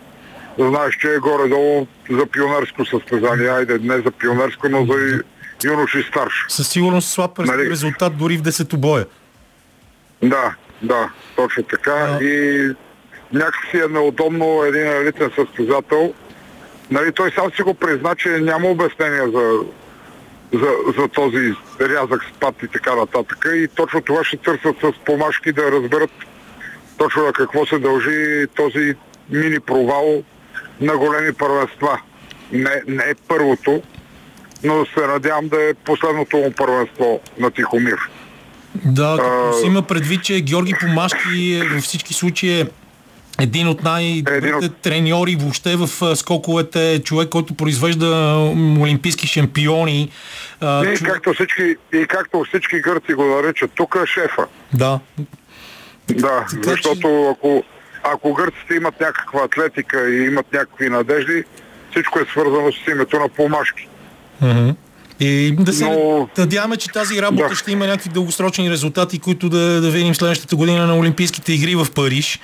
знаеш, 0.59 0.97
че 0.97 1.15
е 1.15 1.19
горе-долу 1.19 1.87
за 2.11 2.27
пионерско 2.27 2.85
състезание. 2.85 3.49
Айде, 3.49 3.79
не 3.79 3.97
за 3.97 4.11
пионерско, 4.11 4.69
но 4.69 4.87
за 4.87 5.23
юноши 5.65 6.03
старш. 6.11 6.45
Със 6.49 6.69
сигурност 6.69 7.09
слаб 7.09 7.39
Нали? 7.39 7.71
резултат 7.71 8.17
дори 8.17 8.37
в 8.37 8.43
десетобоя. 8.43 9.07
Да, 10.23 10.55
да, 10.83 11.11
точно 11.37 11.63
така. 11.63 11.93
А. 12.21 12.25
И 12.25 12.69
някакси 13.33 13.77
е 13.77 13.89
неудобно 13.91 14.65
един 14.65 14.87
елитен 14.87 15.31
състезател. 15.37 16.15
Нали, 16.91 17.13
той 17.13 17.31
сам 17.31 17.51
си 17.57 17.63
го 17.63 17.75
призна, 17.75 18.15
че 18.17 18.29
няма 18.29 18.69
обяснение 18.69 19.23
за, 19.23 19.61
за, 20.53 20.71
за 20.99 21.09
този 21.09 21.55
рязък 21.81 22.25
спад 22.37 22.55
и 22.63 22.69
така 22.69 22.95
нататък. 22.95 23.47
И 23.55 23.69
точно 23.69 24.01
това 24.01 24.25
ще 24.25 24.37
търсят 24.37 24.77
с 24.81 24.93
помашки 25.05 25.53
да 25.53 25.73
разберат 25.73 26.11
точно 26.99 27.25
на 27.25 27.33
какво 27.33 27.67
се 27.67 27.79
дължи 27.79 28.47
този 28.57 28.95
мини 29.31 29.61
провал 29.61 30.23
на 30.81 30.97
големи 30.97 31.33
първенства. 31.33 32.01
Не, 32.53 32.83
не 32.87 33.05
е 33.05 33.15
първото, 33.29 33.83
но 34.65 34.87
се 34.87 35.07
надявам 35.07 35.49
да 35.49 35.63
е 35.63 35.75
последното 35.75 36.37
му 36.37 36.53
първенство 36.53 37.21
на 37.39 37.51
Тихомир. 37.51 37.97
Да, 38.77 39.17
като 39.19 39.49
А, 39.49 39.53
се 39.53 39.67
има 39.67 39.83
предвид, 39.83 40.23
че 40.23 40.41
Георги 40.41 40.75
Помашки 40.81 41.63
във 41.67 41.83
всички 41.83 42.15
случаи 42.15 42.61
е 42.61 42.67
един 43.41 43.69
от 43.69 43.83
най-добрите 43.83 44.55
от- 44.57 44.77
треньори 44.77 45.37
въобще 45.37 45.77
в 45.77 45.89
скоковете, 46.17 47.03
човек, 47.05 47.29
който 47.29 47.55
произвежда 47.55 48.37
олимпийски 48.81 49.27
шампиони. 49.27 50.01
И 50.03 50.11
човек- 50.61 51.03
както 51.05 51.33
всички, 51.35 51.63
и 51.95 52.07
както 52.07 52.45
всички 52.45 52.81
гърци 52.81 53.15
го 53.15 53.25
наричат, 53.27 53.71
тук 53.75 53.97
е 53.97 54.07
шефа. 54.07 54.47
Да, 54.75 55.01
Да, 56.09 56.47
че- 56.53 56.57
защото 56.63 57.31
ако, 57.31 57.65
ако 58.05 58.35
гърците 58.35 58.75
имат 58.75 59.01
някаква 59.01 59.43
атлетика 59.43 60.11
и 60.11 60.25
имат 60.25 60.53
някакви 60.53 60.89
надежди, 60.89 61.45
всичко 61.91 62.21
е 62.21 62.27
свързано 62.31 62.73
с 62.73 62.91
името 62.91 63.19
на 63.19 63.29
помашки. 63.29 63.88
И 65.21 65.55
да 65.61 65.73
се 65.73 65.85
Но- 65.85 66.29
надяваме, 66.39 66.77
че 66.77 66.89
тази 66.89 67.23
работа 67.23 67.49
Да. 67.49 67.55
ще 67.55 67.73
има 67.73 67.87
някакви 67.87 68.11
дългосрочни 68.11 68.71
резултати, 68.71 69.19
които 69.19 69.49
да, 69.49 69.81
да 69.81 69.91
видим 69.91 70.15
следващата 70.15 70.57
година 70.57 70.87
на 70.87 70.97
Олимпийските 70.99 71.53
игри 71.53 71.75
в 71.75 71.87
Париж. 71.95 72.41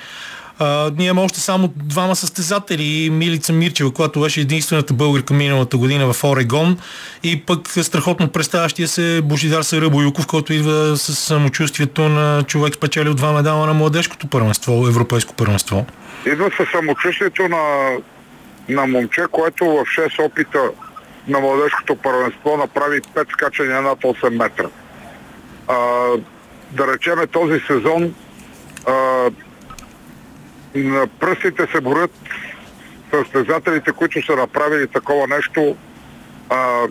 А, 0.59 0.91
ние 0.99 1.07
имаме 1.07 1.21
още 1.27 1.41
само 1.41 1.73
двама 1.77 2.17
състезатели. 2.17 3.11
Милица 3.11 3.53
Мирчева, 3.53 3.91
която 3.91 4.21
беше 4.21 4.41
единствената 4.41 4.95
българка 4.95 5.35
миналата 5.35 5.77
година 5.77 6.13
в 6.13 6.25
Орегон. 6.25 6.79
И 7.23 7.41
пък 7.41 7.69
страхотно 7.83 8.29
представящия 8.29 8.89
се 8.89 9.21
Божидар 9.25 9.63
Сарабоюков, 9.63 10.27
който 10.27 10.53
идва 10.53 10.97
с 10.97 11.15
самочувствието 11.15 12.09
на 12.09 12.43
човек 12.43 12.75
спечелил 12.75 13.15
два 13.15 13.33
медала 13.33 13.67
на 13.67 13.75
младежкото 13.75 14.27
първенство, 14.27 14.87
европейско 14.89 15.35
първенство. 15.35 15.87
Идва 16.27 16.51
със 16.57 16.69
самочувствието 16.73 17.43
на, 17.49 17.91
на 18.69 18.87
момче, 18.87 19.23
което 19.31 19.65
в 19.65 19.85
6 19.85 20.27
опита 20.27 20.59
на 21.29 21.41
младежкото 21.41 21.97
първенство 21.97 22.57
направи 22.57 23.01
5 23.01 23.33
скачания 23.33 23.83
над 23.83 23.99
8 23.99 24.29
метра. 24.43 24.69
А, 25.69 25.77
да 26.71 26.93
речеме 26.93 27.27
този 27.27 27.61
сезон 27.61 28.15
а, 28.87 28.93
на 30.75 31.07
пръстите 31.07 31.67
се 31.73 31.81
борят 31.81 32.11
състезателите, 33.11 33.93
които 33.93 34.27
са 34.27 34.37
направили 34.37 34.89
такова 34.89 35.27
нещо 35.27 35.77
а, 36.51 36.87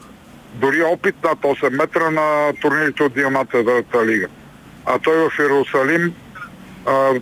дори 0.53 0.84
опит 0.84 1.15
над 1.23 1.39
8 1.39 1.69
метра 1.69 2.09
на 2.11 2.53
турнирите 2.61 3.03
от 3.03 3.13
Диамантовата 3.13 4.05
лига. 4.05 4.27
А 4.86 4.99
той 4.99 5.15
в 5.15 5.39
Иерусалим 5.39 6.13
а, 6.86 7.13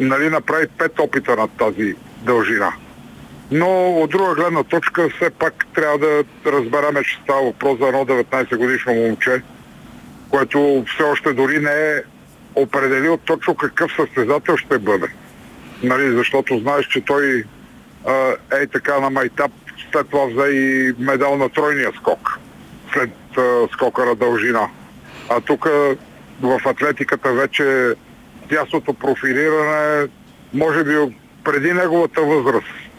нали, 0.00 0.28
направи 0.28 0.66
пет 0.78 0.98
опита 0.98 1.36
на 1.36 1.48
тази 1.48 1.94
дължина. 2.22 2.72
Но 3.52 4.00
от 4.00 4.10
друга 4.10 4.34
гледна 4.34 4.64
точка 4.64 5.08
все 5.16 5.30
пак 5.30 5.66
трябва 5.74 5.98
да 5.98 6.24
разберем, 6.46 7.04
че 7.04 7.20
става 7.24 7.42
въпрос 7.42 7.78
за 7.78 7.86
едно 7.86 8.04
19 8.04 8.56
годишно 8.56 8.94
момче, 8.94 9.42
което 10.30 10.84
все 10.94 11.02
още 11.02 11.32
дори 11.32 11.58
не 11.58 11.70
е 11.72 12.02
определил 12.54 13.16
точно 13.16 13.54
какъв 13.54 13.92
състезател 13.96 14.56
ще 14.56 14.78
бъде. 14.78 15.06
Нали, 15.82 16.16
защото 16.16 16.58
знаеш, 16.58 16.86
че 16.86 17.00
той 17.00 17.44
а, 18.06 18.34
е 18.52 18.66
така 18.66 19.00
на 19.00 19.10
майтап, 19.10 19.52
след 19.92 20.08
това 20.08 20.26
взе 20.26 20.50
и 20.52 20.92
медал 20.98 21.36
на 21.36 21.48
тройния 21.48 21.92
скок, 21.96 22.38
след 22.92 23.10
а, 23.38 23.68
скока 23.72 24.04
на 24.04 24.14
дължина. 24.14 24.68
А 25.28 25.40
тук 25.40 25.68
в 26.42 26.60
атлетиката 26.66 27.32
вече 27.32 27.94
тясното 28.48 28.94
профилиране, 28.94 30.08
може 30.54 30.84
би 30.84 31.16
преди 31.44 31.72
неговата 31.72 32.22
възраст 32.22 32.91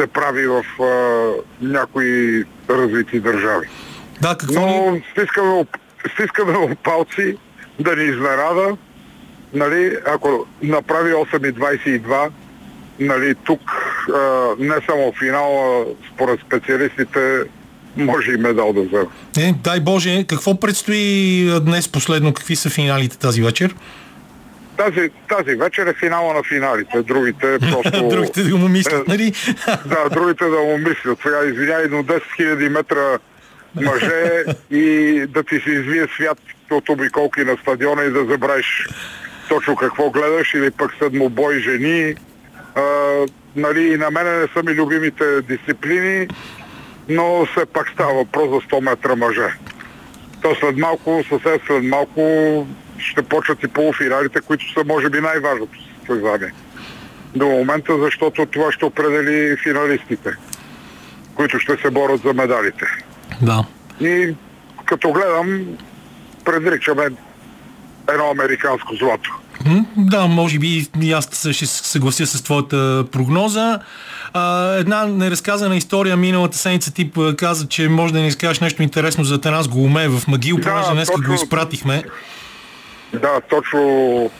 се 0.00 0.06
прави 0.06 0.46
в 0.46 0.64
а, 0.82 1.32
някои 1.60 2.44
развити 2.70 3.20
държави. 3.20 3.68
Да, 4.20 4.36
какво. 4.36 4.60
Но 4.60 5.00
стискаме, 5.12 5.66
стискаме 6.12 6.76
палци 6.84 7.36
да 7.80 7.96
ни 7.96 8.04
изненада. 8.04 8.76
Нали, 9.54 9.96
ако 10.06 10.46
направи 10.62 11.12
8,22, 11.12 12.28
нали, 13.00 13.34
тук 13.44 13.60
а, 14.14 14.48
не 14.58 14.74
само 14.86 15.12
финал, 15.18 15.80
а 15.80 15.84
според 16.14 16.40
специалистите 16.40 17.40
може 17.96 18.32
и 18.32 18.36
медал 18.36 18.72
да 18.72 18.82
вземе. 18.82 19.06
Е, 19.38 19.54
дай 19.64 19.80
Боже, 19.80 20.24
какво 20.28 20.60
предстои 20.60 21.60
днес 21.62 21.88
последно? 21.88 22.34
Какви 22.34 22.56
са 22.56 22.70
финалите 22.70 23.18
тази 23.18 23.42
вечер? 23.42 23.74
Тази, 24.84 25.10
тази 25.28 25.56
вечер 25.56 25.86
е 25.86 25.94
финала 25.94 26.34
на 26.34 26.42
финалите. 26.42 27.02
Другите 27.02 27.58
просто... 27.58 28.08
Другите 28.10 28.42
да 28.42 28.56
го 28.56 28.68
мислят, 28.68 29.08
нали? 29.08 29.32
Да, 29.86 30.08
другите 30.10 30.44
да 30.44 30.56
му 30.56 30.78
мислят. 30.78 31.18
Сега 31.22 31.44
извиняй, 31.46 31.86
но 31.90 32.02
10 32.02 32.22
000 32.38 32.68
метра 32.68 33.18
мъже 33.74 34.44
и 34.70 35.26
да 35.28 35.42
ти 35.42 35.60
се 35.60 35.70
извие 35.70 36.06
свят 36.16 36.38
от 36.70 36.88
обиколки 36.88 37.44
на 37.44 37.56
стадиона 37.62 38.02
и 38.02 38.10
да 38.10 38.24
забравиш 38.24 38.88
точно 39.48 39.76
какво 39.76 40.10
гледаш 40.10 40.54
или 40.54 40.70
пък 40.70 40.92
седмобой 41.02 41.58
жени. 41.58 42.14
А, 42.74 42.82
нали, 43.56 43.92
и 43.92 43.96
на 43.96 44.10
мене 44.10 44.38
не 44.38 44.46
са 44.56 44.62
ми 44.62 44.72
любимите 44.74 45.42
дисциплини, 45.42 46.28
но 47.08 47.46
все 47.46 47.66
пак 47.66 47.88
става 47.94 48.14
въпрос 48.14 48.48
за 48.48 48.76
100 48.76 48.80
метра 48.80 49.16
мъже. 49.16 49.54
То 50.42 50.54
след 50.60 50.76
малко, 50.76 51.24
съвсем 51.28 51.58
след 51.66 51.84
малко 51.84 52.66
ще 53.00 53.22
почват 53.22 53.62
и 53.62 53.68
полуфиналите, 53.68 54.40
които 54.40 54.72
са 54.72 54.84
може 54.84 55.10
би 55.10 55.20
най-важното 55.20 55.78
състезание 55.98 56.52
до 57.36 57.46
момента, 57.46 57.98
защото 57.98 58.46
това 58.46 58.72
ще 58.72 58.84
определи 58.84 59.56
финалистите, 59.62 60.30
които 61.34 61.58
ще 61.58 61.76
се 61.82 61.90
борят 61.90 62.22
за 62.22 62.34
медалите. 62.34 62.84
Да. 63.42 63.64
И 64.00 64.34
като 64.84 65.12
гледам, 65.12 65.66
предричаме 66.44 67.04
едно 68.12 68.30
американско 68.30 68.94
злато. 68.94 69.40
Да, 69.96 70.26
може 70.26 70.58
би 70.58 70.86
и 71.02 71.12
аз 71.12 71.26
ще 71.26 71.66
се 71.66 71.66
съглася 71.66 72.26
с 72.26 72.42
твоята 72.42 73.04
прогноза. 73.12 73.78
А, 74.32 74.74
една 74.74 75.06
неразказана 75.06 75.76
история 75.76 76.16
миналата 76.16 76.58
седмица 76.58 76.94
ти 76.94 77.10
а, 77.18 77.36
каза, 77.36 77.68
че 77.68 77.88
може 77.88 78.12
да 78.12 78.20
ни 78.20 78.26
изкажеш 78.26 78.60
нещо 78.60 78.82
интересно 78.82 79.24
за 79.24 79.40
Танас 79.40 79.68
Голуме 79.68 80.08
в 80.08 80.28
Магил, 80.28 80.56
Да, 80.56 80.62
понеже 80.62 80.92
днес 80.92 81.10
го 81.26 81.34
изпратихме. 81.34 82.02
Да, 83.12 83.40
точно 83.40 84.30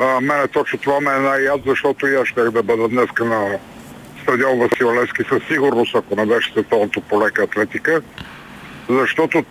а, 0.00 0.20
мене 0.20 0.48
точно 0.48 0.78
това 0.78 1.00
ме 1.00 1.10
е 1.10 1.18
най-яд, 1.18 1.60
защото 1.66 2.06
и 2.06 2.14
аз 2.14 2.28
щях 2.28 2.50
да 2.50 2.62
бъда 2.62 2.88
днес 2.88 3.08
на 3.20 3.58
стадион 4.22 4.58
Васил 4.58 4.94
Левски 4.94 5.22
със 5.28 5.42
сигурност, 5.46 5.94
ако 5.94 6.16
не 6.16 6.26
беше 6.26 6.50
световното 6.50 7.00
по 7.00 7.20
лека 7.20 7.42
атлетика, 7.42 8.02
защото 8.88 9.44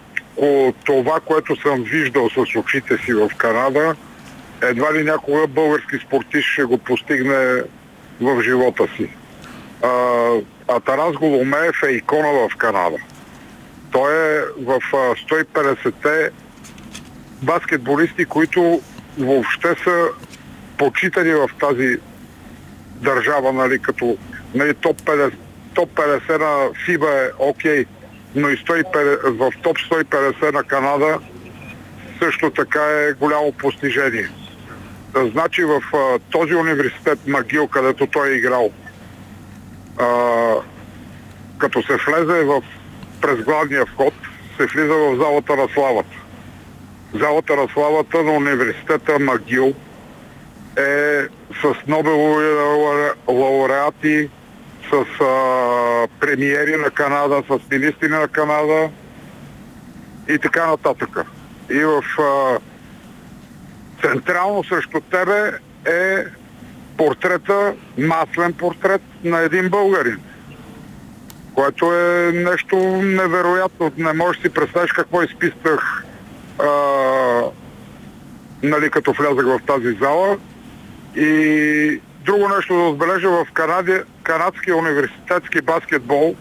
това, 0.86 1.20
което 1.20 1.56
съм 1.56 1.84
виждал 1.84 2.30
с 2.30 2.56
очите 2.56 2.98
си 2.98 3.14
в 3.14 3.30
Канада, 3.38 3.96
едва 4.62 4.94
ли 4.94 5.04
някога 5.04 5.48
български 5.48 5.98
спортист 5.98 6.48
ще 6.48 6.64
го 6.64 6.78
постигне 6.78 7.64
в 8.22 8.42
живота 8.44 8.88
си. 8.98 9.10
А, 9.84 9.90
а 10.68 10.80
Тарас 10.80 11.14
Голомеев 11.14 11.84
е 11.84 11.92
икона 11.92 12.48
в 12.50 12.56
Канада. 12.58 12.98
Той 13.92 14.14
е 14.14 14.42
в 14.58 14.82
а, 14.94 15.16
150-те 15.16 16.30
баскетболисти, 17.44 18.26
които 18.26 18.82
въобще 19.20 19.76
са 19.84 20.08
почитани 20.78 21.34
в 21.34 21.50
тази 21.60 21.98
държава, 22.96 23.54
нали, 23.54 23.80
като 23.80 24.18
нали, 24.56 24.74
топ, 24.74 25.02
50, 25.02 25.34
топ 25.74 25.90
50 25.94 26.40
на 26.40 26.74
ФИБА 26.86 27.10
е 27.10 27.30
окей, 27.40 27.86
но 28.36 28.50
и 28.50 28.58
150, 28.58 29.30
в 29.30 29.52
топ 29.64 29.78
150 29.78 30.54
на 30.54 30.64
Канада 30.64 31.20
също 32.20 32.52
така 32.52 32.84
е 32.84 33.14
голямо 33.14 33.52
постижение. 33.52 34.30
Значи 35.16 35.64
в 35.64 35.82
а, 35.94 36.20
този 36.32 36.56
университет 36.56 37.20
Магил, 37.28 37.68
където 37.68 38.08
той 38.08 38.30
е 38.30 38.36
играл, 38.36 38.72
а, 39.98 40.08
като 41.58 41.82
се 41.82 41.98
влезе 42.08 42.44
в, 42.44 42.62
през 43.22 43.46
главния 43.46 43.86
вход, 43.86 44.14
се 44.58 44.66
влиза 44.66 44.94
в 44.94 45.16
залата 45.18 45.56
на 45.56 45.68
славата 45.74 46.23
залата 47.14 47.56
на 47.56 47.68
славата 47.74 48.24
на 48.24 48.32
университета 48.32 49.20
Магил 49.20 49.74
е 50.78 51.22
с 51.62 51.88
Нобелови 51.88 52.46
лауре- 52.46 53.14
лауреати, 53.28 54.30
с 54.90 55.24
а, 55.24 56.08
премиери 56.20 56.78
на 56.78 56.90
Канада, 56.90 57.44
с 57.50 57.72
министри 57.72 58.08
на 58.08 58.28
Канада 58.28 58.90
и 60.30 60.38
така 60.40 60.68
нататък. 60.68 61.10
И 61.70 61.86
в 61.86 62.04
а, 62.20 62.60
централно 64.02 64.64
срещу 64.64 65.02
тебе 65.02 65.52
е 65.86 66.24
портрета, 66.98 67.74
маслен 67.98 68.54
портрет 68.54 69.02
на 69.24 69.40
един 69.40 69.70
българин 69.70 70.20
което 71.56 71.94
е 71.96 72.32
нещо 72.32 72.78
невероятно. 73.02 73.92
Не 73.98 74.14
можеш 74.14 74.42
си 74.42 74.50
представиш 74.50 74.92
какво 74.92 75.24
изпистах 75.24 76.04
а, 76.60 76.70
нали, 78.64 78.90
като 78.90 79.14
влязах 79.14 79.46
в 79.46 79.60
тази 79.68 79.98
зала. 80.02 80.38
И 81.16 82.02
друго 82.26 82.50
нещо 82.50 82.76
да 82.76 82.82
отбележа 82.82 83.30
в 83.30 83.48
Канади, 83.54 83.94
Канадския 84.24 84.78
университетски 84.78 85.62
баскетбол 85.62 86.36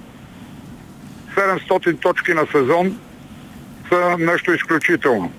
700 1.36 2.00
точки 2.00 2.34
на 2.34 2.46
сезон 2.52 2.98
са 3.88 4.16
нещо 4.18 4.52
изключително. 4.52 5.32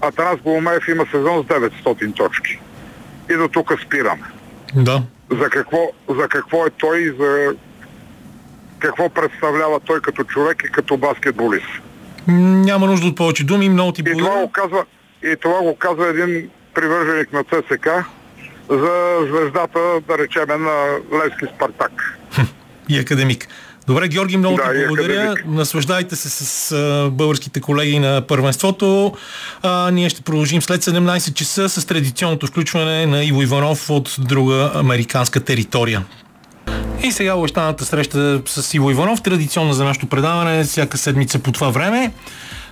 А 0.00 0.10
Танас 0.10 0.40
Голомеев 0.40 0.88
има 0.88 1.06
сезон 1.10 1.44
с 1.44 1.46
900 1.46 2.16
точки. 2.16 2.60
И 3.30 3.34
до 3.34 3.48
тук 3.48 3.72
спираме. 3.86 4.24
Да. 4.74 5.02
За 5.30 5.50
какво, 5.50 5.90
за 6.08 6.28
какво 6.28 6.66
е 6.66 6.70
той 6.70 6.98
и 6.98 7.12
за 7.20 7.54
какво 8.78 9.08
представлява 9.08 9.80
той 9.80 10.00
като 10.00 10.24
човек 10.24 10.62
и 10.66 10.72
като 10.72 10.96
баскетболист. 10.96 11.82
Няма 12.28 12.86
нужда 12.86 13.06
от 13.06 13.16
повече 13.16 13.44
думи, 13.44 13.68
много 13.68 13.92
ти 13.92 14.00
И 14.00 14.04
това 14.04 14.14
благодаря. 14.14 14.42
го 14.42 14.52
казва, 14.52 14.84
и 15.24 15.36
това 15.42 15.60
го 15.60 15.76
казва 15.76 16.08
един 16.08 16.48
привърженик 16.74 17.32
на 17.32 17.44
ЦСК 17.44 17.88
за 18.70 18.92
звездата, 19.28 19.78
да 20.08 20.18
речеме, 20.18 20.56
на 20.56 20.86
Левски 21.14 21.44
Спартак. 21.56 22.18
И 22.88 22.98
академик. 22.98 23.48
Добре, 23.86 24.08
Георги, 24.08 24.36
много 24.36 24.56
Да, 24.56 24.62
ти 24.72 24.86
благодаря. 24.86 25.12
академик. 25.22 25.44
Наслаждайте 25.46 26.16
се 26.16 26.28
с 26.30 26.72
а, 26.72 27.10
българските 27.10 27.60
колеги 27.60 27.98
на 27.98 28.26
първенството. 28.26 29.12
А, 29.62 29.90
ние 29.90 30.08
ще 30.08 30.22
продължим 30.22 30.62
след 30.62 30.82
17 30.82 31.34
часа 31.34 31.68
с 31.68 31.86
традиционното 31.86 32.46
включване 32.46 33.06
на 33.06 33.24
Иво 33.24 33.42
Иванов 33.42 33.90
от 33.90 34.16
друга 34.18 34.70
американска 34.74 35.40
територия. 35.40 36.04
И 37.02 37.12
сега 37.12 37.34
обещаната 37.34 37.84
среща 37.84 38.42
с 38.46 38.74
Иво 38.74 38.90
Иванов, 38.90 39.22
традиционна 39.22 39.74
за 39.74 39.84
нашето 39.84 40.06
предаване, 40.06 40.64
всяка 40.64 40.98
седмица 40.98 41.38
по 41.38 41.52
това 41.52 41.70
време. 41.70 42.12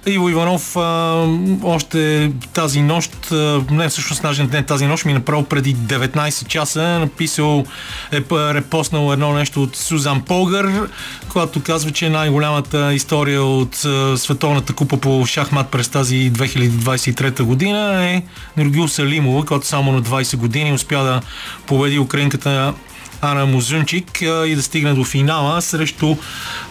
Иво 0.07 0.29
Иванов 0.29 0.77
а, 0.77 1.27
още 1.63 2.31
тази 2.53 2.83
нощ, 2.83 3.33
а, 3.33 3.61
не 3.71 3.89
всъщност 3.89 4.23
даже 4.23 4.45
не 4.45 4.63
тази 4.63 4.87
нощ, 4.87 5.05
ми 5.05 5.13
е 5.13 5.15
направо 5.15 5.45
преди 5.45 5.77
19 5.77 6.47
часа, 6.47 6.83
написал, 6.83 7.65
е 8.13 8.23
репостнал 8.31 9.13
едно 9.13 9.33
нещо 9.33 9.63
от 9.63 9.77
Сузан 9.77 10.21
Полгър, 10.21 10.89
която 11.29 11.63
казва, 11.63 11.91
че 11.91 12.11
най-голямата 12.11 12.95
история 12.95 13.43
от 13.43 13.85
а, 13.85 14.19
Световната 14.19 14.73
купа 14.73 14.97
по 14.97 15.27
шахмат 15.27 15.69
през 15.69 15.89
тази 15.89 16.33
2023 16.33 17.43
година 17.43 18.05
е 18.05 18.23
Нургил 18.57 18.89
Салимова, 18.89 19.47
която 19.47 19.67
само 19.67 19.93
на 19.93 20.03
20 20.03 20.37
години 20.37 20.73
успя 20.73 21.05
да 21.05 21.21
победи 21.67 21.99
украинката 21.99 22.75
Ана 23.21 23.47
Музунчик 23.47 24.23
и 24.23 24.55
да 24.57 24.63
стигне 24.63 24.95
до 24.95 25.05
финала 25.05 25.63
срещу 25.63 26.17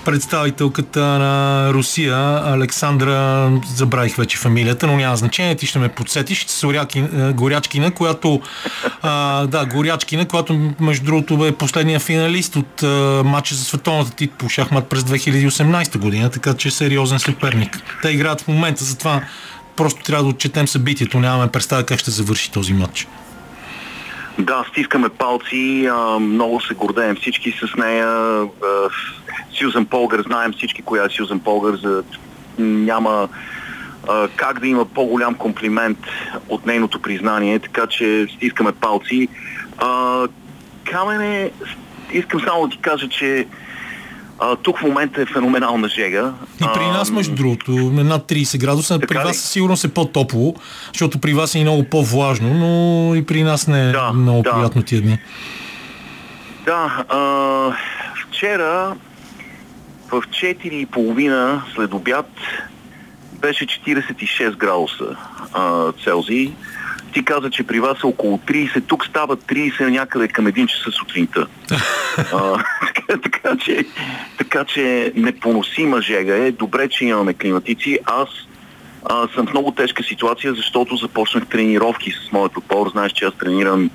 представителката 0.05 1.01
на 1.01 1.69
Русия 1.73 2.41
Александра, 2.45 3.51
забравих 3.75 4.15
вече 4.15 4.37
фамилията, 4.37 4.87
но 4.87 4.95
няма 4.95 5.17
значение, 5.17 5.55
ти 5.55 5.65
ще 5.65 5.79
ме 5.79 5.89
подсетиш, 5.89 6.45
Соряки, 6.47 7.01
Горячкина, 7.33 7.91
която 7.91 8.41
да, 9.47 9.67
Горячкина, 9.71 10.25
която 10.25 10.71
между 10.79 11.05
другото 11.05 11.45
е 11.45 11.51
последния 11.51 11.99
финалист 11.99 12.55
от 12.55 12.81
матча 13.25 13.55
за 13.55 13.63
световната 13.63 14.11
титла 14.11 14.37
по 14.37 14.49
шахмат 14.49 14.87
през 14.87 15.03
2018 15.03 15.97
година, 15.97 16.29
така 16.29 16.53
че 16.53 16.67
е 16.67 16.71
сериозен 16.71 17.19
съперник. 17.19 17.81
Те 18.01 18.09
играят 18.09 18.41
в 18.41 18.47
момента, 18.47 18.83
затова 18.83 19.21
просто 19.75 20.03
трябва 20.03 20.23
да 20.23 20.29
отчетем 20.29 20.67
събитието, 20.67 21.19
нямаме 21.19 21.51
представа 21.51 21.83
как 21.83 21.99
ще 21.99 22.11
завърши 22.11 22.51
този 22.51 22.73
матч. 22.73 23.07
Да, 24.39 24.65
стискаме 24.69 25.09
палци, 25.09 25.89
а, 25.91 26.19
много 26.19 26.61
се 26.61 26.73
гордеем 26.73 27.15
всички 27.15 27.51
с 27.51 27.75
нея. 27.75 28.07
А, 28.07 28.47
Сюзан 29.59 29.85
Полгър, 29.85 30.21
знаем 30.21 30.53
всички 30.53 30.81
коя 30.81 31.05
е 31.05 31.09
Сюзан 31.09 31.39
Полгър, 31.39 31.75
за, 31.75 32.03
няма 32.59 33.29
а, 34.09 34.27
как 34.35 34.59
да 34.59 34.67
има 34.67 34.85
по-голям 34.85 35.35
комплимент 35.35 35.97
от 36.49 36.65
нейното 36.65 37.01
признание, 37.01 37.59
така 37.59 37.87
че 37.87 38.27
стискаме 38.35 38.71
палци. 38.71 39.27
А, 39.77 40.27
Камене, 40.83 41.51
искам 42.13 42.41
само 42.41 42.67
да 42.67 42.69
ти 42.69 42.77
кажа, 42.77 43.09
че 43.09 43.47
А, 44.45 44.55
тук 44.55 44.79
в 44.79 44.81
момента 44.81 45.21
е 45.21 45.25
феноменална 45.25 45.87
жега. 45.87 46.33
И 46.61 46.65
при 46.73 46.85
нас, 46.85 47.11
между 47.11 47.35
другото, 47.35 47.71
над 47.91 48.29
30 48.29 48.59
градуса. 48.59 48.99
При 48.99 49.07
Така 49.07 49.19
ли? 49.19 49.23
вас 49.27 49.37
със 49.37 49.51
сигурност 49.51 49.85
е 49.85 49.93
по-топло, 49.93 50.55
защото 50.93 51.19
при 51.19 51.33
вас 51.33 51.55
е 51.55 51.59
и 51.59 51.61
много 51.61 51.83
по-влажно, 51.83 52.53
но 52.53 53.15
и 53.15 53.25
при 53.25 53.43
нас 53.43 53.67
не 53.67 53.89
е 53.89 53.91
Да, 53.91 54.13
много 54.13 54.41
да. 54.41 54.53
приятно 54.53 54.83
тия 54.83 55.01
дни. 55.01 55.17
Да, 56.65 57.05
а, 57.09 57.19
вчера 58.27 58.95
в 60.11 60.21
4.30 60.21 61.61
след 61.75 61.93
обяд 61.93 62.29
беше 63.41 63.65
46 63.65 64.55
градуса 64.55 65.15
а, 65.53 65.91
Целзий. 66.03 66.53
Ти 67.13 67.25
каза, 67.25 67.49
че 67.49 67.63
при 67.63 67.79
вас 67.79 67.97
е 68.03 68.05
около 68.05 68.37
30, 68.37 68.83
тук 68.87 69.05
става 69.05 69.37
30 69.37 69.89
някъде 69.89 70.27
към 70.27 70.45
1 70.45 70.67
часа 70.67 70.91
сутринта. 70.91 71.47
а, 72.17 72.63
така, 72.95 73.21
така, 73.23 73.57
че, 73.57 73.85
така 74.37 74.63
че 74.65 75.11
непоносима 75.15 76.01
жега 76.01 76.35
е. 76.35 76.51
Добре, 76.51 76.89
че 76.89 77.05
имаме 77.05 77.33
климатици. 77.33 77.99
Аз 78.05 78.29
а, 79.05 79.27
съм 79.35 79.47
в 79.47 79.53
много 79.53 79.71
тежка 79.71 80.03
ситуация, 80.03 80.53
защото 80.53 80.95
започнах 80.95 81.47
тренировки 81.47 82.11
с 82.11 82.31
моят 82.31 82.57
отбор. 82.57 82.89
Знаеш, 82.91 83.11
че 83.11 83.25
аз 83.25 83.33
тренирам 83.33 83.89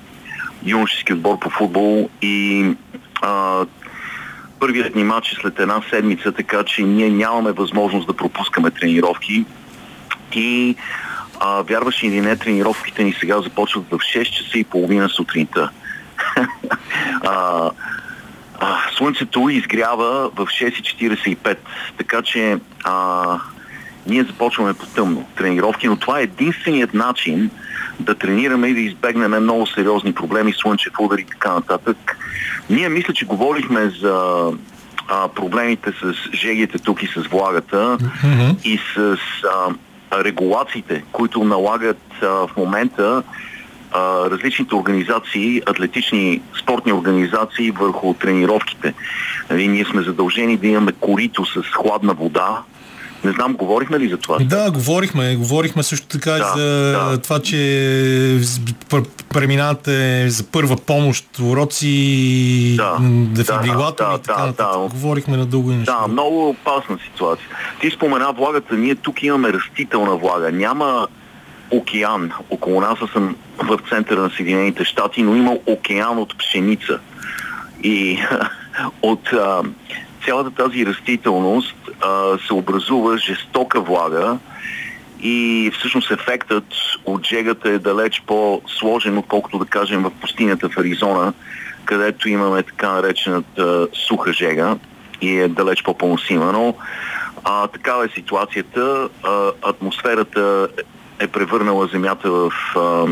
юношески 0.65 1.13
отбор 1.13 1.39
по 1.39 1.49
футбол 1.49 2.09
и 2.21 2.65
а, 3.21 3.65
първият 4.59 4.95
ни 4.95 5.03
матч 5.03 5.31
е 5.31 5.35
след 5.35 5.59
една 5.59 5.81
седмица, 5.89 6.31
така 6.31 6.63
че 6.63 6.83
ние 6.83 7.09
нямаме 7.09 7.51
възможност 7.51 8.07
да 8.07 8.13
пропускаме 8.13 8.71
тренировки 8.71 9.45
и 10.35 10.75
а, 11.39 11.61
вярваш 11.61 12.03
или 12.03 12.21
не, 12.21 12.35
тренировките 12.35 13.03
ни 13.03 13.13
сега 13.19 13.41
започват 13.41 13.85
в 13.89 13.97
6 13.97 14.23
часа 14.23 14.59
и 14.59 14.63
половина 14.63 15.09
сутринта. 15.09 15.69
а, 17.21 17.69
а, 18.59 18.77
слънцето 18.97 19.49
изгрява 19.49 20.29
в 20.29 20.45
6.45, 20.45 21.57
така 21.97 22.21
че 22.21 22.57
а, 22.83 23.25
ние 24.07 24.23
започваме 24.23 24.73
по 24.73 24.85
тъмно 24.85 25.27
тренировки, 25.35 25.87
но 25.87 25.95
това 25.95 26.19
е 26.19 26.23
единственият 26.23 26.93
начин 26.93 27.49
да 27.99 28.15
тренираме 28.15 28.67
и 28.67 28.73
да 28.73 28.79
избегнем 28.79 29.43
много 29.43 29.67
сериозни 29.67 30.13
проблеми, 30.13 30.53
слънчев 30.53 30.93
удар 30.99 31.17
и 31.17 31.25
така 31.25 31.53
нататък. 31.53 32.17
Ние 32.69 32.89
мисля, 32.89 33.13
че 33.13 33.25
говорихме 33.25 33.89
за 33.89 34.45
а, 35.07 35.27
проблемите 35.27 35.91
с 35.91 36.13
жегите 36.33 36.79
тук 36.79 37.03
и 37.03 37.07
с 37.07 37.27
влагата 37.27 37.97
и 38.63 38.79
с 38.95 39.17
а, 39.43 39.73
регулациите, 40.13 41.03
които 41.11 41.43
налагат 41.43 42.01
а, 42.21 42.27
в 42.27 42.49
момента 42.57 43.23
а, 43.91 44.29
различните 44.29 44.75
организации, 44.75 45.61
атлетични 45.65 46.41
спортни 46.61 46.93
организации 46.93 47.71
върху 47.71 48.13
тренировките. 48.13 48.93
Нали, 49.49 49.67
ние 49.67 49.85
сме 49.85 50.01
задължени 50.01 50.57
да 50.57 50.67
имаме 50.67 50.91
корито 50.91 51.45
с 51.45 51.61
хладна 51.61 52.13
вода. 52.13 52.61
Не 53.23 53.31
знам, 53.31 53.53
говорихме 53.53 53.99
ли 53.99 54.09
за 54.09 54.17
това? 54.17 54.37
Да, 54.41 54.71
говорихме. 54.71 55.35
Говорихме 55.35 55.83
също 55.83 56.07
така 56.07 56.35
и 56.35 56.39
Да, 56.39 56.53
за 56.55 56.91
да. 56.91 57.17
това, 57.17 57.39
че 57.39 57.57
преминавате 59.29 60.29
за 60.29 60.43
първа 60.43 60.77
помощ, 60.77 61.25
уроци, 61.41 62.75
Да, 62.77 62.97
дефибрилатори 63.31 64.07
да, 64.07 64.15
и 64.15 64.21
така 64.21 64.39
да, 64.41 64.47
нататък. 64.47 64.81
да. 64.81 64.87
Говорихме 64.89 65.37
на 65.37 65.45
дълго 65.45 65.71
и 65.71 65.75
на 65.75 65.83
Да, 65.83 66.07
много 66.09 66.49
опасна 66.49 66.97
ситуация. 67.05 67.47
Ти 67.81 67.91
спомена 67.91 68.31
влагата, 68.31 68.75
ние 68.75 68.95
тук 68.95 69.23
имаме 69.23 69.53
растителна 69.53 70.15
влага. 70.15 70.51
Няма 70.51 71.07
океан. 71.71 72.31
Около 72.49 72.81
нас 72.81 72.99
съм 73.13 73.35
в 73.57 73.79
центъра 73.89 74.21
на 74.21 74.29
Съединените 74.29 74.85
щати, 74.85 75.23
но 75.23 75.35
има 75.35 75.57
океан 75.65 76.17
от 76.17 76.37
пшеница. 76.37 76.99
И 77.83 78.19
от 79.01 79.33
а, 79.33 79.61
цялата 80.25 80.51
тази 80.51 80.85
растителност 80.85 81.75
а, 82.01 82.37
се 82.47 82.53
образува 82.53 83.17
жестока 83.17 83.81
влага 83.81 84.37
и 85.21 85.71
всъщност 85.79 86.11
ефектът 86.11 86.63
от 87.05 87.27
жегата 87.27 87.69
е 87.69 87.79
далеч 87.79 88.23
по-сложен, 88.27 89.17
отколкото 89.17 89.57
да 89.57 89.65
кажем 89.65 90.03
в 90.03 90.11
пустинята 90.21 90.69
в 90.69 90.77
Аризона, 90.77 91.33
където 91.85 92.29
имаме 92.29 92.63
така 92.63 92.91
наречената 92.91 93.87
суха 94.07 94.33
жега 94.33 94.77
и 95.21 95.39
е 95.39 95.47
далеч 95.47 95.83
по-поносима. 95.83 96.51
Но 96.51 96.75
а, 97.43 97.67
такава 97.67 98.05
е 98.05 98.09
ситуацията. 98.09 99.09
А, 99.23 99.51
атмосферата 99.61 100.67
е 101.19 101.27
превърнала 101.27 101.87
Земята 101.87 102.31
в 102.31 102.51
а, 102.75 103.05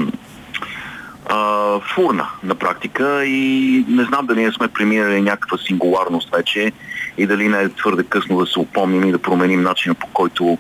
а, 1.30 1.80
фурна 1.80 2.28
на 2.44 2.56
практика 2.56 3.26
и 3.26 3.86
не 3.88 4.04
знам 4.04 4.26
дали 4.26 4.46
не 4.46 4.52
сме 4.52 4.68
преминали 4.68 5.22
някаква 5.22 5.58
сингуларност 5.58 6.30
вече 6.36 6.72
и 7.18 7.28
дали 7.28 7.48
не 7.48 7.62
е 7.62 7.70
твърде 7.70 8.04
късно 8.04 8.40
да 8.40 8.46
се 8.46 8.60
упомним 8.60 9.04
и 9.04 9.12
да 9.12 9.22
променим 9.22 9.62
начина 9.62 9.96
по 9.96 10.08
който 10.08 10.58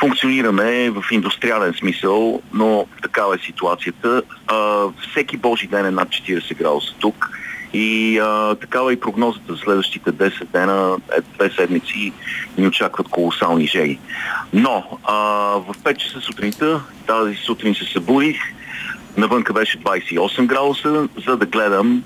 функционираме 0.00 0.90
в 0.90 1.04
индустриален 1.10 1.74
смисъл, 1.78 2.42
но 2.52 2.86
такава 3.02 3.34
е 3.34 3.38
ситуацията. 3.46 4.22
А, 4.46 4.86
всеки 5.10 5.36
божи 5.36 5.66
ден 5.66 5.86
е 5.86 5.90
над 5.90 6.08
40 6.08 6.56
градуса 6.56 6.94
тук 7.00 7.30
и 7.72 8.18
а, 8.18 8.54
такава 8.54 8.90
е 8.90 8.94
и 8.94 9.00
прогнозата 9.00 9.52
за 9.54 9.58
следващите 9.58 10.12
10 10.12 10.44
дена, 10.44 10.96
е, 11.16 11.20
две 11.20 11.50
седмици 11.50 12.12
ни 12.58 12.66
очакват 12.66 13.08
колосални 13.08 13.66
жеги. 13.66 13.98
Но 14.52 14.98
а, 15.04 15.14
в 15.56 15.74
5 15.84 15.96
часа 15.96 16.20
сутринта, 16.20 16.80
тази 17.06 17.36
сутрин 17.36 17.74
се 17.74 17.84
събудих, 17.84 18.36
навънка 19.16 19.52
беше 19.52 19.78
28 19.78 20.46
градуса, 20.46 21.08
за 21.26 21.36
да 21.36 21.46
гледам 21.46 22.04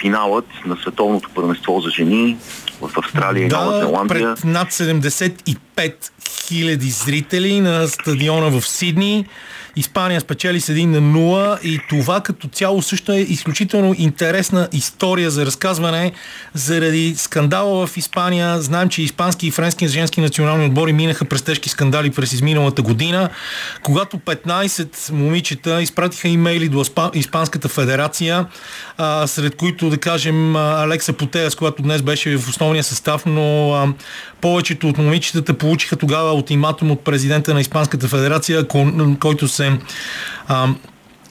финалът 0.00 0.46
на 0.66 0.76
световното 0.76 1.30
първенство 1.34 1.80
за 1.80 1.90
жени 1.90 2.36
в 2.80 2.90
Австралия 2.98 3.44
и 3.44 3.48
Нова 3.48 3.72
Да, 3.72 3.78
Зеландия. 3.86 4.34
пред 4.34 4.44
над 4.44 4.70
75 4.72 6.10
хиляди 6.28 6.90
зрители 6.90 7.60
на 7.60 7.88
стадиона 7.88 8.60
в 8.60 8.66
Сидни. 8.68 9.26
Испания 9.76 10.20
спечели 10.20 10.60
с 10.60 10.72
1 10.72 10.86
на 10.86 11.00
0 11.18 11.60
и 11.62 11.80
това 11.88 12.20
като 12.20 12.48
цяло 12.48 12.82
също 12.82 13.12
е 13.12 13.18
изключително 13.18 13.94
интересна 13.98 14.68
история 14.72 15.30
за 15.30 15.46
разказване 15.46 16.12
заради 16.54 17.14
скандала 17.16 17.86
в 17.86 17.96
Испания. 17.96 18.60
Знаем, 18.60 18.88
че 18.88 19.02
испански 19.02 19.46
и 19.46 19.50
френски 19.50 19.88
женски 19.88 20.20
национални 20.20 20.66
отбори 20.66 20.92
минаха 20.92 21.24
през 21.24 21.42
тежки 21.42 21.68
скандали 21.68 22.10
през 22.10 22.32
изминалата 22.32 22.82
година, 22.82 23.30
когато 23.82 24.16
15 24.18 25.12
момичета 25.12 25.82
изпратиха 25.82 26.28
имейли 26.28 26.68
до 26.68 26.84
Испа- 26.84 27.16
Испанската 27.16 27.68
федерация, 27.68 28.46
а, 28.98 29.26
сред 29.26 29.56
които 29.56 29.90
да 29.90 29.98
кажем 29.98 30.56
Алекса 30.56 31.12
Потея, 31.12 31.50
с 31.50 31.54
която 31.54 31.82
днес 31.82 32.02
беше 32.02 32.36
в 32.36 32.48
основния 32.48 32.84
състав, 32.84 33.26
но 33.26 33.72
а, 33.72 33.88
повечето 34.42 34.88
от 34.88 34.98
момичетата 34.98 35.54
получиха 35.54 35.96
тогава 35.96 36.32
ултиматум 36.32 36.90
от 36.90 37.04
президента 37.04 37.54
на 37.54 37.60
Испанската 37.60 38.08
федерация, 38.08 38.68
ко- 38.68 39.16
който 39.20 39.48
се 39.48 39.78
а, 40.48 40.68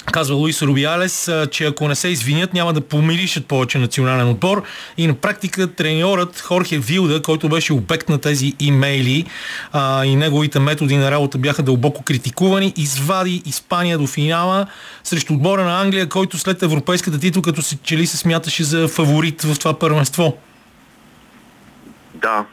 казва 0.05 0.35
Луис 0.35 0.61
Рубиалес, 0.61 1.31
че 1.51 1.65
ако 1.65 1.87
не 1.87 1.95
се 1.95 2.07
извинят, 2.07 2.53
няма 2.53 2.73
да 2.73 2.81
помиришат 2.81 3.45
повече 3.45 3.77
национален 3.77 4.29
отбор. 4.29 4.63
И 4.97 5.07
на 5.07 5.13
практика 5.13 5.73
треньорът 5.75 6.39
Хорхе 6.39 6.79
Вилда, 6.79 7.21
който 7.21 7.49
беше 7.49 7.73
обект 7.73 8.09
на 8.09 8.17
тези 8.17 8.53
имейли 8.59 9.25
а, 9.71 10.05
и 10.05 10.15
неговите 10.15 10.59
методи 10.59 10.97
на 10.97 11.11
работа 11.11 11.37
бяха 11.37 11.63
дълбоко 11.63 12.03
критикувани, 12.03 12.73
извади 12.77 13.41
Испания 13.45 13.97
до 13.97 14.07
финала 14.07 14.67
срещу 15.03 15.33
отбора 15.33 15.63
на 15.63 15.81
Англия, 15.81 16.09
който 16.09 16.37
след 16.37 16.63
европейската 16.63 17.19
титул 17.19 17.41
като 17.41 17.61
се 17.61 17.77
чели 17.77 18.07
се 18.07 18.17
смяташе 18.17 18.63
за 18.63 18.87
фаворит 18.87 19.41
в 19.41 19.59
това 19.59 19.79
първенство. 19.79 20.37
Да, 22.15 22.45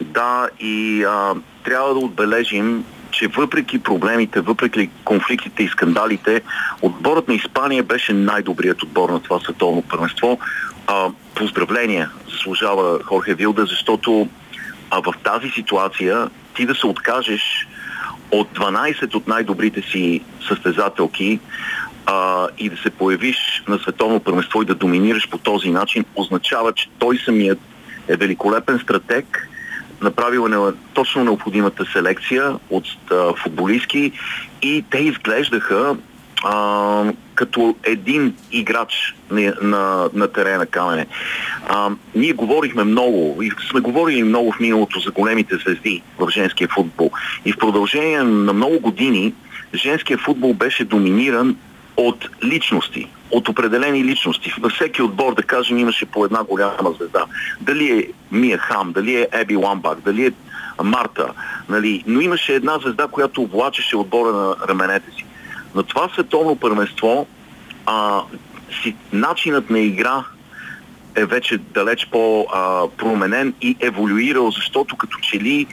да 0.00 0.48
и 0.60 1.04
а, 1.04 1.34
трябва 1.64 1.94
да 1.94 1.98
отбележим, 1.98 2.84
че 3.10 3.28
въпреки 3.28 3.78
проблемите, 3.78 4.40
въпреки 4.40 4.90
конфликтите 5.04 5.62
и 5.62 5.68
скандалите, 5.68 6.42
отборът 6.82 7.28
на 7.28 7.34
Испания 7.34 7.82
беше 7.82 8.12
най-добрият 8.12 8.82
отбор 8.82 9.10
на 9.10 9.20
това 9.20 9.40
световно 9.40 9.82
първенство. 9.82 10.38
А, 10.86 11.08
поздравления 11.34 12.10
заслужава 12.30 12.98
Хорхе 13.04 13.34
Вилда, 13.34 13.66
защото 13.66 14.28
а, 14.90 15.00
в 15.00 15.14
тази 15.24 15.50
ситуация 15.50 16.28
ти 16.56 16.66
да 16.66 16.74
се 16.74 16.86
откажеш 16.86 17.68
от 18.30 18.48
12 18.58 19.14
от 19.14 19.28
най-добрите 19.28 19.82
си 19.82 20.20
състезателки 20.48 21.40
а, 22.06 22.48
и 22.58 22.68
да 22.68 22.76
се 22.76 22.90
появиш 22.90 23.62
на 23.68 23.78
световно 23.78 24.20
първенство 24.20 24.62
и 24.62 24.66
да 24.66 24.74
доминираш 24.74 25.28
по 25.28 25.38
този 25.38 25.70
начин, 25.70 26.04
означава, 26.16 26.72
че 26.72 26.88
той 26.98 27.18
самият 27.18 27.58
е 28.08 28.16
великолепен 28.16 28.78
стратег, 28.78 29.48
направил 30.04 30.68
е 30.68 30.72
точно 30.94 31.24
необходимата 31.24 31.84
селекция 31.92 32.54
от 32.70 32.84
а, 33.10 33.34
футболистки 33.34 34.12
и 34.62 34.84
те 34.90 34.98
изглеждаха 34.98 35.96
а, 36.44 37.12
като 37.34 37.76
един 37.82 38.34
играч 38.52 39.14
на, 39.30 39.54
на, 39.62 40.08
на 40.14 40.28
терена 40.28 40.66
Камене. 40.66 41.06
А, 41.68 41.90
ние 42.14 42.32
говорихме 42.32 42.84
много 42.84 43.42
и 43.42 43.50
сме 43.70 43.80
говорили 43.80 44.22
много 44.22 44.52
в 44.52 44.60
миналото 44.60 45.00
за 45.00 45.10
големите 45.10 45.56
звезди 45.56 46.02
в 46.18 46.28
женския 46.30 46.68
футбол. 46.68 47.10
И 47.44 47.52
в 47.52 47.58
продължение 47.58 48.22
на 48.22 48.52
много 48.52 48.80
години 48.80 49.34
женския 49.74 50.18
футбол 50.18 50.54
беше 50.54 50.84
доминиран 50.84 51.56
от 51.96 52.28
личности, 52.44 53.08
от 53.34 53.48
определени 53.48 54.04
личности. 54.04 54.54
Във 54.60 54.72
всеки 54.72 55.02
отбор, 55.02 55.34
да 55.34 55.42
кажем, 55.42 55.78
имаше 55.78 56.06
по 56.06 56.24
една 56.24 56.44
голяма 56.44 56.92
звезда. 56.98 57.24
Дали 57.60 57.98
е 57.98 58.12
Мия 58.32 58.58
Хам, 58.58 58.92
дали 58.92 59.14
е 59.16 59.28
Еби 59.32 59.56
Ламбак, 59.56 60.00
дали 60.00 60.26
е 60.26 60.32
Марта, 60.82 61.28
нали? 61.68 62.04
но 62.06 62.20
имаше 62.20 62.54
една 62.54 62.78
звезда, 62.78 63.06
която 63.10 63.46
влачеше 63.46 63.96
отбора 63.96 64.32
на 64.32 64.56
раменете 64.68 65.10
си. 65.10 65.26
На 65.74 65.82
това 65.82 66.08
световно 66.08 66.56
първенство 66.56 67.26
а, 67.86 68.20
си, 68.82 68.96
начинът 69.12 69.70
на 69.70 69.78
игра 69.78 70.24
е 71.14 71.24
вече 71.24 71.58
далеч 71.58 72.08
по-променен 72.10 73.54
и 73.60 73.76
еволюирал, 73.80 74.50
защото 74.50 74.96
като 74.96 75.18
че 75.18 75.40
ли 75.40 75.66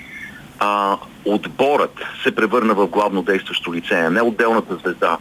а, 0.60 0.98
отборът 1.26 2.00
се 2.24 2.36
превърна 2.36 2.74
в 2.74 2.88
главно 2.88 3.22
действащо 3.22 3.74
лице, 3.74 3.96
а 3.96 4.10
не 4.10 4.22
отделната 4.22 4.76
звезда. 4.76 5.18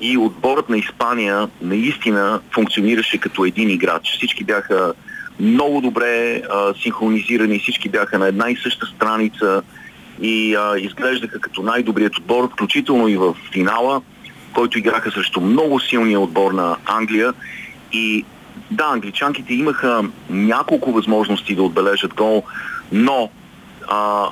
И 0.00 0.18
отборът 0.18 0.68
на 0.68 0.78
Испания 0.78 1.48
наистина 1.62 2.40
функционираше 2.54 3.18
като 3.18 3.44
един 3.44 3.70
играч. 3.70 4.12
Всички 4.16 4.44
бяха 4.44 4.92
много 5.40 5.80
добре 5.80 6.42
а, 6.50 6.74
синхронизирани, 6.82 7.58
всички 7.58 7.88
бяха 7.88 8.18
на 8.18 8.26
една 8.26 8.50
и 8.50 8.56
съща 8.56 8.86
страница 8.86 9.62
и 10.22 10.54
а, 10.54 10.78
изглеждаха 10.78 11.40
като 11.40 11.62
най-добрият 11.62 12.16
отбор, 12.16 12.50
включително 12.52 13.08
и 13.08 13.16
в 13.16 13.36
финала, 13.52 14.02
който 14.54 14.78
играха 14.78 15.10
срещу 15.10 15.40
много 15.40 15.80
силния 15.80 16.20
отбор 16.20 16.52
на 16.52 16.76
Англия. 16.86 17.34
И 17.92 18.24
да, 18.70 18.84
англичанките 18.84 19.54
имаха 19.54 20.04
няколко 20.30 20.92
възможности 20.92 21.54
да 21.54 21.62
отбележат 21.62 22.14
гол, 22.14 22.42
но 22.92 23.30
а, 23.88 24.26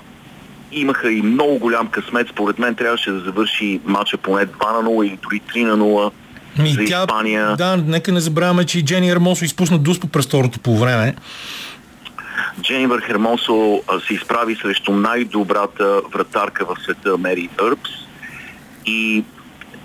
имаха 0.73 1.13
и 1.13 1.23
много 1.23 1.59
голям 1.59 1.87
късмет. 1.87 2.29
Според 2.29 2.59
мен 2.59 2.75
трябваше 2.75 3.11
да 3.11 3.21
завърши 3.21 3.81
матча 3.85 4.19
поне 4.19 4.47
2 4.47 4.83
на 4.83 4.89
0 4.89 5.07
или 5.07 5.19
дори 5.23 5.41
3 5.41 5.65
на 5.65 5.77
0 5.77 6.11
Ми, 6.59 6.69
за 6.69 6.85
тя, 6.85 7.01
Испания. 7.01 7.57
да, 7.57 7.77
нека 7.77 8.13
не 8.13 8.21
забравяме, 8.21 8.65
че 8.65 8.79
и 8.79 8.85
Джени 8.85 9.11
Ермосо 9.11 9.45
изпусна 9.45 9.79
дуспо 9.79 10.09
през 10.09 10.27
второто 10.27 10.59
по 10.59 10.79
време. 10.79 11.15
Дженивър 12.63 13.01
Хермосо 13.01 13.83
се 14.07 14.15
изправи 14.15 14.57
срещу 14.57 14.93
най-добрата 14.93 16.01
вратарка 16.13 16.65
в 16.65 16.83
света 16.83 17.19
МериЪрбс 17.19 17.91
и 18.87 19.25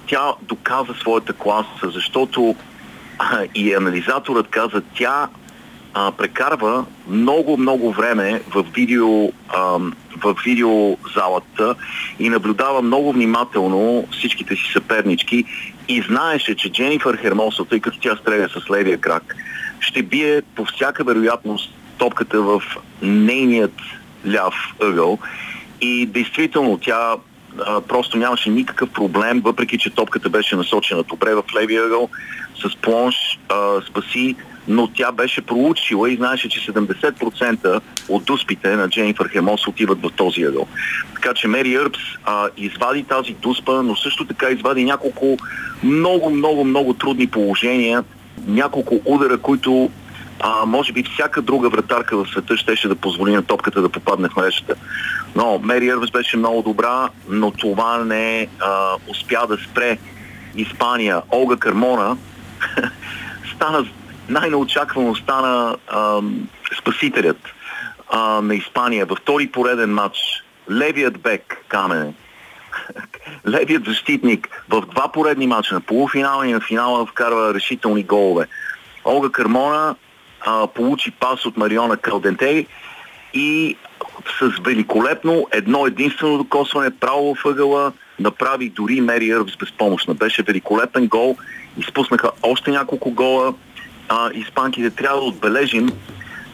тя 0.08 0.34
доказа 0.42 0.94
своята 1.00 1.34
класа, 1.34 1.92
защото 1.94 2.56
а, 3.20 3.40
и 3.56 3.74
анализаторът 3.74 4.48
каза, 4.48 4.82
тя 4.98 5.28
а, 5.94 6.12
прекарва 6.12 6.86
много, 7.08 7.58
много 7.58 7.92
време 7.92 8.42
в 8.56 8.66
видео, 8.76 9.32
в 10.24 10.36
видеозалата 10.46 11.76
и 12.20 12.30
наблюдава 12.30 12.82
много 12.82 13.14
внимателно 13.14 14.08
всичките 14.12 14.56
си 14.56 14.72
съпернички 14.74 15.46
и 15.88 16.02
знаеше, 16.02 16.56
че 16.56 16.72
Дженифър 16.72 17.18
Хермосо, 17.18 17.66
тъй 17.66 17.80
като 17.80 18.00
тя 18.00 18.16
стреля 18.16 18.50
с 18.50 18.72
левия 18.72 18.98
крак, 18.98 19.36
ще 19.80 20.04
бие 20.04 20.42
по 20.56 20.66
всяка 20.66 21.04
вероятност 21.04 21.74
топката 21.98 22.42
в 22.42 22.62
нейният 23.02 23.76
ляв 24.28 24.54
ъгъл. 24.82 25.20
И 25.82 26.06
действително 26.06 26.78
тя 26.78 27.16
а, 27.66 27.82
просто 27.82 28.18
нямаше 28.18 28.50
никакъв 28.50 28.90
проблем, 28.90 29.42
въпреки 29.46 29.78
че 29.78 29.90
топката 29.90 30.30
беше 30.30 30.56
насочена 30.56 31.04
добре 31.04 31.36
в 31.36 31.44
левия 31.56 31.86
ъгъл, 31.86 32.10
с 32.56 32.76
плонш 32.76 33.16
а, 33.50 33.82
спаси, 33.90 34.36
но 34.68 34.88
тя 34.88 35.12
беше 35.12 35.42
проучила 35.42 36.12
и 36.12 36.16
знаеше, 36.16 36.50
че 36.50 36.72
70% 36.72 37.82
от 38.10 38.26
дуспите 38.26 38.76
на 38.76 38.90
Дженнифър 38.90 39.30
Хемос 39.30 39.68
отиват 39.68 40.02
в 40.02 40.12
този 40.16 40.44
ъгъл. 40.44 40.68
Така 41.16 41.34
че 41.34 41.48
МериЪрбс 41.48 42.00
а, 42.26 42.50
извади 42.58 43.04
тази 43.04 43.34
дуспа, 43.34 43.84
но 43.84 43.96
също 43.96 44.26
така 44.26 44.50
извади 44.50 44.84
няколко 44.84 45.38
много, 45.84 46.30
много, 46.30 46.64
много 46.64 46.94
трудни 46.94 47.28
положения, 47.28 48.04
няколко 48.48 49.02
удара, 49.06 49.38
които 49.38 49.90
а, 50.40 50.66
може 50.66 50.94
би 50.94 51.04
всяка 51.04 51.42
друга 51.42 51.70
вратарка 51.70 52.18
в 52.18 52.30
света 52.30 52.58
щеше 52.58 52.88
да 52.88 52.96
позволи 52.96 53.32
на 53.32 53.44
топката 53.44 53.82
да 53.82 53.90
попадне 53.90 54.30
в 54.30 54.36
мрежата. 54.36 54.76
Но 55.36 55.60
Мери 55.64 55.88
Ервес 55.88 56.12
беше 56.12 56.38
много 56.38 56.62
добра, 56.62 57.10
но 57.30 57.52
това 57.52 57.98
не 57.98 58.48
а, 58.60 58.96
успя 59.08 59.48
да 59.48 59.58
спре 59.58 59.98
Испания. 60.56 61.22
Олга 61.32 61.56
Кармона 61.56 62.18
стана 63.56 63.86
най-неочаквано 64.30 65.16
стана 65.16 65.78
а, 65.88 66.22
спасителят 66.80 67.38
а, 68.10 68.42
на 68.42 68.56
Испания 68.56 69.06
във 69.06 69.18
втори 69.18 69.48
пореден 69.48 69.94
матч. 69.94 70.18
Левият 70.72 71.22
бек 71.22 71.58
Камене. 71.68 72.14
Левият 73.48 73.86
защитник 73.86 74.64
в 74.70 74.82
два 74.82 75.12
поредни 75.12 75.48
матча 75.48 75.74
на 75.74 75.82
полуфинала 75.82 76.48
и 76.48 76.54
на 76.54 76.62
финала 76.62 77.06
вкарва 77.06 77.54
решителни 77.54 78.04
голове. 78.04 78.48
Олга 79.06 79.30
Кармона 79.30 79.96
а, 80.46 80.68
получи 80.68 81.12
пас 81.12 81.46
от 81.46 81.58
Мариона 81.58 81.98
Калдентей 81.98 82.68
и 83.34 83.78
с 84.40 84.52
великолепно 84.62 85.48
едно 85.52 85.88
единствено 85.88 86.38
докосване 86.38 87.00
право 87.00 87.36
в 87.36 87.46
ъгъла 87.46 87.92
направи 88.20 88.70
дори 88.70 89.02
МериЪрбс 89.02 89.58
безпомощна. 89.58 90.14
Беше 90.14 90.44
великолепен 90.44 91.08
гол. 91.08 91.38
Изпуснаха 91.78 92.32
още 92.44 92.72
няколко 92.72 93.12
гола. 93.12 93.54
А, 94.16 94.30
испанките 94.34 94.90
трябва 94.90 95.20
да 95.20 95.26
отбележим, 95.26 95.90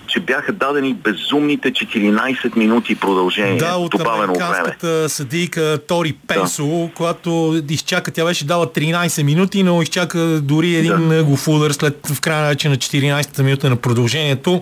че 0.07 0.20
бяха 0.20 0.53
дадени 0.53 0.93
безумните 0.93 1.72
14 1.72 2.55
минути 2.55 2.95
продължение. 2.95 3.57
Да, 3.57 3.76
от 3.76 4.07
американската 4.07 5.10
съдийка 5.10 5.80
Тори 5.88 6.14
Пенсо, 6.28 6.66
да. 6.66 6.93
която 6.95 7.62
изчака, 7.70 8.12
тя 8.12 8.26
беше 8.26 8.45
дала 8.45 8.68
13 8.68 9.24
минути, 9.24 9.64
но 9.64 9.82
изчака 9.82 10.20
дори 10.43 10.76
един 10.76 11.10
да. 11.10 11.20
ъгов 11.20 11.47
удар 11.47 11.72
след 11.72 12.07
в 12.07 12.22
края 12.22 12.47
вече 12.47 12.70
на 12.70 12.78
14-та 12.78 13.43
минута 13.43 13.70
на 13.70 13.76
продължението, 13.76 14.62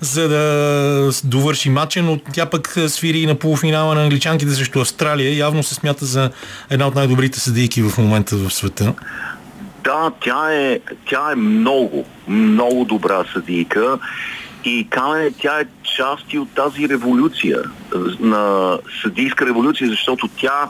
за 0.00 0.28
да 0.28 1.10
довърши 1.24 1.70
матча, 1.70 2.02
но 2.02 2.18
тя 2.32 2.46
пък 2.46 2.76
свири 2.88 3.26
на 3.26 3.34
полуфинала 3.34 3.94
на 3.94 4.02
англичанките 4.02 4.50
срещу 4.52 4.80
Австралия. 4.80 5.36
Явно 5.36 5.62
се 5.62 5.74
смята 5.74 6.04
за 6.04 6.30
една 6.70 6.86
от 6.86 6.94
най-добрите 6.94 7.40
съдийки 7.40 7.82
в 7.82 7.98
момента 7.98 8.36
в 8.36 8.54
света. 8.54 8.94
Да, 9.86 10.10
тя 10.20 10.52
е, 10.52 10.80
тя 11.08 11.32
е 11.32 11.36
много, 11.36 12.04
много 12.28 12.84
добра 12.84 13.24
съдийка 13.32 13.98
и 14.64 14.86
Камене, 14.90 15.30
тя 15.40 15.60
е 15.60 15.66
част 15.96 16.32
и 16.32 16.38
от 16.38 16.54
тази 16.54 16.88
революция, 16.88 17.62
на 18.20 18.78
съдийска 19.02 19.46
революция, 19.46 19.90
защото 19.90 20.28
тя 20.40 20.68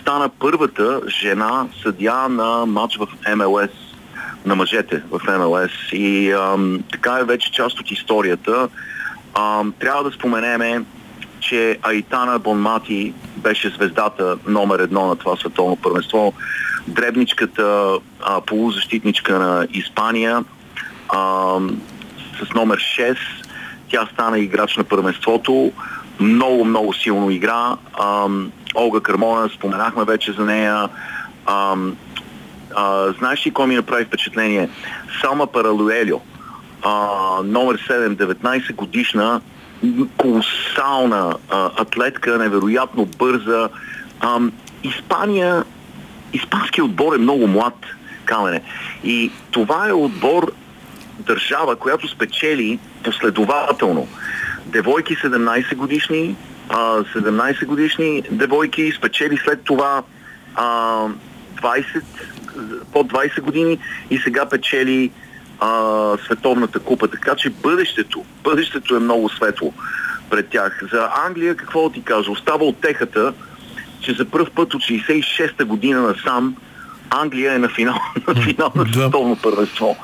стана 0.00 0.28
първата 0.28 1.00
жена 1.20 1.66
съдия 1.82 2.28
на 2.28 2.66
матч 2.66 2.96
в 2.96 3.06
МЛС, 3.36 3.70
на 4.46 4.54
мъжете 4.54 5.02
в 5.10 5.38
МЛС. 5.38 5.92
И 5.92 6.32
ам, 6.32 6.80
така 6.92 7.18
е 7.20 7.24
вече 7.24 7.52
част 7.52 7.80
от 7.80 7.90
историята. 7.90 8.68
Ам, 9.34 9.74
трябва 9.78 10.04
да 10.04 10.10
споменеме, 10.10 10.84
че 11.40 11.78
Айтана 11.82 12.38
Бонмати 12.38 13.14
беше 13.36 13.68
звездата 13.68 14.36
номер 14.46 14.78
едно 14.78 15.06
на 15.06 15.16
това 15.16 15.36
световно 15.36 15.76
първенство. 15.76 16.34
Дребничката 16.86 17.98
а, 18.20 18.40
полузащитничка 18.40 19.38
на 19.38 19.66
Испания. 19.72 20.44
Ам, 21.08 21.80
с 22.42 22.54
номер 22.54 22.78
6. 22.78 23.16
Тя 23.88 24.08
стана 24.12 24.38
играч 24.38 24.76
на 24.76 24.84
първенството. 24.84 25.72
Много, 26.20 26.64
много 26.64 26.94
силно 26.94 27.30
игра. 27.30 27.76
Ам, 28.00 28.52
Олга 28.74 29.00
Кармона, 29.00 29.48
споменахме 29.48 30.04
вече 30.04 30.32
за 30.32 30.44
нея. 30.44 30.88
Ам, 31.46 31.96
а, 32.74 33.12
знаеш 33.18 33.46
ли 33.46 33.50
кой 33.50 33.66
ми 33.66 33.76
направи 33.76 34.04
впечатление? 34.04 34.68
Салма 35.20 35.46
Паралуелио, 35.46 36.20
а, 36.82 36.92
номер 37.44 37.78
7, 37.88 38.16
19 38.16 38.74
годишна, 38.74 39.40
колосална 40.16 41.36
а, 41.50 41.70
атлетка, 41.76 42.38
невероятно 42.38 43.04
бърза. 43.18 43.68
Ам, 44.20 44.52
Испания, 44.84 45.64
испанският 46.32 46.88
отбор 46.88 47.14
е 47.14 47.18
много 47.18 47.46
млад, 47.46 47.74
Камене. 48.24 48.62
И 49.04 49.30
това 49.50 49.88
е 49.88 49.92
отбор, 49.92 50.52
държава, 51.18 51.76
която 51.76 52.08
спечели 52.08 52.78
последователно 53.04 54.08
девойки 54.66 55.16
17 55.16 55.74
годишни, 55.74 56.36
а, 56.68 57.04
17 57.04 57.66
годишни 57.66 58.22
девойки, 58.30 58.92
спечели 58.98 59.36
след 59.44 59.64
това 59.64 60.02
а, 60.54 61.06
20, 61.62 62.02
под 62.92 63.12
20 63.12 63.40
години 63.40 63.78
и 64.10 64.18
сега 64.18 64.48
печели 64.48 65.10
световната 66.24 66.78
купа. 66.78 67.08
Така 67.08 67.34
че 67.34 67.50
бъдещето, 67.50 68.24
бъдещето 68.44 68.96
е 68.96 68.98
много 68.98 69.28
светло 69.28 69.72
пред 70.30 70.48
тях. 70.48 70.82
За 70.92 71.08
Англия 71.26 71.54
какво 71.56 71.90
ти 71.90 72.02
кажа? 72.02 72.30
Остава 72.30 72.64
отехата, 72.64 73.32
че 74.02 74.12
за 74.12 74.24
първ 74.24 74.46
път 74.46 74.74
от 74.74 74.82
66-та 74.82 75.64
година 75.64 76.00
насам 76.02 76.56
Англия 77.12 77.54
е 77.54 77.58
на 77.58 77.68
финал 77.68 77.94
на, 78.28 78.34
финал 78.36 78.72
на 78.74 78.86
световно 78.86 79.36
първенство. 79.36 79.96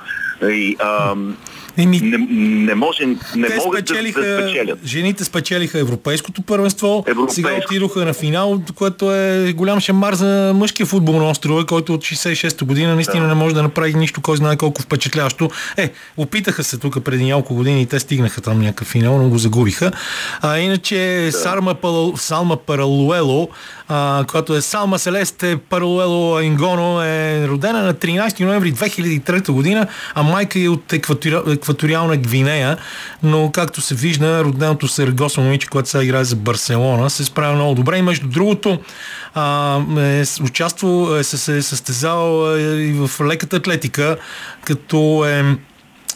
И, 0.43 0.77
ам, 0.81 1.37
Еми, 1.77 2.01
не, 2.01 2.19
не, 2.67 2.75
може, 2.75 3.07
не 3.07 3.17
те 3.49 3.57
могат 3.57 3.85
да, 3.85 3.95
да 3.95 4.09
спечелят. 4.43 4.79
жените 4.85 5.25
спечелиха 5.25 5.79
европейското 5.79 6.43
първенство, 6.43 7.05
Европейско. 7.07 7.35
сега 7.35 7.61
отидоха 7.67 8.05
на 8.05 8.13
финал, 8.13 8.63
което 8.75 9.15
е 9.15 9.53
голям 9.53 9.81
шамар 9.81 10.15
за 10.15 10.53
мъжкия 10.55 10.87
футбол 10.87 11.15
на 11.15 11.31
острова, 11.31 11.67
който 11.67 11.95
от 11.95 12.01
66-та 12.01 12.65
година 12.65 12.95
наистина 12.95 13.23
Да. 13.23 13.29
не 13.29 13.35
може 13.35 13.55
да 13.55 13.63
направи 13.63 13.95
нищо, 13.95 14.21
кой 14.21 14.37
знае 14.37 14.57
колко 14.57 14.83
впечатляващо. 14.83 15.51
Е, 15.77 15.93
опитаха 16.17 16.65
се 16.65 16.79
тук 16.79 17.05
преди 17.05 17.25
няколко 17.25 17.55
години 17.55 17.83
и 17.83 17.87
те 17.87 17.99
стигнаха 17.99 18.41
там 18.41 18.61
някакъв 18.61 18.89
финал, 18.89 19.19
но 19.19 19.29
го 19.29 19.39
загубиха. 19.39 19.93
А 20.41 20.59
иначе 20.59 21.29
Сарма 21.33 21.75
Пала- 21.75 22.17
Салма 22.17 22.57
Паралуело, 22.57 23.49
а, 23.89 24.25
която 24.29 24.55
е 24.55 24.61
Салма 24.61 24.99
Селесте 24.99 25.57
Паралуело 25.57 26.41
Ингоно, 26.41 27.03
е 27.03 27.49
родена 27.49 27.83
на 27.83 27.95
13 27.95 28.45
ноември 28.45 28.73
2003 28.73 29.51
година, 29.51 29.87
а 30.15 30.23
майка 30.23 30.61
е 30.61 30.69
от 30.69 30.93
екватори... 30.93 31.53
екваториална 31.53 32.17
Гвинея, 32.17 32.77
но 33.23 33.51
както 33.53 33.81
се 33.81 33.95
вижда, 33.95 34.45
роденото 34.45 34.89
Сарагоса 34.89 35.41
момиче, 35.41 35.67
което 35.67 35.89
сега 35.89 36.05
играе 36.05 36.25
за 36.25 36.37
Барселона, 36.37 37.11
се 37.11 37.25
справя 37.25 37.55
много 37.55 37.75
добре. 37.75 37.99
И 37.99 38.03
между 38.03 38.29
другото 38.29 38.79
а, 39.35 39.81
е 39.99 40.25
участвал, 40.43 41.17
е, 41.17 41.25
се, 41.25 41.39
се 41.39 41.57
е 41.57 41.63
състезал 41.63 42.57
е, 42.57 42.61
и 42.61 42.93
в 42.93 43.11
леката 43.21 43.57
атлетика, 43.57 44.17
като 44.65 45.25
е 45.27 45.57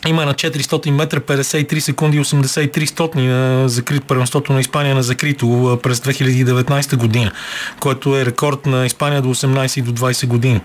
има 0.09 0.25
на 0.25 0.35
400 0.35 0.91
метра 0.91 1.21
53 1.21 1.79
секунди 1.79 2.17
и 2.17 2.21
83 2.21 2.87
стотни 2.87 3.29
на 3.29 3.69
закрит 3.69 4.05
първенството 4.05 4.53
на 4.53 4.61
Испания 4.61 4.95
на 4.95 5.03
закрито 5.03 5.79
през 5.83 6.01
2019 6.01 6.97
година, 6.97 7.33
което 7.81 8.17
е 8.17 8.25
рекорд 8.25 8.67
на 8.67 8.87
Испания 8.87 9.23
до 9.23 9.29
18 9.29 9.79
и 9.79 9.83
до 9.83 9.93
20 9.93 10.27
години. 10.27 10.61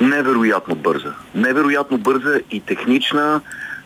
Невероятно 0.00 0.74
бърза. 0.74 1.14
Невероятно 1.34 1.98
бърза 1.98 2.40
и 2.50 2.60
технична. 2.60 3.40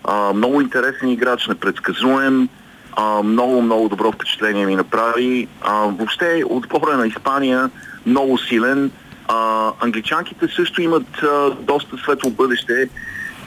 А, 0.05 0.33
много 0.33 0.61
интересен 0.61 1.09
играч, 1.09 1.47
непредсказуем. 1.49 2.49
А, 2.93 3.23
много, 3.23 3.63
много 3.63 3.89
добро 3.89 4.13
впечатление 4.13 4.67
ми 4.67 4.77
направи. 4.77 5.49
А, 5.61 5.73
въобще 5.73 6.43
отбора 6.47 6.97
на 6.97 7.07
Испания 7.07 7.71
много 8.07 8.39
силен. 8.39 8.91
А, 9.29 9.71
англичанките 9.81 10.49
също 10.57 10.83
имат 10.83 11.23
а, 11.23 11.51
доста 11.61 11.97
светло 11.97 12.31
бъдеще. 12.31 12.89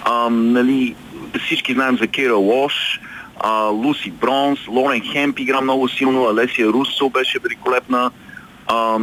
А, 0.10 0.30
нали, 0.30 0.96
всички 1.46 1.74
знаем 1.74 1.98
за 1.98 2.08
Кира 2.08 2.36
Лош, 2.36 3.00
а, 3.40 3.64
Луси 3.64 4.12
Бронс, 4.12 4.60
Лорен 4.68 5.02
Хемп 5.12 5.40
игра 5.40 5.62
много 5.62 5.90
силно, 5.90 6.24
Алесия 6.24 6.68
Руссо 6.68 7.10
беше 7.10 7.40
великолепна. 7.40 8.12
А, 8.68 9.00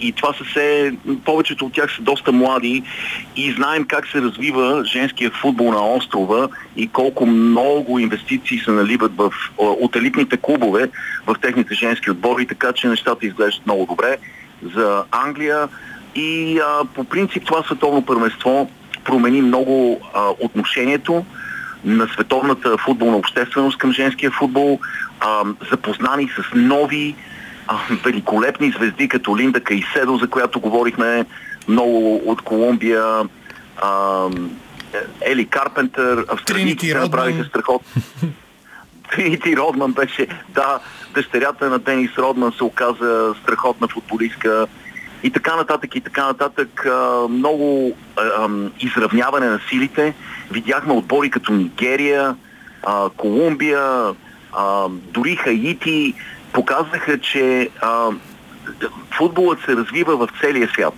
и 0.00 0.12
това 0.12 0.32
са 0.32 0.44
все, 0.44 0.92
повечето 1.24 1.66
от 1.66 1.72
тях 1.72 1.96
са 1.96 2.02
доста 2.02 2.32
млади 2.32 2.82
и 3.36 3.52
знаем 3.52 3.84
как 3.84 4.08
се 4.08 4.20
развива 4.20 4.84
женския 4.84 5.30
футбол 5.30 5.70
на 5.70 5.94
острова 5.94 6.48
и 6.76 6.88
колко 6.88 7.26
много 7.26 7.98
инвестиции 7.98 8.58
се 8.58 8.70
наливат 8.70 9.12
в, 9.16 9.32
от 9.58 9.96
елитните 9.96 10.36
клубове 10.36 10.90
в 11.26 11.36
техните 11.42 11.74
женски 11.74 12.10
отбори, 12.10 12.46
така 12.46 12.72
че 12.72 12.88
нещата 12.88 13.26
изглеждат 13.26 13.66
много 13.66 13.86
добре 13.86 14.16
за 14.74 15.04
Англия 15.10 15.68
и 16.14 16.58
а, 16.58 16.84
по 16.84 17.04
принцип 17.04 17.44
това 17.44 17.62
световно 17.62 18.02
първенство 18.02 18.70
промени 19.04 19.42
много 19.42 20.00
а, 20.14 20.28
отношението 20.40 21.24
на 21.84 22.06
световната 22.06 22.78
футболна 22.78 23.16
общественост 23.16 23.78
към 23.78 23.92
женския 23.92 24.30
футбол, 24.30 24.80
а, 25.20 25.44
запознани 25.70 26.28
с 26.28 26.54
нови 26.54 27.14
а, 27.66 27.78
великолепни 28.04 28.70
звезди, 28.70 29.08
като 29.08 29.38
Линда 29.38 29.60
Кайседо, 29.60 30.16
за 30.16 30.28
която 30.28 30.60
говорихме 30.60 31.24
много 31.68 32.16
от 32.26 32.42
Колумбия, 32.42 33.04
а, 33.82 34.26
Ели 35.20 35.46
Карпентър, 35.46 36.24
австралийците 36.28 36.94
направиха 36.94 37.44
страхотно. 37.44 38.02
Тринити 39.10 39.56
Родман 39.56 39.92
беше, 39.92 40.26
да, 40.48 40.78
дъщерята 41.14 41.70
на 41.70 41.78
Денис 41.78 42.10
Родман 42.18 42.52
се 42.52 42.64
оказа 42.64 43.34
страхотна 43.42 43.88
футболистка 43.88 44.66
и 45.22 45.30
така 45.30 45.56
нататък, 45.56 45.96
и 45.96 46.00
така 46.00 46.26
нататък. 46.26 46.86
Много 47.30 47.96
изравняване 48.80 49.46
на 49.46 49.60
силите. 49.68 50.14
Видяхме 50.50 50.92
отбори 50.92 51.30
като 51.30 51.52
Нигерия, 51.52 52.36
Колумбия, 53.16 54.14
дори 54.90 55.36
Хаити 55.36 56.14
показаха, 56.52 57.18
че 57.18 57.68
футболът 59.18 59.58
се 59.60 59.76
развива 59.76 60.16
в 60.16 60.28
целия 60.40 60.68
свят. 60.68 60.94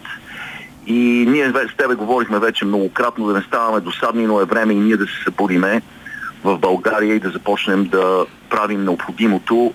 И 0.87 1.27
ние 1.29 1.53
с 1.73 1.77
тебе 1.77 1.95
говорихме 1.95 2.39
вече 2.39 2.65
многократно 2.65 3.27
да 3.27 3.33
не 3.33 3.43
ставаме 3.43 3.81
досадни, 3.81 4.27
но 4.27 4.41
е 4.41 4.45
време 4.45 4.73
и 4.73 4.77
ние 4.77 4.97
да 4.97 5.07
се 5.07 5.25
събудиме 5.25 5.83
в 6.45 6.59
България 6.59 7.15
и 7.15 7.21
да 7.21 7.31
започнем 7.31 7.85
да 7.85 8.27
правим 8.51 8.85
необходимото 8.85 9.75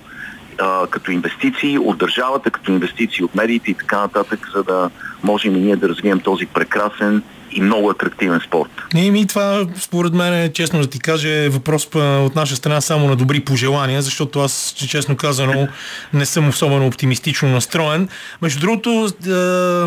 като 0.90 1.12
инвестиции 1.12 1.78
от 1.78 1.98
държавата, 1.98 2.52
като 2.52 2.72
инвестиции 2.72 3.24
от 3.24 3.36
медиите 3.36 3.72
и 3.72 3.74
така 3.74 4.00
нататък, 4.00 4.50
за 4.56 4.64
да 4.64 4.90
можем 5.24 5.56
и 5.56 5.60
ние 5.60 5.76
да 5.76 5.90
развием 5.90 6.20
този 6.20 6.46
прекрасен 6.46 7.24
и 7.52 7.62
много 7.62 7.90
атрактивен 7.90 8.40
спорт. 8.48 8.70
И 8.96 9.12
ми 9.12 9.28
това, 9.28 9.66
според 9.80 10.14
мен, 10.14 10.52
честно 10.54 10.82
да 10.82 10.88
ти 10.88 11.00
кажа, 11.00 11.30
е 11.30 11.50
въпрос 11.50 11.90
от 11.96 12.36
наша 12.36 12.56
страна 12.56 12.82
само 12.82 13.08
на 13.08 13.16
добри 13.16 13.40
пожелания, 13.40 14.02
защото 14.02 14.40
аз, 14.40 14.74
че 14.78 14.88
честно 14.88 15.16
казано, 15.16 15.68
не 16.14 16.26
съм 16.26 16.50
особено 16.50 16.88
оптимистично 16.88 17.50
настроен. 17.50 18.10
Между 18.42 18.60
другото, 18.60 19.10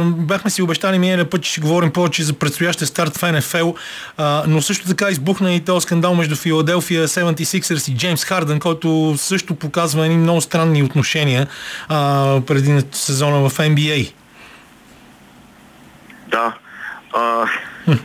бяхме 0.04 0.50
си 0.50 0.62
обещали 0.62 0.98
миналия 0.98 1.30
път, 1.30 1.42
че 1.42 1.50
ще 1.50 1.60
говорим 1.60 1.90
повече 1.90 2.22
за 2.22 2.32
предстоящия 2.32 2.86
старт 2.86 3.16
в 3.16 3.32
НФЛ, 3.32 3.70
но 4.46 4.62
също 4.62 4.86
така 4.86 5.10
избухна 5.10 5.54
и 5.54 5.60
този 5.60 5.82
скандал 5.82 6.14
между 6.14 6.36
Филаделфия 6.36 7.08
76ers 7.08 7.92
и 7.92 7.96
Джеймс 7.96 8.24
Харден, 8.24 8.60
който 8.60 9.14
също 9.16 9.54
показва 9.54 10.04
едни 10.04 10.16
много 10.16 10.40
странни 10.40 10.82
отношения 10.82 11.46
преди 12.46 12.82
сезона 12.92 13.48
в 13.48 13.58
NBA. 13.58 14.12
А, 17.12 17.46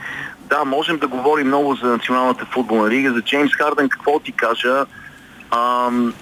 да, 0.49 0.66
можем 0.66 0.97
да 0.97 1.08
говорим 1.08 1.47
много 1.47 1.76
за 1.76 1.88
Националната 1.88 2.45
футболна 2.45 2.89
лига, 2.89 3.14
за 3.14 3.22
Джеймс 3.22 3.55
Харден, 3.55 3.89
какво 3.89 4.20
ти 4.20 4.32
кажа. 4.32 4.86
Ам, 5.51 6.14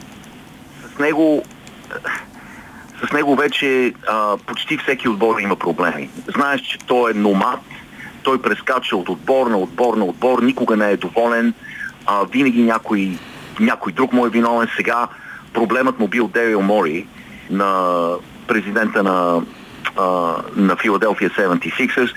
с 0.96 1.00
него 1.00 1.44
с 3.10 3.12
него 3.12 3.36
вече 3.36 3.94
а, 4.08 4.38
почти 4.38 4.78
всеки 4.78 5.10
отбор 5.10 5.40
има 5.40 5.56
проблеми. 5.56 6.10
Знаеш, 6.36 6.62
че 6.62 6.78
той 6.78 7.12
е 7.12 7.14
номад, 7.14 7.60
той 8.24 8.42
прескача 8.42 8.98
от 8.98 9.10
отбор 9.10 9.48
на 9.48 9.58
отбор 9.58 9.98
на 9.98 10.06
отбор, 10.06 10.42
никога 10.42 10.78
не 10.78 10.92
е 10.92 10.98
доволен, 10.98 11.54
а, 12.06 12.26
винаги 12.26 12.64
някой, 12.64 13.18
някой 13.60 13.92
друг 13.92 14.14
му 14.14 14.26
е 14.26 14.30
виновен. 14.30 14.68
Сега 14.76 15.08
проблемът 15.54 16.00
му 16.00 16.08
бил 16.08 16.28
Девил 16.28 16.62
Мори 16.62 17.08
на 17.50 18.10
президента 18.48 19.04
на, 19.04 19.42
а, 19.98 20.36
на 20.56 20.76
Филаделфия 20.76 21.30
76ers. 21.30 22.12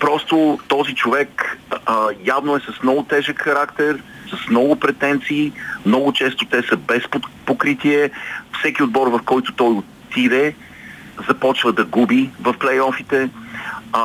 Просто 0.00 0.58
този 0.68 0.94
човек 0.94 1.58
а, 1.86 2.08
явно 2.24 2.56
е 2.56 2.60
с 2.60 2.82
много 2.82 3.02
тежък 3.02 3.42
характер, 3.42 4.02
с 4.30 4.48
много 4.48 4.76
претенции, 4.76 5.52
много 5.86 6.12
често 6.12 6.44
те 6.44 6.62
са 6.62 6.76
без 6.76 7.02
покритие. 7.46 8.10
Всеки 8.58 8.82
отбор, 8.82 9.06
в 9.06 9.20
който 9.24 9.52
той 9.52 9.82
отиде, 10.08 10.54
започва 11.28 11.72
да 11.72 11.84
губи 11.84 12.30
в 12.40 12.54
плейофите. 12.58 13.30
А, 13.92 14.02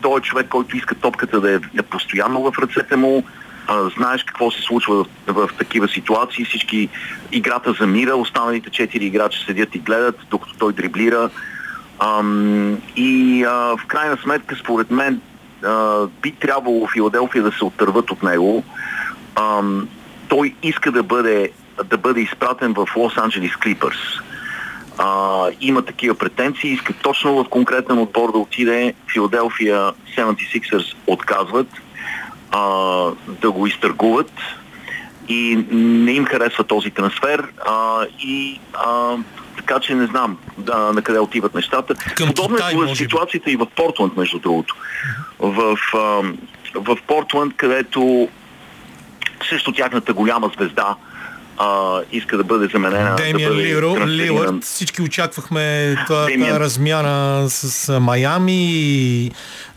той 0.00 0.18
е 0.18 0.22
човек, 0.22 0.48
който 0.48 0.76
иска 0.76 0.94
топката 0.94 1.40
да 1.40 1.54
е, 1.54 1.58
е 1.78 1.82
постоянно 1.82 2.50
в 2.50 2.58
ръцете 2.58 2.96
му. 2.96 3.24
А, 3.66 3.90
знаеш 3.96 4.24
какво 4.24 4.50
се 4.50 4.62
случва 4.62 4.94
в, 4.94 5.06
в 5.26 5.50
такива 5.58 5.88
ситуации. 5.88 6.44
Всички 6.44 6.88
играта 7.32 7.72
замира, 7.72 8.16
останалите 8.16 8.70
четири 8.70 9.04
играчи 9.04 9.44
седят 9.46 9.74
и 9.74 9.78
гледат, 9.78 10.18
докато 10.30 10.54
той 10.58 10.72
дриблира. 10.72 11.30
Ам, 11.98 12.78
и 12.96 13.44
а, 13.44 13.76
в 13.76 13.86
крайна 13.86 14.16
сметка, 14.22 14.56
според 14.56 14.90
мен, 14.90 15.20
а, 15.64 16.06
би 16.22 16.32
трябвало 16.32 16.86
Филаделфия 16.86 17.42
да 17.42 17.52
се 17.52 17.64
отърват 17.64 18.10
от 18.10 18.22
него. 18.22 18.64
Ам, 19.36 19.88
той 20.28 20.54
иска 20.62 20.92
да 20.92 21.02
бъде, 21.02 21.50
да 21.84 21.98
бъде 21.98 22.20
изпратен 22.20 22.74
в 22.74 22.88
Лос 22.96 23.16
Анджелис 23.16 23.56
Клипърс. 23.56 23.98
Има 25.60 25.82
такива 25.82 26.14
претенции, 26.14 26.72
иска 26.72 26.92
точно 26.92 27.44
в 27.44 27.48
конкретен 27.48 27.98
отбор 27.98 28.32
да 28.32 28.38
отиде. 28.38 28.94
Филаделфия 29.12 29.92
76ers 30.16 30.94
отказват 31.06 31.68
а, 32.50 32.60
да 33.28 33.50
го 33.50 33.66
изтъргуват 33.66 34.32
и 35.28 35.66
не 35.70 36.12
им 36.12 36.24
харесва 36.24 36.64
този 36.64 36.90
трансфер 36.90 37.48
а, 37.66 38.06
и 38.20 38.60
а, 38.74 39.16
така 39.56 39.80
че 39.80 39.94
не 39.94 40.06
знам 40.06 40.38
да, 40.58 40.76
на 40.76 41.02
къде 41.02 41.18
отиват 41.18 41.54
нещата. 41.54 41.94
Към 41.94 42.28
Подобно 42.28 42.56
Китай, 42.56 42.72
е 42.72 42.76
може 42.76 42.94
ситуацията 42.94 43.50
и 43.50 43.56
в 43.56 43.66
Портланд, 43.76 44.16
между 44.16 44.38
другото. 44.38 44.76
В, 45.38 45.78
а, 45.94 45.98
в 46.74 46.96
Портланд, 47.06 47.56
където 47.56 48.28
също 49.50 49.72
тяхната 49.72 50.12
голяма 50.12 50.50
звезда 50.56 50.96
а, 51.58 52.00
иска 52.12 52.36
да 52.36 52.44
бъде 52.44 52.66
заменена. 52.66 53.16
Демиан 53.16 53.52
да 53.52 53.58
Лиро. 53.58 53.96
Лилърд, 54.06 54.64
всички 54.64 55.02
очаквахме 55.02 55.96
това 56.06 56.24
Демиан. 56.24 56.56
размяна 56.56 57.50
с 57.50 57.88
а, 57.88 58.00
Майами 58.00 58.70
и 58.72 59.30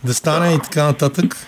да 0.04 0.14
стане 0.14 0.54
и 0.54 0.60
така 0.60 0.84
нататък. 0.84 1.48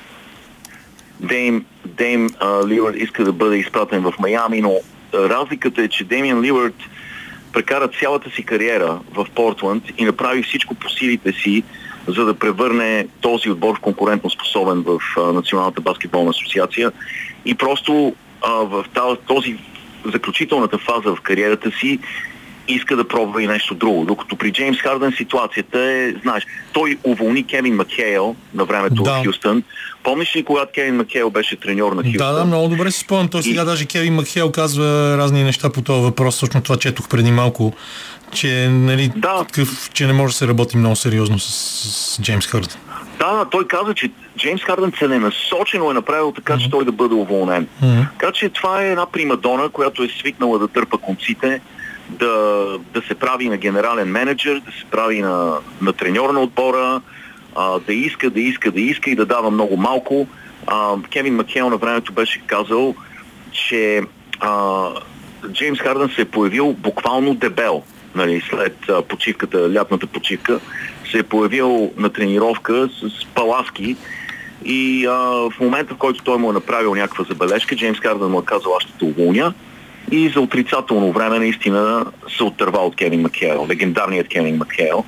Дейм, 1.19 1.65
Дейм 1.85 2.29
а, 2.39 2.67
Лилард 2.67 2.95
иска 2.95 3.23
да 3.23 3.31
бъде 3.33 3.57
изпратен 3.57 4.01
в 4.01 4.13
Майами, 4.19 4.61
но 4.61 4.73
разликата 5.13 5.81
е, 5.81 5.87
че 5.87 6.03
Демиан 6.03 6.41
Лилард 6.41 6.75
прекара 7.53 7.87
цялата 7.87 8.29
си 8.29 8.43
кариера 8.43 8.99
в 9.13 9.27
Портланд 9.35 9.83
и 9.97 10.05
направи 10.05 10.43
всичко 10.43 10.75
по 10.75 10.89
силите 10.89 11.31
си, 11.31 11.63
за 12.07 12.25
да 12.25 12.33
превърне 12.33 13.07
този 13.21 13.49
отбор 13.49 13.77
в 13.77 13.81
конкурентно 13.81 14.29
способен 14.29 14.83
в 14.87 14.99
Националната 15.33 15.81
баскетболна 15.81 16.29
асоциация. 16.29 16.91
И 17.45 17.55
просто 17.55 18.15
а, 18.41 18.51
в 18.51 18.85
този 19.27 19.57
заключителната 20.05 20.77
фаза 20.77 21.15
в 21.15 21.21
кариерата 21.21 21.71
си 21.71 21.99
иска 22.67 22.95
да 22.95 23.07
пробва 23.07 23.43
и 23.43 23.47
нещо 23.47 23.75
друго. 23.75 24.05
Докато 24.05 24.35
при 24.35 24.51
Джеймс 24.51 24.77
Харден 24.77 25.11
ситуацията 25.17 25.79
е, 25.79 26.13
знаеш, 26.23 26.45
той 26.73 26.97
уволни 27.03 27.43
Кевин 27.47 27.75
Макхейл 27.75 28.35
на 28.53 28.65
времето 28.65 29.03
да. 29.03 29.11
в 29.11 29.25
Хюстън. 29.25 29.63
Помниш 30.03 30.35
ли, 30.35 30.43
когато 30.43 30.71
Кевин 30.75 30.95
Макхейл 30.95 31.29
беше 31.29 31.55
треньор 31.55 31.91
на 31.91 32.03
Хюстън? 32.03 32.17
Да, 32.17 32.33
да, 32.33 32.45
много 32.45 32.67
добре 32.67 32.91
си 32.91 32.99
спомням. 32.99 33.27
Той 33.27 33.43
сега 33.43 33.61
и... 33.61 33.65
даже 33.65 33.85
Кевин 33.85 34.13
Макхейл 34.13 34.51
казва 34.51 35.17
разни 35.17 35.43
неща 35.43 35.69
по 35.69 35.81
този 35.81 36.03
въпрос. 36.03 36.39
Точно 36.39 36.61
това 36.61 36.77
четох 36.77 37.09
преди 37.09 37.31
малко, 37.31 37.73
че, 38.33 38.69
нали, 38.69 39.11
да. 39.15 39.43
такъв, 39.43 39.89
че 39.93 40.07
не 40.07 40.13
може 40.13 40.31
да 40.31 40.37
се 40.37 40.47
работи 40.47 40.77
много 40.77 40.95
сериозно 40.95 41.39
с, 41.39 41.45
с 42.15 42.21
Джеймс 42.21 42.47
Харден. 42.47 42.77
Да, 43.19 43.45
той 43.51 43.67
каза, 43.67 43.93
че 43.93 44.11
Джеймс 44.37 44.61
Харден 44.61 44.91
целенасочено 44.99 45.91
е 45.91 45.93
направил 45.93 46.31
така, 46.31 46.57
че 46.57 46.69
той 46.69 46.85
да 46.85 46.91
бъде 46.91 47.15
уволнен. 47.15 47.67
Mm-hmm. 47.83 48.07
Така 48.19 48.31
че 48.31 48.49
това 48.49 48.83
е 48.83 48.91
една 48.91 49.05
примадона, 49.05 49.69
която 49.69 50.03
е 50.03 50.07
свикнала 50.19 50.59
да 50.59 50.67
търпа 50.67 50.97
конците 50.97 51.61
да, 52.19 52.77
да 52.93 53.01
се 53.01 53.15
прави 53.15 53.49
на 53.49 53.57
генерален 53.57 54.07
менеджер, 54.07 54.61
да 54.65 54.71
се 54.71 54.85
прави 54.91 55.21
на, 55.21 55.57
на 55.81 55.93
треньор 55.93 56.29
на 56.29 56.41
отбора, 56.41 57.01
а, 57.55 57.79
да 57.79 57.93
иска, 57.93 58.29
да 58.29 58.41
иска, 58.41 58.71
да 58.71 58.81
иска 58.81 59.11
и 59.11 59.15
да 59.15 59.25
дава 59.25 59.51
много 59.51 59.77
малко. 59.77 60.27
А, 60.67 60.95
Кевин 61.13 61.35
Макхел 61.35 61.69
на 61.69 61.77
времето 61.77 62.13
беше 62.13 62.41
казал, 62.47 62.95
че 63.51 64.01
а, 64.39 64.87
Джеймс 65.51 65.79
Хардън 65.79 66.09
се 66.09 66.21
е 66.21 66.25
появил 66.25 66.73
буквално 66.73 67.33
дебел 67.33 67.83
нали, 68.15 68.41
след 68.49 68.77
а, 68.89 69.01
почивката, 69.01 69.73
лятната 69.73 70.07
почивка. 70.07 70.59
Се 71.11 71.17
е 71.17 71.23
появил 71.23 71.91
на 71.97 72.09
тренировка 72.09 72.89
с 73.01 73.25
паласки 73.25 73.95
и 74.65 75.05
а, 75.05 75.11
в 75.49 75.53
момента, 75.59 75.93
в 75.93 75.97
който 75.97 76.23
той 76.23 76.37
му 76.37 76.49
е 76.49 76.53
направил 76.53 76.95
някаква 76.95 77.25
забележка, 77.29 77.75
Джеймс 77.75 77.99
Хардън 77.99 78.31
му 78.31 78.39
е 78.39 78.45
казал, 78.45 78.75
аз 78.75 78.83
ще 78.83 78.97
те 78.97 79.05
уволня 79.05 79.53
и 80.11 80.29
за 80.29 80.41
отрицателно 80.41 81.11
време 81.11 81.39
наистина 81.39 82.05
се 82.37 82.43
отърва 82.43 82.79
от 82.79 82.95
Кевин 82.95 83.21
Макхейл, 83.21 83.67
легендарният 83.69 84.27
Кевин 84.27 84.57
Макхейл. 84.57 85.05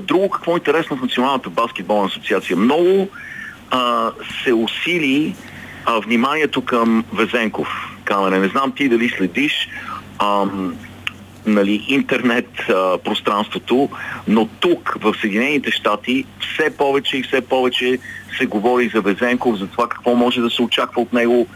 Друго 0.00 0.30
какво 0.30 0.52
е 0.52 0.56
интересно 0.56 0.96
в 0.96 1.02
Националната 1.02 1.50
баскетболна 1.50 2.06
асоциация? 2.06 2.56
Много 2.56 3.08
а, 3.70 4.10
се 4.44 4.52
усили 4.52 5.34
а, 5.84 6.00
вниманието 6.00 6.64
към 6.64 7.04
Везенков. 7.12 7.68
Камене, 8.04 8.38
не 8.38 8.48
знам 8.48 8.72
ти 8.72 8.88
дали 8.88 9.08
следиш 9.08 9.68
ам, 10.18 10.74
нали, 11.46 11.84
интернет 11.88 12.48
а, 12.68 12.98
пространството, 12.98 13.88
но 14.28 14.48
тук 14.60 14.96
в 15.00 15.14
Съединените 15.20 15.70
щати 15.70 16.24
все 16.40 16.76
повече 16.76 17.16
и 17.16 17.22
все 17.22 17.40
повече 17.40 17.98
се 18.38 18.46
говори 18.46 18.90
за 18.94 19.00
Везенков, 19.00 19.58
за 19.58 19.66
това 19.66 19.88
какво 19.88 20.14
може 20.14 20.40
да 20.40 20.50
се 20.50 20.62
очаква 20.62 21.02
от 21.02 21.12
него 21.12 21.46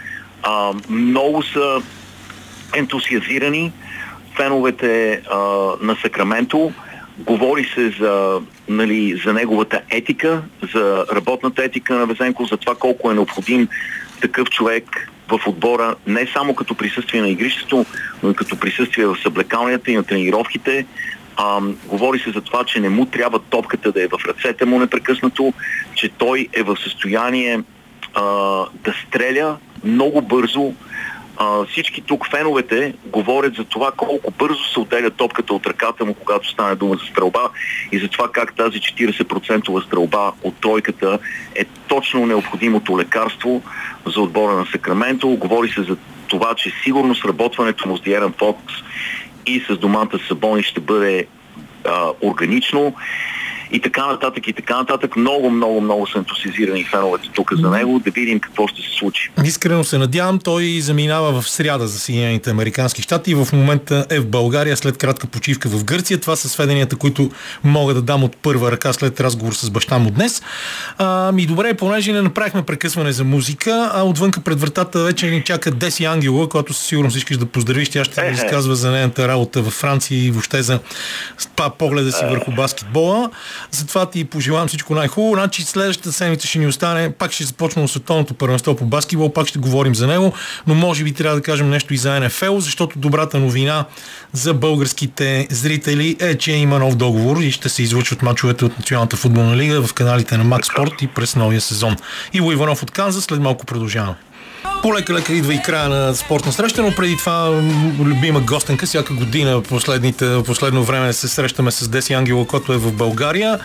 а, 0.43 0.73
много 0.89 1.43
са 1.43 1.83
ентусиазирани 2.77 3.73
феновете 4.37 5.23
а, 5.31 5.39
на 5.81 5.97
Сакраменто. 6.03 6.73
Говори 7.19 7.65
се 7.75 7.91
за, 7.91 8.41
нали, 8.69 9.21
за 9.25 9.33
неговата 9.33 9.81
етика, 9.91 10.43
за 10.75 11.07
работната 11.13 11.65
етика 11.65 11.95
на 11.95 12.07
Везенко, 12.07 12.45
за 12.45 12.57
това 12.57 12.75
колко 12.75 13.11
е 13.11 13.15
необходим 13.15 13.69
такъв 14.21 14.51
човек 14.51 15.11
в 15.29 15.47
отбора, 15.47 15.97
не 16.07 16.27
само 16.33 16.55
като 16.55 16.75
присъствие 16.75 17.21
на 17.21 17.29
игрището, 17.29 17.87
но 18.23 18.31
и 18.31 18.35
като 18.35 18.61
присъствие 18.61 19.07
в 19.07 19.17
съблекалнията 19.23 19.91
и 19.91 19.97
на 19.97 20.03
тренировките. 20.03 20.87
А, 21.37 21.61
говори 21.87 22.19
се 22.19 22.31
за 22.31 22.41
това, 22.41 22.65
че 22.65 22.81
не 22.81 22.89
му 22.89 23.07
трябва 23.07 23.39
топката 23.39 23.93
да 23.93 24.03
е 24.03 24.07
в 24.07 24.19
ръцете 24.29 24.65
му 24.65 24.79
непрекъснато, 24.79 25.53
че 25.95 26.09
той 26.09 26.49
е 26.53 26.63
в 26.63 26.77
състояние 26.77 27.61
а, 28.15 28.23
да 28.85 28.95
стреля 29.07 29.57
много 29.85 30.23
бързо. 30.23 30.73
А, 31.41 31.65
всички 31.65 32.01
тук 32.01 32.31
феновете 32.31 32.95
говорят 33.07 33.55
за 33.55 33.65
това 33.65 33.93
колко 33.97 34.31
бързо 34.39 34.65
се 34.65 34.81
отделя 34.81 35.11
топката 35.11 35.55
от 35.55 35.67
ръката 35.67 36.05
му, 36.05 36.15
когато 36.15 36.49
стане 36.49 36.75
дума 36.75 36.97
за 36.97 37.07
стрелба 37.07 37.51
и 37.93 37.99
за 37.99 38.09
това 38.09 38.29
как 38.33 38.55
тази 38.55 38.79
40% 38.79 39.87
стрелба 39.87 40.33
от 40.43 40.61
тройката 40.61 41.19
е 41.55 41.65
точно 41.65 42.27
необходимото 42.27 42.99
лекарство 42.99 43.63
за 44.07 44.21
отбора 44.21 44.53
на 44.53 44.67
Сакраменто. 44.67 45.29
Говори 45.29 45.69
се 45.69 45.83
за 45.83 45.97
това, 46.29 46.55
че 46.55 46.73
сигурно 46.85 47.15
сработването 47.15 47.89
му 47.89 47.97
с 47.97 48.01
Диеран 48.01 48.35
Фокс 48.39 48.75
и 49.47 49.61
с 49.61 49.77
доманта 49.77 50.19
Сабони 50.29 50.63
ще 50.63 50.81
бъде 50.81 51.27
а, 51.85 52.11
органично 52.23 52.95
и 53.73 53.81
така 53.81 54.07
нататък, 54.07 54.49
и 54.49 54.53
така 54.53 54.77
нататък. 54.77 55.17
Много, 55.17 55.51
много, 55.51 55.81
много 55.81 56.07
са 56.07 56.19
ентусизирани 56.19 56.85
феновете 56.85 57.29
тук 57.35 57.53
за 57.57 57.71
него, 57.71 57.99
да 58.05 58.11
видим 58.11 58.41
какво 58.41 58.69
ще 58.69 58.83
се 58.83 58.89
случи. 58.99 59.31
Искрено 59.45 59.85
се 59.85 59.99
надявам, 59.99 60.39
той 60.39 60.81
заминава 60.81 61.41
в 61.41 61.51
сряда 61.51 61.89
за 61.89 61.99
Съединените 61.99 62.51
Американски 62.51 63.03
щати 63.03 63.31
и 63.31 63.35
в 63.35 63.49
момента 63.53 64.07
е 64.11 64.21
в 64.21 64.27
България 64.27 64.77
след 64.77 64.99
кратка 64.99 65.27
почивка 65.27 65.69
в 65.69 65.85
Гърция. 65.85 66.21
Това 66.21 66.37
са 66.37 66.49
сведенията, 66.49 66.97
които 66.97 67.31
мога 67.65 67.95
да 67.95 68.03
дам 68.03 68.25
от 68.25 68.37
първа 68.37 68.73
ръка 68.73 68.93
след 68.93 69.21
разговор 69.21 69.53
с 69.53 69.71
баща 69.71 69.99
му 69.99 70.11
днес. 70.11 70.43
А, 70.99 71.33
ми 71.33 71.47
добре, 71.47 71.75
понеже 71.75 72.13
не 72.13 72.23
направихме 72.23 72.63
прекъсване 72.63 73.13
за 73.13 73.25
музика, 73.25 73.91
а 73.95 74.03
отвънка 74.03 74.41
пред 74.41 74.61
вратата 74.61 75.03
вече 75.05 75.27
ни 75.27 75.45
чака 75.45 75.71
Деси 75.71 76.05
Ангела, 76.05 76.49
която 76.49 76.75
със 76.75 76.87
сигурност 76.87 77.17
искаш 77.17 77.37
да 77.37 77.47
поздравиш. 77.47 77.89
Тя 77.89 78.05
ще 78.05 78.31
разказва 78.31 78.77
за 78.77 78.91
нейната 78.91 79.29
работа 79.29 79.63
във 79.63 79.73
Франция 79.73 80.25
и 80.25 80.31
въобще 80.31 80.63
за 80.63 80.81
погледа 81.79 82.13
си 82.13 82.25
върху 82.25 82.53
баскетбола. 82.53 83.31
Затова 83.71 84.11
ти 84.11 84.25
пожелавам 84.25 84.69
всичко 84.69 84.95
най-хубаво. 84.95 85.35
Значи 85.35 85.63
следващата 85.63 86.13
седмица 86.13 86.47
ще 86.47 86.59
ни 86.59 86.67
остане, 86.67 87.13
пак 87.13 87.33
ще 87.33 87.45
започнем 87.45 87.89
световното 87.89 88.35
първенство 88.35 88.77
по 88.77 88.85
баскетбол, 88.85 89.33
пак 89.33 89.47
ще 89.47 89.59
говорим 89.59 89.95
за 89.95 90.07
него, 90.07 90.33
но 90.67 90.75
може 90.75 91.05
би 91.05 91.13
трябва 91.13 91.37
да 91.37 91.43
кажем 91.43 91.71
нещо 91.71 91.95
и 91.95 91.97
за 91.97 92.21
НФЛ, 92.21 92.59
защото 92.59 92.99
добрата 92.99 93.39
новина 93.39 93.85
за 94.33 94.55
българските 94.55 95.47
зрители 95.51 96.17
е, 96.21 96.35
че 96.35 96.53
има 96.53 96.79
нов 96.79 96.97
договор 96.97 97.37
и 97.37 97.53
ще 97.53 97.69
се 97.69 97.83
излучват 97.83 98.23
мачовете 98.23 98.65
от 98.65 98.79
Националната 98.79 99.17
футболна 99.17 99.57
лига 99.57 99.83
в 99.83 99.95
каналите 99.95 100.37
на 100.37 100.45
Макс 100.45 100.69
Спорт 100.69 101.03
и 101.03 101.07
през 101.07 101.37
новия 101.37 101.61
сезон. 101.61 101.97
Иво 102.33 102.53
Иванов 102.53 102.83
от 102.83 102.91
Канзас, 102.91 103.25
след 103.25 103.41
малко 103.41 103.67
продължаваме. 103.67 104.28
Полека-лека 104.83 105.33
идва 105.33 105.55
и 105.55 105.63
края 105.63 105.89
на 105.89 106.15
спортна 106.15 106.53
среща, 106.53 106.83
но 106.83 106.95
преди 106.95 107.17
това 107.17 107.63
любима 107.99 108.41
гостенка. 108.41 108.87
Всяка 108.87 109.15
година 109.15 109.63
последните, 109.63 110.43
последно 110.47 110.85
време 110.85 111.13
се 111.13 111.29
срещаме 111.29 111.71
с 111.71 111.89
Деси 111.89 112.13
Ангела, 112.13 112.47
който 112.47 112.73
е 112.73 112.77
в 112.77 112.93
България. 112.93 113.59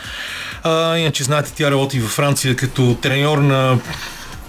А, 0.64 0.98
иначе 0.98 1.24
знаете, 1.24 1.54
тя 1.56 1.72
работи 1.72 2.00
във 2.00 2.12
Франция 2.12 2.56
като 2.56 2.98
треньор 3.02 3.38
на 3.38 3.78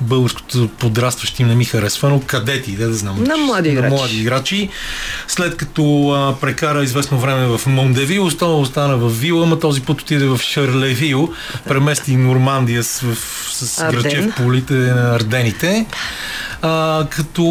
българското 0.01 0.68
подрастващи 0.68 1.45
не 1.45 1.55
ми 1.55 1.64
харесва, 1.64 2.09
но 2.09 2.20
кадети, 2.20 2.72
да, 2.72 2.88
да 2.88 2.95
знам. 2.95 3.24
На 3.24 3.36
млади 3.36 3.68
играчи. 3.68 3.88
На 3.88 3.97
млади 3.97 4.20
играчи. 4.20 4.68
След 5.28 5.57
като 5.57 6.11
а, 6.11 6.40
прекара 6.40 6.82
известно 6.82 7.18
време 7.18 7.47
в 7.59 7.66
Мондевил, 7.66 8.24
остана, 8.26 8.57
остана 8.57 8.97
в 8.97 9.09
Вила, 9.09 9.42
ама 9.42 9.59
този 9.59 9.80
път 9.80 10.01
отиде 10.01 10.26
в 10.26 10.40
Шарлевил, 10.42 11.32
премести 11.68 12.16
Нормандия 12.16 12.84
с, 12.84 13.01
в, 13.01 13.16
с 13.53 13.84
граче 13.90 14.20
в 14.20 14.34
полите 14.34 14.74
на 14.74 15.14
Ардените. 15.14 15.86
А, 16.62 17.07
като 17.11 17.42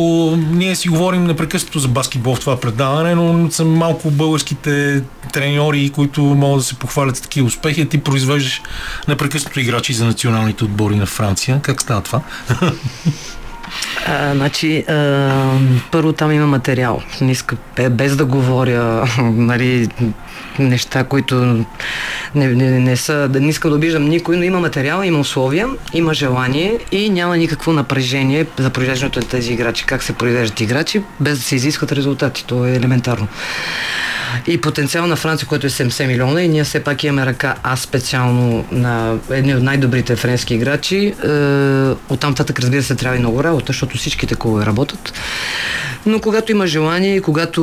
ние 0.51 0.75
си 0.75 0.89
говорим 0.89 1.23
непрекъснато 1.23 1.79
за 1.79 1.87
баскетбол 1.87 2.35
в 2.35 2.39
това 2.39 2.59
предаване, 2.59 3.15
но 3.15 3.51
са 3.51 3.65
малко 3.65 4.11
българските 4.11 5.01
треньори, 5.33 5.89
които 5.89 6.21
могат 6.21 6.59
да 6.59 6.63
се 6.63 6.75
похвалят 6.75 7.17
с 7.17 7.21
такива 7.21 7.47
успехи. 7.47 7.89
Ти 7.89 7.97
произвеждаш 7.97 8.61
непрекъснато 9.07 9.59
играчи 9.59 9.93
за 9.93 10.05
националните 10.05 10.63
отбори 10.63 10.95
на 10.95 11.05
Франция. 11.05 11.59
Как 11.61 11.81
става 11.81 12.01
това? 12.01 12.21
А, 14.07 14.33
значи, 14.35 14.83
а, 14.87 15.59
първо 15.91 16.13
там 16.13 16.31
има 16.31 16.47
материал. 16.47 17.01
Не 17.21 17.31
иска, 17.31 17.55
без 17.91 18.15
да 18.15 18.25
говоря 18.25 19.05
нали, 19.21 19.89
неща, 20.59 21.03
които 21.03 21.35
не, 22.35 22.47
не, 22.47 22.79
не 22.79 22.97
са, 22.97 23.29
не 23.33 23.49
искам 23.49 23.71
да 23.71 23.77
обиждам 23.77 24.05
никой, 24.05 24.37
но 24.37 24.43
има 24.43 24.59
материал, 24.59 25.03
има 25.03 25.19
условия, 25.19 25.67
има 25.93 26.13
желание 26.13 26.79
и 26.91 27.09
няма 27.09 27.37
никакво 27.37 27.73
напрежение 27.73 28.45
за 28.57 28.69
произвеждането 28.69 29.19
на 29.19 29.25
тези 29.25 29.53
играчи. 29.53 29.85
Как 29.85 30.03
се 30.03 30.13
произвеждат 30.13 30.61
играчи, 30.61 31.01
без 31.19 31.37
да 31.37 31.43
се 31.43 31.55
изискват 31.55 31.91
резултати. 31.91 32.45
То 32.45 32.65
е 32.65 32.75
елементарно. 32.75 33.27
И 34.47 34.61
потенциал 34.61 35.07
на 35.07 35.15
Франция, 35.15 35.47
който 35.47 35.67
е 35.67 35.69
70 35.69 36.07
милиона 36.07 36.41
и 36.41 36.47
ние 36.47 36.63
все 36.63 36.83
пак 36.83 37.03
имаме 37.03 37.25
ръка, 37.25 37.55
аз 37.63 37.79
специално 37.79 38.65
на 38.71 39.15
едни 39.29 39.55
от 39.55 39.63
най-добрите 39.63 40.15
френски 40.15 40.53
играчи. 40.53 40.97
Е, 40.97 41.13
оттам 42.13 42.35
татък, 42.35 42.59
разбира 42.59 42.83
се, 42.83 42.95
трябва 42.95 43.17
и 43.17 43.19
много 43.19 43.43
работа, 43.43 43.65
защото 43.67 43.97
всичките 43.97 44.35
клубове 44.35 44.65
работят. 44.65 45.13
Но 46.05 46.19
когато 46.19 46.51
има 46.51 46.67
желание 46.67 47.15
и 47.15 47.21
когато 47.21 47.61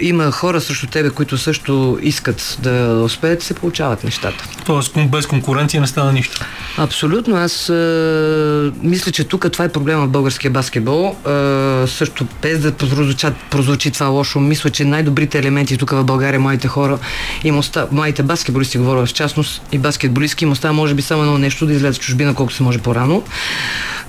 има 0.00 0.30
хора 0.30 0.60
срещу 0.60 0.86
тебе, 0.86 1.10
които 1.10 1.38
също 1.38 1.98
искат 2.02 2.58
да 2.62 3.02
успеят, 3.04 3.42
се 3.42 3.54
получават 3.54 4.04
нещата. 4.04 4.44
Тоест 4.66 4.94
без 5.08 5.26
конкуренция 5.26 5.80
не 5.80 5.86
става 5.86 6.12
нищо. 6.12 6.44
Абсолютно. 6.78 7.36
Аз 7.36 7.70
а, 7.70 8.72
мисля, 8.82 9.12
че 9.12 9.24
тук 9.24 9.52
това 9.52 9.64
е 9.64 9.68
проблема 9.68 10.06
в 10.06 10.08
българския 10.08 10.50
баскетбол. 10.50 11.16
А, 11.24 11.86
също 11.86 12.26
без 12.42 12.60
да 12.60 12.72
прозвучи, 12.72 13.26
прозвучи 13.50 13.90
това 13.90 14.06
лошо, 14.06 14.40
мисля, 14.40 14.70
че 14.70 14.84
най-добрите 14.84 15.38
елементи 15.38 15.76
тук 15.76 15.90
в 15.90 16.04
България, 16.12 16.40
моите 16.40 16.68
хора, 16.68 16.98
им 17.44 17.58
остава, 17.58 17.88
моите 17.92 18.22
баскетболисти, 18.22 18.78
говоря 18.78 19.06
в 19.06 19.12
частност, 19.12 19.62
и 19.72 19.78
баскетболистки, 19.78 20.44
им 20.44 20.52
остава 20.52 20.74
може 20.74 20.94
би 20.94 21.02
само 21.02 21.22
едно 21.22 21.38
нещо 21.38 21.66
да 21.66 21.72
излезе 21.72 21.98
в 21.98 22.02
чужбина 22.02 22.34
колкото 22.34 22.56
се 22.56 22.62
може 22.62 22.78
по-рано. 22.78 23.22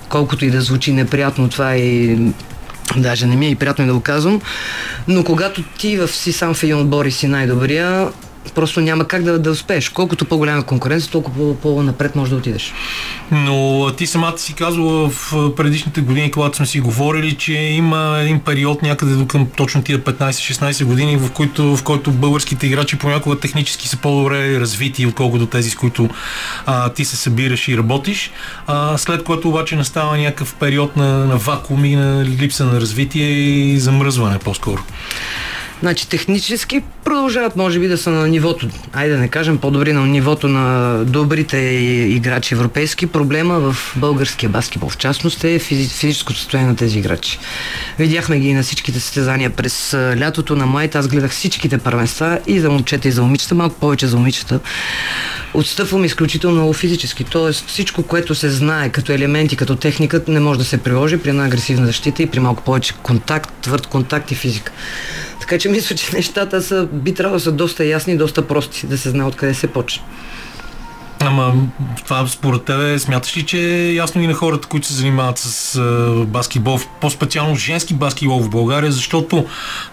Колкото 0.10 0.46
и 0.46 0.52
да 0.52 0.62
звучи 0.62 0.94
неприятно, 0.94 1.50
това 1.50 1.76
е 1.76 2.18
Даже 2.98 3.26
не 3.26 3.36
ми 3.36 3.46
е 3.46 3.50
и 3.50 3.56
приятно 3.56 3.84
и 3.84 3.88
да 3.88 3.94
го 3.94 4.00
казвам. 4.00 4.42
Но 5.08 5.24
когато 5.24 5.64
ти 5.64 5.98
в 5.98 6.08
си 6.08 6.34
сам 6.34 6.54
в 6.54 6.64
един 6.64 6.78
отбор 6.78 7.06
и 7.06 7.12
си 7.12 7.28
най-добрия, 7.28 8.10
просто 8.56 8.82
няма 8.82 9.08
как 9.08 9.24
да, 9.24 9.40
да 9.40 9.52
успееш. 9.52 9.90
Колкото 9.90 10.26
по-голяма 10.26 10.64
конкуренция, 10.64 11.12
толкова 11.12 11.56
по-напред 11.58 12.16
можеш 12.16 12.30
да 12.30 12.36
отидеш. 12.36 12.74
Но 13.32 13.92
ти 13.98 14.08
самата 14.08 14.38
си 14.38 14.54
казвала 14.54 15.10
в 15.10 15.34
предишните 15.56 16.02
години, 16.02 16.32
когато 16.32 16.58
сме 16.58 16.66
си 16.66 16.80
говорили, 16.80 17.36
че 17.38 17.54
има 17.54 18.18
един 18.22 18.40
период 18.40 18.82
някъде 18.82 19.14
до 19.14 19.28
към 19.28 19.48
точно 19.58 19.84
тия 19.84 20.00
15-16 20.00 20.84
години, 20.84 21.18
в 21.18 21.32
който, 21.32 21.76
в 21.78 21.84
който 21.84 22.12
българските 22.12 22.68
играчи 22.68 22.98
понякога 22.98 23.40
технически 23.40 23.88
са 23.88 23.98
по-добре 23.98 24.60
развити, 24.60 25.06
отколкото 25.06 25.46
тези, 25.46 25.70
с 25.70 25.76
които 25.76 26.10
а, 26.66 26.90
ти 26.90 27.06
се 27.06 27.16
събираш 27.16 27.68
и 27.68 27.78
работиш. 27.78 28.32
А, 28.68 28.98
след 28.98 29.24
което 29.24 29.50
обаче 29.50 29.76
настава 29.76 30.18
някакъв 30.18 30.56
период 30.56 30.96
на, 30.98 31.26
на 31.26 31.38
вакуум 31.38 31.86
и 31.86 31.96
на 31.96 32.26
липса 32.26 32.66
на 32.66 32.82
развитие 32.82 33.28
и 33.28 33.80
замръзване 33.80 34.40
по-скоро. 34.40 34.84
Значи 35.84 36.08
технически 36.08 36.82
продължават 37.04 37.56
може 37.56 37.80
би 37.80 37.88
да 37.88 37.98
са 37.98 38.10
на 38.10 38.28
нивото, 38.28 38.68
айде 38.94 39.14
да 39.14 39.20
не 39.20 39.28
кажем 39.28 39.58
по-добри 39.58 39.94
на 39.94 40.06
нивото 40.06 40.48
на 40.48 40.98
добрите 41.06 41.58
играчи 41.58 42.54
европейски. 42.54 43.08
Проблема 43.08 43.60
в 43.60 43.94
българския 43.96 44.50
баскетбол 44.50 44.90
в 44.90 44.98
частност 44.98 45.44
е 45.44 45.60
физическото 45.60 46.40
състояние 46.40 46.70
на 46.70 46.76
тези 46.76 47.00
играчи. 47.00 47.40
Видяхме 48.00 48.40
ги 48.40 48.54
на 48.54 48.64
всичките 48.64 49.00
състезания 49.00 49.50
през 49.50 49.94
лятото 49.94 50.56
на 50.56 50.66
май. 50.66 50.90
Аз 50.94 51.08
гледах 51.08 51.32
всичките 51.32 51.78
първенства 51.78 52.40
и 52.48 52.60
за 52.60 52.70
момчета 52.70 53.08
и 53.08 53.12
за 53.12 53.22
момичета, 53.22 53.56
малко 53.56 53.76
повече 53.76 54.08
за 54.08 54.18
момичета. 54.18 54.60
Отстъпвам 55.54 56.06
изключително 56.06 56.74
физически. 56.74 57.24
Тоест 57.24 57.68
всичко, 57.68 58.04
което 58.04 58.36
се 58.36 58.50
знае 58.50 58.90
като 58.90 59.12
елементи, 59.12 59.56
като 59.56 59.76
техника, 59.76 60.22
не 60.28 60.40
може 60.40 60.60
да 60.60 60.66
се 60.66 60.78
приложи 60.78 61.18
при 61.18 61.30
една 61.30 61.46
агресивна 61.46 61.86
защита 61.86 62.24
и 62.24 62.28
при 62.28 62.40
малко 62.40 62.64
повече 62.64 62.94
контакт, 62.94 63.54
твърд 63.62 63.88
контакт 63.88 64.32
и 64.32 64.36
физика. 64.36 64.72
Така 65.44 65.58
че 65.58 65.70
мисля, 65.70 65.96
че 65.96 66.16
нещата 66.16 66.62
са, 66.62 66.88
би 66.92 67.14
трябвало 67.14 67.38
да 67.38 67.44
са 67.44 67.52
доста 67.52 67.86
ясни 67.86 68.18
доста 68.18 68.48
прости, 68.48 68.88
да 68.88 68.98
се 68.98 69.10
знае 69.10 69.28
откъде 69.28 69.54
се 69.54 69.68
почне. 69.68 70.04
Ама 71.28 71.54
това 72.06 72.28
според 72.28 72.64
тебе 72.64 73.00
смяташ 73.00 73.38
ли, 73.38 73.44
че 73.44 73.60
е 73.60 73.94
ясно 73.94 74.22
и 74.22 74.28
на 74.28 74.34
хората, 74.34 74.68
които 74.68 74.88
се 74.88 74.94
занимават 74.94 75.38
с 75.38 75.76
а, 75.76 76.26
баскетбол, 76.26 76.80
по-специално 77.02 77.56
женски 77.56 77.94
баскетбол 77.94 78.40
в 78.40 78.50
България, 78.50 78.92
защото 78.92 79.46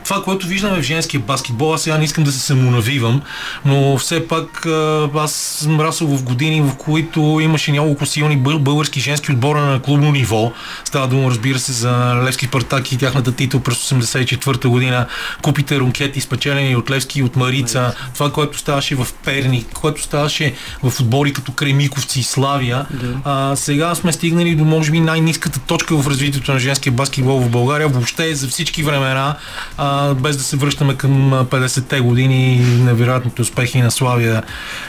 това, 0.04 0.22
което 0.22 0.46
виждаме 0.46 0.78
в 0.78 0.82
женския 0.82 1.20
баскетбол, 1.20 1.74
аз 1.74 1.82
сега 1.82 1.98
не 1.98 2.04
искам 2.04 2.24
да 2.24 2.32
се 2.32 2.38
самонавивам, 2.38 3.22
но 3.64 3.98
все 3.98 4.28
пак 4.28 4.66
а, 4.66 5.08
аз 5.14 5.32
съм 5.32 5.80
расъл 5.80 6.08
в 6.08 6.22
години, 6.22 6.60
в 6.60 6.76
които 6.76 7.38
имаше 7.42 7.72
няколко 7.72 8.06
силни 8.06 8.36
български 8.36 9.00
женски 9.00 9.32
отбора 9.32 9.60
на 9.60 9.82
клубно 9.82 10.12
ниво. 10.12 10.52
Става 10.84 11.08
дума, 11.08 11.30
разбира 11.30 11.58
се, 11.58 11.72
за 11.72 12.22
Левски 12.24 12.48
Партак 12.48 12.92
и 12.92 12.98
тяхната 12.98 13.32
титул 13.32 13.60
през 13.60 13.90
84-та 13.90 14.68
година, 14.68 15.06
купите 15.42 15.80
рункети, 15.80 16.20
спечелени 16.20 16.76
от 16.76 16.90
Левски 16.90 17.20
и 17.20 17.22
от 17.22 17.36
Марица, 17.36 17.94
това, 18.14 18.32
което 18.32 18.58
ставаше 18.58 18.94
в 18.94 19.06
Перник, 19.24 19.66
което 19.72 20.02
ставаше 20.02 20.54
в 20.82 20.90
футбол 20.90 21.19
отбори 21.20 21.32
като 21.32 21.52
Кремиковци 21.52 22.20
и 22.20 22.22
Славия. 22.22 22.86
Да. 22.90 23.20
А, 23.24 23.56
сега 23.56 23.94
сме 23.94 24.12
стигнали 24.12 24.54
до 24.54 24.64
може 24.64 24.90
би 24.90 25.00
най-низката 25.00 25.60
точка 25.60 25.96
в 25.96 26.06
развитието 26.06 26.52
на 26.52 26.58
женския 26.58 26.92
баскетбол 26.92 27.40
в 27.40 27.50
България, 27.50 27.88
въобще 27.88 28.34
за 28.34 28.48
всички 28.48 28.82
времена, 28.82 29.36
а, 29.76 30.14
без 30.14 30.36
да 30.36 30.42
се 30.42 30.56
връщаме 30.56 30.94
към 30.94 31.32
50-те 31.32 32.00
години, 32.00 32.58
невероятните 32.58 33.42
успехи 33.42 33.80
на 33.80 33.90
Славия 33.90 34.42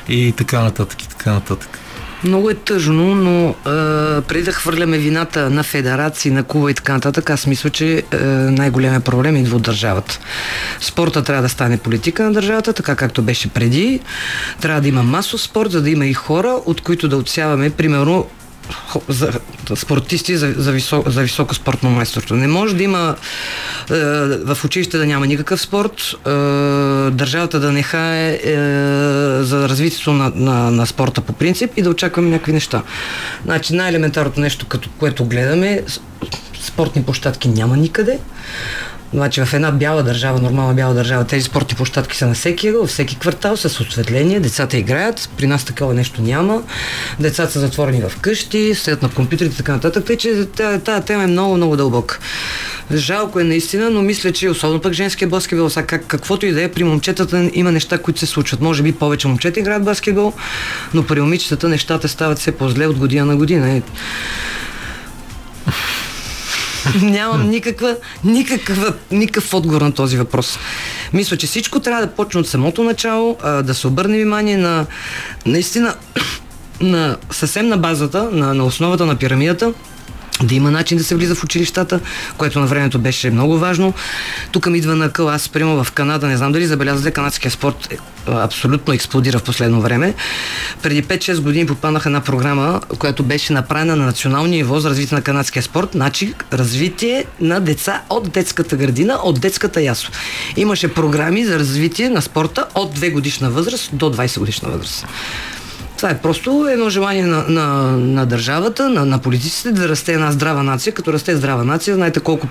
и 0.09 0.33
така 0.37 0.63
нататък 0.63 1.03
и 1.03 1.07
така 1.07 1.33
нататък. 1.33 1.79
Много 2.23 2.49
е 2.49 2.53
тъжно, 2.53 3.15
но 3.15 3.49
а, 3.49 3.71
преди 4.21 4.43
да 4.43 4.51
хвърляме 4.51 4.97
вината 4.97 5.49
на 5.49 5.63
федерации, 5.63 6.31
на 6.31 6.43
Куба 6.43 6.71
и 6.71 6.73
така 6.73 6.93
нататък, 6.93 7.29
аз 7.29 7.47
мисля, 7.47 7.69
че 7.69 8.03
а, 8.11 8.17
най-големият 8.51 9.03
проблем 9.03 9.35
идва 9.37 9.55
от 9.55 9.63
държавата. 9.63 10.19
Спорта 10.79 11.23
трябва 11.23 11.41
да 11.41 11.49
стане 11.49 11.77
политика 11.77 12.23
на 12.23 12.33
държавата, 12.33 12.73
така 12.73 12.95
както 12.95 13.21
беше 13.21 13.49
преди. 13.49 13.99
Трябва 14.61 14.81
да 14.81 14.87
има 14.87 15.03
масов 15.03 15.41
спорт, 15.41 15.71
за 15.71 15.81
да 15.81 15.89
има 15.89 16.05
и 16.05 16.13
хора, 16.13 16.57
от 16.65 16.81
които 16.81 17.07
да 17.07 17.17
отсяваме, 17.17 17.69
примерно, 17.69 18.27
за, 19.07 19.31
спортисти 19.75 20.37
за, 20.37 20.53
за, 20.57 20.71
висок, 20.71 21.09
за 21.09 21.21
високо 21.21 21.55
спортно 21.55 21.89
майсторство. 21.89 22.35
Не 22.35 22.47
може 22.47 22.75
да 22.75 22.83
има 22.83 23.15
е, 23.91 23.95
в 24.37 24.57
училище 24.65 24.97
да 24.97 25.05
няма 25.05 25.27
никакъв 25.27 25.61
спорт, 25.61 26.01
е, 26.01 26.29
държавата 27.11 27.59
да 27.59 27.71
не 27.71 27.83
хае 27.83 28.33
е, 28.33 28.55
за 29.43 29.69
развитието 29.69 30.13
на, 30.13 30.31
на, 30.35 30.71
на 30.71 30.85
спорта 30.85 31.21
по 31.21 31.33
принцип 31.33 31.71
и 31.77 31.81
да 31.81 31.89
очакваме 31.89 32.29
някакви 32.29 32.53
неща. 32.53 32.83
Значи 33.45 33.75
най-елементарното 33.75 34.39
нещо, 34.39 34.65
като 34.65 34.89
което 34.99 35.25
гледаме, 35.25 35.81
спортни 36.61 37.03
площадки 37.03 37.49
няма 37.49 37.77
никъде. 37.77 38.19
Значи 39.13 39.45
в 39.45 39.53
една 39.53 39.71
бяла 39.71 40.03
държава, 40.03 40.39
нормална 40.39 40.73
бяла 40.73 40.93
държава, 40.93 41.27
тези 41.27 41.43
спортни 41.43 41.77
площадки 41.77 42.17
са 42.17 42.27
на 42.27 42.33
всеки 42.33 42.71
във 42.71 42.89
всеки 42.89 43.19
квартал, 43.19 43.57
с 43.57 43.65
осветление, 43.65 44.39
децата 44.39 44.77
играят, 44.77 45.29
при 45.37 45.47
нас 45.47 45.65
такова 45.65 45.93
нещо 45.93 46.21
няма, 46.21 46.63
децата 47.19 47.51
са 47.51 47.59
затворени 47.59 48.01
в 48.01 48.19
къщи, 48.21 48.75
седят 48.75 49.01
на 49.01 49.09
компютрите 49.09 49.53
и 49.53 49.57
така 49.57 49.71
нататък, 49.71 50.05
тъй 50.05 50.17
че 50.17 50.45
тази 50.85 51.05
тема 51.05 51.23
е 51.23 51.27
много, 51.27 51.57
много 51.57 51.77
дълбока. 51.77 52.19
Жалко 52.93 53.39
е 53.39 53.43
наистина, 53.43 53.89
но 53.89 54.01
мисля, 54.01 54.31
че 54.31 54.49
особено 54.49 54.81
пък 54.81 54.93
женския 54.93 55.27
баскетбол, 55.27 55.69
сега 55.69 55.87
как, 55.87 56.07
каквото 56.07 56.45
и 56.45 56.51
да 56.51 56.63
е, 56.63 56.71
при 56.71 56.83
момчетата 56.83 57.49
има 57.53 57.71
неща, 57.71 57.97
които 57.97 58.19
се 58.19 58.25
случват. 58.25 58.61
Може 58.61 58.83
би 58.83 58.91
повече 58.91 59.27
момчета 59.27 59.59
играят 59.59 59.83
баскетбол, 59.83 60.33
но 60.93 61.05
при 61.05 61.21
момичетата 61.21 61.69
нещата 61.69 62.07
стават 62.07 62.39
все 62.39 62.51
по-зле 62.51 62.87
от 62.87 62.97
година 62.97 63.25
на 63.25 63.35
година. 63.35 63.81
Нямам 67.01 67.49
никаква, 67.49 67.95
никаква, 68.23 68.93
никакъв 69.11 69.53
отговор 69.53 69.81
на 69.81 69.91
този 69.91 70.17
въпрос. 70.17 70.59
Мисля, 71.13 71.37
че 71.37 71.47
всичко 71.47 71.79
трябва 71.79 72.05
да 72.05 72.11
почне 72.11 72.39
от 72.39 72.47
самото 72.47 72.83
начало, 72.83 73.37
а, 73.41 73.61
да 73.61 73.73
се 73.73 73.87
обърне 73.87 74.17
внимание 74.17 74.57
на 74.57 74.85
наистина 75.45 75.95
на 76.81 77.17
съвсем 77.31 77.67
на 77.67 77.77
базата, 77.77 78.29
на, 78.31 78.53
на 78.53 78.65
основата 78.65 79.05
на 79.05 79.15
пирамидата, 79.15 79.73
да 80.43 80.55
има 80.55 80.71
начин 80.71 80.97
да 80.97 81.03
се 81.03 81.15
влиза 81.15 81.35
в 81.35 81.43
училищата, 81.43 81.99
което 82.37 82.59
на 82.59 82.65
времето 82.65 82.99
беше 82.99 83.29
много 83.29 83.57
важно. 83.57 83.93
Тук 84.51 84.65
ми 84.65 84.77
идва 84.77 84.95
на 84.95 85.09
къл, 85.09 85.29
аз 85.29 85.49
приема 85.49 85.83
в 85.83 85.91
Канада, 85.91 86.27
не 86.27 86.37
знам 86.37 86.51
дали 86.51 86.67
забелязвате, 86.67 87.11
канадския 87.11 87.51
спорт 87.51 87.87
е, 87.91 87.97
абсолютно 88.27 88.93
експлодира 88.93 89.39
в 89.39 89.43
последно 89.43 89.81
време. 89.81 90.13
Преди 90.81 91.03
5-6 91.03 91.41
години 91.41 91.65
попаднах 91.65 92.05
една 92.05 92.21
програма, 92.21 92.81
която 92.99 93.23
беше 93.23 93.53
направена 93.53 93.95
на 93.95 94.05
национално 94.05 94.47
ниво 94.47 94.79
за 94.79 94.89
развитие 94.89 95.17
на 95.17 95.23
канадския 95.23 95.63
спорт, 95.63 95.89
значи 95.91 96.33
развитие 96.53 97.25
на 97.39 97.59
деца 97.59 98.01
от 98.09 98.31
детската 98.31 98.75
градина, 98.75 99.19
от 99.23 99.41
детската 99.41 99.81
ясо. 99.81 100.11
Имаше 100.57 100.93
програми 100.93 101.45
за 101.45 101.59
развитие 101.59 102.09
на 102.09 102.21
спорта 102.21 102.65
от 102.75 102.99
2 102.99 103.11
годишна 103.11 103.49
възраст 103.49 103.89
до 103.93 104.13
20 104.13 104.39
годишна 104.39 104.69
възраст. 104.69 105.05
Това 106.01 106.11
е 106.11 106.17
просто 106.17 106.67
едно 106.71 106.89
желание 106.89 107.25
на, 107.25 107.45
на, 107.49 107.97
на 107.97 108.25
държавата, 108.25 108.89
на, 108.89 109.05
на 109.05 109.19
политиците 109.19 109.71
да 109.71 109.89
расте 109.89 110.13
една 110.13 110.31
здрава 110.31 110.63
нация. 110.63 110.93
Като 110.93 111.13
расте 111.13 111.35
здрава 111.35 111.63
нация, 111.63 111.95
знаете 111.95 112.19
колко 112.19 112.47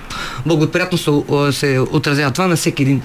благоприятно 0.46 0.98
се, 0.98 1.10
се 1.52 1.78
отразява 1.78 2.30
това 2.30 2.46
на 2.46 2.56
всеки 2.56 2.82
един, 2.82 3.02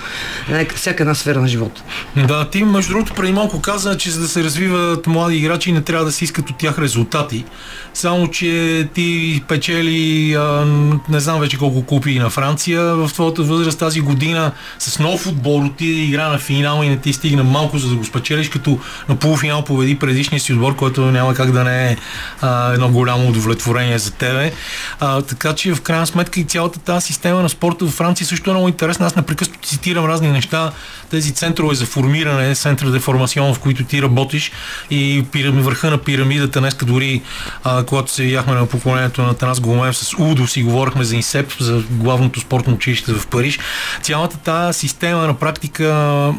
всяка 0.76 1.04
една 1.04 1.16
сфера 1.16 1.42
на 1.42 1.48
живота. 1.48 1.84
Да, 2.28 2.50
ти 2.50 2.64
между 2.64 2.94
другото 2.94 3.14
преди 3.14 3.34
малко 3.34 3.62
каза, 3.62 3.98
че 3.98 4.12
за 4.12 4.22
да 4.22 4.28
се 4.28 4.44
развиват 4.44 5.08
млади 5.08 5.38
играчи 5.38 5.72
не 5.72 5.82
трябва 5.82 6.06
да 6.06 6.12
се 6.12 6.24
искат 6.24 6.50
от 6.50 6.58
тях 6.58 6.80
резултати. 6.80 7.46
Само, 7.94 8.28
че 8.28 8.88
ти 8.94 9.42
печели 9.48 10.34
а, 10.34 10.66
не 11.10 11.20
знам 11.20 11.40
вече 11.40 11.58
колко 11.58 11.86
купи 11.86 12.20
на 12.20 12.30
Франция 12.30 12.82
в 12.96 13.10
твоята 13.14 13.44
възраст 13.44 13.80
тази 13.80 14.02
година 14.02 14.52
с 14.80 15.00
нов 15.00 15.28
отбор 15.28 15.64
отиде 15.64 16.02
игра 16.02 16.30
на 16.30 16.38
финал 16.38 16.84
и 16.84 16.90
не 16.90 16.98
ти 16.98 17.14
стигна 17.14 17.44
малко 17.44 17.78
за 17.78 17.90
да 17.90 17.96
го 17.96 18.04
спечелиш, 18.04 18.50
като 18.50 18.80
на 19.10 19.16
полуфинал 19.16 19.64
победи 19.64 20.00
предишния 20.00 20.35
предишния 20.36 20.40
си 20.40 20.54
отбор, 20.54 20.76
който 20.76 21.02
няма 21.12 21.34
как 21.34 21.52
да 21.52 21.64
не 21.64 21.92
е 21.92 21.98
а, 22.42 22.74
едно 22.74 22.90
голямо 22.90 23.30
удовлетворение 23.30 24.00
за 24.00 24.12
тебе. 24.12 24.52
А, 25.00 25.22
така 25.22 25.54
че 25.56 25.76
в 25.76 25.82
крайна 25.82 26.08
сметка 26.08 26.40
и 26.40 26.44
цялата 26.44 26.80
тази 26.80 27.06
система 27.06 27.42
на 27.42 27.50
спорта 27.50 27.86
в 27.86 27.92
Франция 27.92 28.28
също 28.28 28.50
е 28.50 28.54
много 28.54 28.68
интересна. 28.68 29.06
Аз 29.06 29.16
непрекъснато 29.16 29.68
цитирам 29.68 30.06
разни 30.06 30.32
неща. 30.32 30.72
Тези 31.16 31.32
центрове 31.32 31.76
за 31.76 31.86
формиране, 31.86 32.56
център 32.56 32.92
де 32.92 33.00
формацион, 33.00 33.54
в 33.54 33.60
които 33.60 33.84
ти 33.84 34.02
работиш 34.02 34.52
и 34.90 35.26
пирами, 35.32 35.62
върха 35.62 35.90
на 35.90 35.98
пирамидата. 35.98 36.60
Днеска 36.60 36.86
дори, 36.86 37.22
а, 37.64 37.84
когато 37.84 38.12
се 38.12 38.24
яхме 38.24 38.54
на 38.54 38.66
поклонението 38.66 39.22
на 39.22 39.34
Танас 39.34 39.60
Голомев 39.60 39.98
с 39.98 40.14
Удо, 40.20 40.48
си 40.48 40.64
говорихме 40.64 41.04
за 41.04 41.16
ИНСЕП, 41.16 41.54
за 41.60 41.84
главното 41.90 42.40
спортно 42.40 42.74
училище 42.74 43.14
в 43.14 43.28
Париж. 43.28 43.60
Цялата 44.02 44.38
тази 44.38 44.80
система 44.80 45.28
на 45.28 45.34
практика 45.34 45.86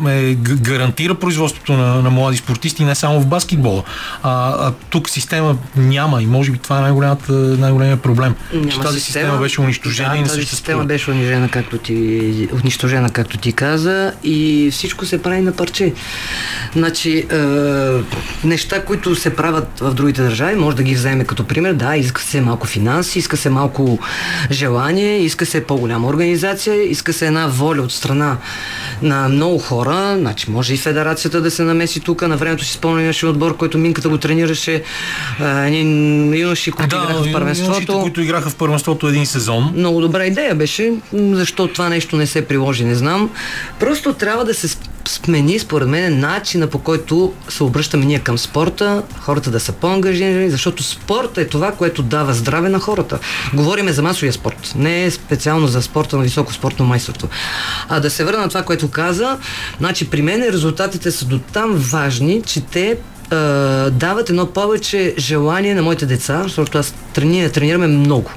е, 0.09 0.35
гарантира 0.35 1.15
производството 1.15 1.73
на, 1.73 2.03
на 2.03 2.11
млади 2.11 2.37
спортисти 2.37 2.85
не 2.85 2.95
само 2.95 3.21
в 3.21 3.27
баскетбола. 3.27 3.83
А, 4.23 4.49
а 4.49 4.73
тук 4.91 5.09
система 5.11 5.57
няма 5.77 6.23
и 6.23 6.27
може 6.27 6.51
би 6.51 6.59
това 6.59 6.79
е 6.79 6.81
най-голямата, 6.81 7.33
най-големият 7.33 8.03
проблем. 8.03 8.35
Няма 8.53 8.69
че 8.69 8.81
тази 8.81 9.01
система, 9.01 9.25
система 9.25 9.39
беше 9.39 9.61
унищожена 9.61 10.11
да, 10.11 10.17
и 10.17 10.21
не 10.21 10.27
тази 10.27 10.45
система 10.45 10.85
беше 10.85 11.11
унижена, 11.11 11.49
както 11.49 11.79
ти, 11.79 12.49
унищожена, 12.63 13.11
както 13.11 13.39
ти 13.39 13.53
каза 13.53 14.13
и 14.25 14.66
всичко 14.71 15.07
се 15.07 15.23
прави 15.23 15.41
на 15.41 15.53
парче. 15.53 15.93
Значи, 16.73 17.19
е, 17.19 17.37
неща, 18.45 18.85
които 18.85 19.15
се 19.15 19.37
правят 19.37 19.69
в 19.81 19.95
другите 19.95 20.23
държави, 20.23 20.57
може 20.57 20.77
да 20.77 20.83
ги 20.83 20.95
вземе 20.95 21.25
като 21.25 21.45
пример. 21.45 21.73
Да, 21.73 21.97
иска 21.97 22.23
се 22.23 22.41
малко 22.41 22.67
финанси, 22.67 23.19
иска 23.19 23.37
се 23.37 23.51
малко 23.51 23.99
желание, 24.51 25.19
иска 25.19 25.47
се 25.47 25.65
по-голяма 25.65 26.09
организация, 26.09 26.91
иска 26.91 27.13
се 27.13 27.27
една 27.27 27.47
воля 27.47 27.83
от 27.83 27.93
страна 27.93 28.37
на 29.03 29.29
много 29.29 29.59
хора. 29.59 30.17
Значи, 30.19 30.51
може 30.51 30.75
и 30.75 30.77
федерацията 30.77 31.41
да 31.41 31.51
се 31.51 31.63
намеси 31.63 32.01
тук. 32.01 32.23
На 32.23 32.37
времето 32.37 32.65
си 32.65 32.73
спомням, 32.73 33.05
имаше 33.05 33.27
отбор, 33.27 33.57
който 33.57 33.79
Минката 33.79 34.09
го 34.09 34.19
тренираше. 34.19 34.83
Едни 35.41 36.41
юноши, 36.41 36.71
които 36.71 36.97
да, 36.97 37.03
играха 37.05 37.23
в 37.23 37.33
първенството. 37.33 37.71
Юношите, 37.71 37.93
които 37.93 38.21
играха 38.21 38.51
в 38.51 38.57
първенството 38.57 39.09
един 39.09 39.27
сезон. 39.27 39.73
Много 39.77 40.01
добра 40.01 40.27
идея 40.27 40.55
беше. 40.55 40.93
Защо 41.13 41.69
това 41.69 41.89
нещо 41.89 42.17
не 42.17 42.27
се 42.27 42.47
приложи, 42.47 42.85
не 42.85 42.95
знам. 42.95 43.31
Просто 43.81 44.13
трябва 44.13 44.45
да 44.47 44.55
се 44.55 44.77
смени, 45.09 45.59
според 45.59 45.89
мен, 45.89 46.21
начина 46.21 46.67
по 46.67 46.79
който 46.79 47.33
се 47.49 47.65
обръщаме 47.65 48.05
ние 48.05 48.19
към 48.19 48.39
спорта, 48.39 49.03
хората 49.21 49.51
да 49.51 49.61
са 49.61 49.73
по-ангажирани, 49.73 50.51
защото 50.51 50.83
спорт 50.83 51.39
е 51.39 51.47
това, 51.47 51.73
което 51.73 52.03
дава 52.03 52.35
здраве 52.35 52.69
на 52.69 52.81
хората. 52.81 53.19
Говориме 53.55 53.93
за 53.93 54.03
масовия 54.03 54.33
спорт, 54.33 54.73
не 54.77 55.05
е 55.05 55.11
специално 55.11 55.67
за 55.67 55.83
спорта 55.83 56.17
на 56.17 56.23
високо 56.23 56.53
спортно 56.53 56.87
майсторство. 56.87 57.29
А 57.89 58.01
да 58.01 58.11
се 58.11 58.25
върна 58.25 58.39
на 58.39 58.49
това, 58.49 58.63
което 58.63 58.91
каза, 58.91 59.39
значи 59.79 60.11
при 60.11 60.23
мен 60.23 60.43
резултатите 60.43 61.11
са 61.11 61.25
до 61.25 61.39
там 61.39 61.75
важни, 61.75 62.43
че 62.43 62.61
те 62.61 62.99
дават 63.91 64.31
едно 64.31 64.47
повече 64.47 65.15
желание 65.19 65.75
на 65.75 65.83
моите 65.83 66.07
деца, 66.07 66.43
защото 66.43 66.79
аз 66.79 66.95
трени, 67.13 67.53
тренираме 67.53 67.87
много. 67.87 68.31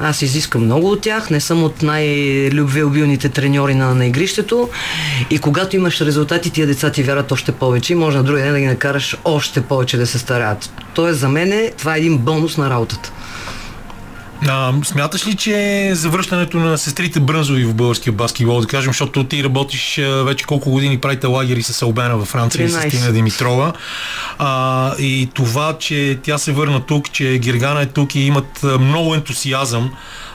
Аз 0.00 0.22
изискам 0.22 0.64
много 0.64 0.90
от 0.90 1.00
тях, 1.00 1.30
не 1.30 1.40
съм 1.40 1.64
от 1.64 1.82
най-любвеобилните 1.82 3.28
треньори 3.28 3.74
на, 3.74 3.94
на 3.94 4.06
игрището 4.06 4.68
и 5.30 5.38
когато 5.38 5.76
имаш 5.76 6.00
резултати, 6.00 6.50
тия 6.50 6.66
деца 6.66 6.90
ти 6.90 7.02
вярват 7.02 7.32
още 7.32 7.52
повече 7.52 7.92
и 7.92 7.96
може 7.96 8.16
на 8.16 8.24
другия 8.24 8.44
ден 8.44 8.52
да 8.52 8.60
ги 8.60 8.66
накараш 8.66 9.16
още 9.24 9.60
повече 9.60 9.96
да 9.96 10.06
се 10.06 10.18
стараят. 10.18 10.70
Тоест 10.94 11.18
за 11.18 11.28
мен 11.28 11.70
това 11.78 11.94
е 11.94 11.98
един 11.98 12.18
бонус 12.18 12.56
на 12.56 12.70
работата. 12.70 13.12
А, 14.48 14.72
смяташ 14.84 15.26
ли, 15.26 15.34
че 15.34 15.90
завръщането 15.94 16.56
на 16.56 16.78
сестрите 16.78 17.20
Брънзови 17.20 17.64
в 17.64 17.74
българския 17.74 18.12
баскетбол, 18.12 18.60
да 18.60 18.66
кажем, 18.66 18.92
защото 18.92 19.24
ти 19.24 19.44
работиш 19.44 20.00
вече 20.24 20.44
колко 20.44 20.70
години 20.70 20.98
правите 20.98 21.26
лагери 21.26 21.62
с 21.62 21.82
Албена 21.82 22.16
във 22.16 22.28
Франция 22.28 22.68
13. 22.68 22.86
и 22.86 22.90
с 22.90 22.94
Тина 22.96 23.12
Димитрова. 23.12 23.72
А, 24.38 24.92
и 24.98 25.28
това, 25.34 25.78
че 25.78 26.18
тя 26.22 26.38
се 26.38 26.52
върна 26.52 26.80
тук, 26.80 27.12
че 27.12 27.38
Гергана 27.38 27.82
е 27.82 27.86
тук 27.86 28.14
и 28.14 28.20
имат 28.20 28.62
много 28.80 29.14
ентусиазъм, 29.14 29.90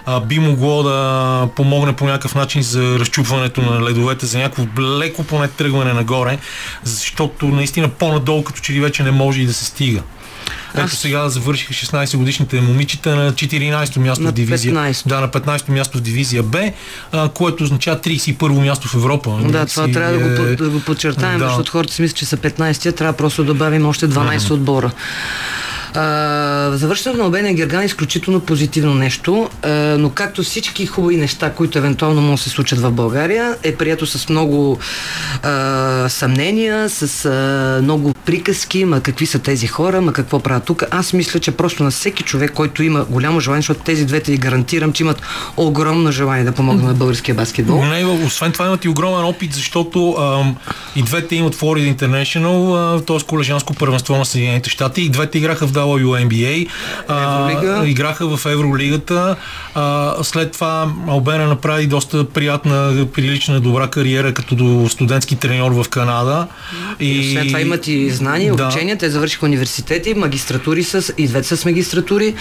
а, 0.06 0.20
би 0.20 0.40
могло 0.40 0.84
да 0.84 1.50
помогне 1.56 1.94
по 1.94 2.06
някакъв 2.06 2.36
начин 2.36 2.62
за 2.62 3.00
разчупването 3.00 3.62
на 3.62 3.82
ледовете, 3.82 4.26
за 4.26 4.38
някакво 4.38 4.82
леко 4.82 5.24
поне 5.24 5.48
тръгване 5.48 5.94
нагоре, 5.94 6.38
защото 6.84 7.46
наистина 7.48 7.90
по-надолу 7.90 8.44
като 8.44 8.62
че 8.62 8.74
ли 8.74 8.80
вече 8.80 9.04
не 9.04 9.12
може 9.12 9.42
и 9.42 9.46
да 9.46 9.54
се 9.54 9.66
стига. 9.66 10.02
Ето 10.74 10.84
Аз... 10.84 10.92
сега 10.92 11.30
завършиха 11.30 11.74
16 11.74 12.18
годишните 12.18 12.62
момичета 12.62 13.16
на 13.16 13.34
14-то 13.34 14.00
място 14.00 14.24
на 14.24 14.30
в 14.30 14.34
дивизия. 14.34 14.74
15. 14.74 15.08
Да, 15.08 15.22
на 15.22 15.30
15-то 15.30 15.72
място 15.72 15.98
в 15.98 16.02
дивизия 16.02 16.44
Б, 16.44 16.72
а, 17.12 17.30
което 17.30 17.64
означава 17.64 18.00
31-во 18.00 18.62
място 18.62 18.88
в 18.88 18.96
Европа. 18.96 19.40
Да, 19.44 19.66
това 19.66 19.86
си, 19.86 19.92
трябва 19.92 20.14
да, 20.20 20.42
го, 20.42 20.48
е- 20.48 20.56
да 20.56 20.70
го 20.70 20.80
подчертаем, 20.80 21.40
да. 21.40 21.48
защото 21.48 21.72
хората 21.72 21.94
си 21.94 22.02
мислят, 22.02 22.18
че 22.18 22.26
са 22.26 22.38
15-я, 22.38 22.92
трябва 22.92 23.14
просто 23.14 23.44
да 23.44 23.54
добавим 23.54 23.86
още 23.86 24.10
12 24.10 24.38
mm-hmm. 24.38 24.52
отбора. 24.52 24.92
Завършването 26.72 27.22
на 27.22 27.28
Обения 27.28 27.54
Герган 27.54 27.82
е 27.82 27.86
изключително 27.86 28.40
позитивно 28.40 28.94
нещо, 28.94 29.50
а, 29.64 29.70
но 30.00 30.10
както 30.10 30.44
всички 30.44 30.86
хубави 30.86 31.18
неща, 31.18 31.54
които 31.54 31.78
евентуално 31.78 32.22
могат 32.22 32.38
да 32.38 32.44
се 32.44 32.50
случат 32.50 32.80
в 32.80 32.92
България, 32.92 33.56
е 33.64 33.76
прието 33.76 34.06
с 34.06 34.30
много 34.30 34.80
а, 35.44 36.10
съмнения, 36.10 36.90
с 36.90 37.26
а, 37.26 37.80
много 37.84 38.14
приказки, 38.26 38.86
ма 38.86 39.02
какви 39.02 39.26
са 39.26 39.40
тези 39.40 39.68
хора, 39.68 40.02
ма 40.02 40.14
какво 40.14 40.40
правят 40.40 40.64
тук. 40.64 40.84
Аз 40.92 41.14
мисля, 41.14 41.40
че 41.40 41.52
просто 41.52 41.84
на 41.84 41.92
всеки 41.92 42.24
човек, 42.24 42.52
който 42.54 42.84
има 42.84 43.06
голямо 43.10 43.40
желание, 43.40 43.62
защото 43.62 43.84
тези 43.84 44.06
двете 44.06 44.32
ви 44.32 44.38
гарантирам, 44.38 44.94
че 44.94 45.04
имат 45.04 45.22
огромно 45.58 46.12
желание 46.12 46.44
да 46.44 46.52
помогнат 46.52 46.86
на 46.86 46.94
българския 46.94 47.36
баскетбол. 47.36 47.86
Не, 47.86 48.06
освен 48.06 48.52
това 48.52 48.66
имат 48.66 48.86
и 48.86 48.90
огромен 48.90 49.26
опит, 49.26 49.54
защото 49.54 50.12
ам, 50.12 50.56
и 50.96 51.02
двете 51.02 51.36
имат 51.36 51.56
Florida 51.56 51.96
International, 51.96 53.06
т.е. 53.08 53.28
колежанско 53.28 53.74
първенство 53.74 54.18
на 54.18 54.26
Съединените 54.26 54.70
щати, 54.70 55.02
и 55.02 55.10
двете 55.10 55.38
играха 55.38 55.68
в 55.68 55.72
WNBA, 55.88 56.68
а, 57.08 57.86
играха 57.86 58.38
в 58.38 58.46
Евролигата. 58.46 59.36
А, 59.76 60.16
след 60.24 60.52
това 60.52 60.92
Албена 61.08 61.48
направи 61.48 61.88
доста 61.88 62.30
приятна, 62.30 63.06
прилична, 63.14 63.60
добра 63.60 63.88
кариера 63.88 64.34
като 64.34 64.88
студентски 64.90 65.36
треньор 65.36 65.72
в 65.72 65.90
Канада. 65.90 66.48
И, 67.00 67.20
и 67.20 67.34
след 67.34 67.48
това 67.48 67.62
имат 67.62 67.88
и 67.88 68.10
знания, 68.10 68.56
да. 68.56 68.64
обучения. 68.64 68.98
Те 68.98 69.10
завършиха 69.10 69.46
университети, 69.46 70.14
магистратури 70.14 70.84
с, 70.84 71.14
и 71.18 71.28
двете 71.28 71.56
с 71.56 71.66
магистратури. 71.66 72.36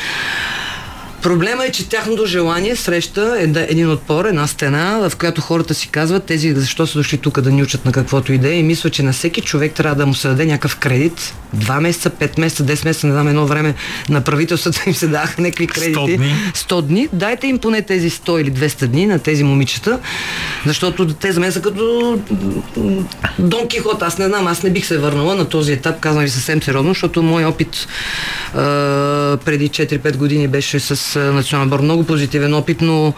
Проблема 1.26 1.64
е, 1.64 1.72
че 1.72 1.88
тяхното 1.88 2.26
желание 2.26 2.76
среща 2.76 3.36
един 3.68 3.90
отпор, 3.90 4.24
една 4.24 4.46
стена, 4.46 5.08
в 5.08 5.16
която 5.16 5.40
хората 5.40 5.74
си 5.74 5.88
казват 5.88 6.24
тези 6.24 6.52
защо 6.52 6.86
са 6.86 6.98
дошли 6.98 7.18
тук 7.18 7.40
да 7.40 7.50
ни 7.50 7.62
учат 7.62 7.84
на 7.84 7.92
каквото 7.92 8.32
и 8.32 8.38
да 8.38 8.48
е 8.48 8.52
и 8.52 8.62
мисля, 8.62 8.90
че 8.90 9.02
на 9.02 9.12
всеки 9.12 9.40
човек 9.40 9.72
трябва 9.72 9.96
да 9.96 10.06
му 10.06 10.14
се 10.14 10.28
даде 10.28 10.46
някакъв 10.46 10.76
кредит. 10.76 11.34
Два 11.52 11.80
месеца, 11.80 12.10
пет 12.10 12.38
месеца, 12.38 12.64
10 12.64 12.84
месеца, 12.84 13.06
не 13.06 13.12
знам, 13.12 13.28
едно 13.28 13.46
време 13.46 13.74
на 14.08 14.20
правителството 14.20 14.80
им 14.86 14.94
се 14.94 15.06
даха 15.06 15.42
някакви 15.42 15.66
кредити. 15.66 15.98
100 15.98 16.16
дни. 16.16 16.34
100 16.54 16.82
дни. 16.82 17.08
Дайте 17.12 17.46
им 17.46 17.58
поне 17.58 17.82
тези 17.82 18.10
100 18.10 18.40
или 18.40 18.52
200 18.52 18.86
дни 18.86 19.06
на 19.06 19.18
тези 19.18 19.44
момичета, 19.44 19.98
защото 20.66 21.06
те 21.06 21.32
за 21.32 21.40
мен 21.40 21.52
са 21.52 21.62
като 21.62 22.18
Дон 23.38 23.68
Кихот. 23.68 24.02
Аз 24.02 24.18
не 24.18 24.26
знам, 24.26 24.46
аз 24.46 24.62
не 24.62 24.70
бих 24.70 24.86
се 24.86 24.98
върнала 24.98 25.34
на 25.34 25.44
този 25.44 25.72
етап, 25.72 26.00
казвам 26.00 26.24
ви 26.24 26.30
съвсем 26.30 26.62
сериозно, 26.62 26.90
защото 26.90 27.22
мой 27.22 27.44
опит 27.44 27.88
а, 28.54 28.58
преди 29.44 29.68
4-5 29.68 30.16
години 30.16 30.48
беше 30.48 30.80
с 30.80 31.15
национален 31.20 31.68
отбор. 31.68 31.80
Много 31.80 32.04
позитивен 32.04 32.54
опит, 32.54 32.80
но 32.80 33.14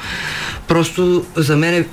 просто 0.68 1.24
за 1.36 1.56
мен 1.56 1.74
е, 1.74 1.86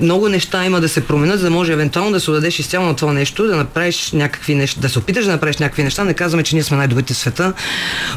много 0.00 0.28
неща 0.28 0.64
има 0.64 0.80
да 0.80 0.88
се 0.88 1.06
променят, 1.06 1.38
за 1.38 1.44
да 1.44 1.50
може 1.50 1.72
евентуално 1.72 2.12
да 2.12 2.20
се 2.20 2.30
отдадеш 2.30 2.58
изцяло 2.58 2.86
на 2.86 2.96
това 2.96 3.12
нещо, 3.12 3.46
да 3.46 3.56
направиш 3.56 4.12
някакви 4.12 4.54
неща, 4.54 4.80
да 4.80 4.88
се 4.88 4.98
опиташ 4.98 5.24
да 5.24 5.32
направиш 5.32 5.56
някакви 5.56 5.82
неща. 5.82 6.04
Не 6.04 6.14
казваме, 6.14 6.42
че 6.42 6.54
ние 6.54 6.64
сме 6.64 6.76
най-добрите 6.76 7.14
в 7.14 7.16
света. 7.16 7.52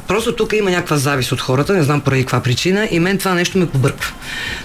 Просто 0.08 0.36
тук 0.36 0.54
има 0.54 0.72
някаква 0.72 0.98
завист 0.98 1.32
от 1.32 1.42
хората, 1.42 1.74
не 1.74 1.84
знам 1.84 2.02
поради 2.02 2.22
каква 2.22 2.40
причина 2.40 2.88
и 2.92 3.00
мен 3.00 3.18
това 3.18 3.34
нещо 3.34 3.58
ме 3.58 3.70
побърква. 3.70 4.14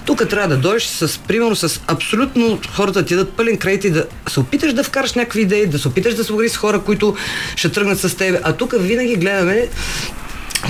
Тук 0.05 0.29
трябва 0.29 0.47
да 0.55 0.57
дойдеш 0.57 0.83
с, 0.83 1.19
примерно, 1.19 1.55
с 1.55 1.81
абсолютно 1.87 2.59
хората 2.73 3.05
ти 3.05 3.15
дадат 3.15 3.33
пълен 3.33 3.57
кредит 3.57 3.83
и 3.83 3.89
да 3.89 4.05
се 4.29 4.39
опиташ 4.39 4.73
да 4.73 4.83
вкараш 4.83 5.13
някакви 5.13 5.41
идеи, 5.41 5.67
да 5.67 5.79
се 5.79 5.87
опиташ 5.87 6.13
да 6.13 6.23
се 6.23 6.33
с 6.49 6.57
хора, 6.57 6.79
които 6.79 7.15
ще 7.55 7.69
тръгнат 7.69 7.99
с 7.99 8.17
теб. 8.17 8.39
А 8.43 8.53
тук 8.53 8.73
винаги 8.79 9.15
гледаме 9.15 9.67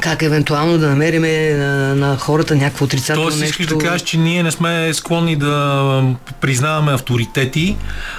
как 0.02 0.22
евентуално 0.22 0.78
да 0.78 0.90
намериме 0.90 1.50
на, 1.50 1.96
на 1.96 2.18
хората 2.18 2.56
някакво 2.56 2.86
отрицателно 2.86 3.30
Тоест, 3.30 3.40
нещо. 3.40 3.62
искаш 3.62 3.78
да 3.78 3.86
кажеш, 3.86 4.02
че 4.02 4.18
ние 4.18 4.44
не 4.44 4.52
сме 4.52 4.94
склонни 4.94 5.36
да 5.36 6.04
признаваме 6.42 6.94
авторитети 6.94 7.78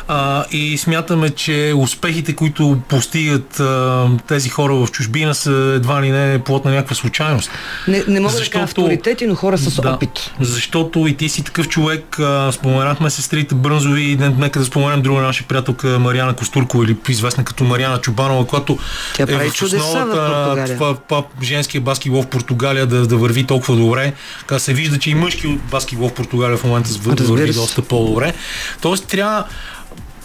а, 0.09 0.45
и 0.51 0.79
смятаме, 0.79 1.31
че 1.31 1.73
успехите, 1.77 2.35
които 2.37 2.79
постигат 2.89 3.61
а, 3.61 4.07
тези 4.29 4.49
хора 4.49 4.75
в 4.75 4.89
чужбина 4.91 5.35
са 5.35 5.73
едва 5.77 6.03
ли 6.03 6.11
не 6.11 6.39
плод 6.39 6.65
на 6.65 6.71
някаква 6.71 6.95
случайност. 6.95 7.51
Не, 7.89 8.05
не 8.09 8.21
мога 8.21 8.33
защото, 8.33 8.51
да 8.51 8.53
кажа 8.53 8.65
авторитети, 8.65 9.27
но 9.27 9.35
хора 9.35 9.59
с 9.59 9.81
да, 9.81 9.91
опит. 9.91 10.31
Защото 10.41 11.07
и 11.07 11.17
ти 11.17 11.29
си 11.29 11.45
такъв 11.45 11.69
човек, 11.69 12.19
а, 12.19 12.53
споменахме 12.53 13.11
сестрите 13.11 13.55
Брънзови, 13.55 14.17
нека 14.39 14.59
да 14.59 14.65
споменем 14.65 15.03
друга 15.03 15.21
наша 15.21 15.45
приятелка 15.45 15.99
Мариана 15.99 16.35
Костуркова 16.35 16.85
или 16.85 16.97
известна 17.09 17.45
като 17.45 17.65
Мариана 17.65 17.99
Чубанова, 18.01 18.47
която 18.47 18.79
Тя 19.15 19.23
е 19.23 19.27
в 19.27 19.63
основата 19.63 20.17
на 20.17 20.67
това, 20.67 20.95
това 20.95 21.23
женския 21.65 21.81
баскетбол 21.81 22.23
в 22.23 22.27
Португалия 22.27 22.87
да, 22.87 23.07
да 23.07 23.17
върви 23.17 23.45
толкова 23.45 23.77
добре. 23.77 24.13
Така 24.41 24.59
се 24.59 24.75
вижда, 24.75 24.99
че 24.99 25.11
и 25.11 25.15
мъжки 25.15 25.59
баскетбол 25.71 26.09
в 26.09 26.15
Португалия 26.15 26.57
в 26.57 26.65
момента 26.65 26.91
върви 27.01 27.53
доста 27.53 27.83
по-добре. 27.83 28.35
Тоест 28.81 29.07
трябва 29.07 29.45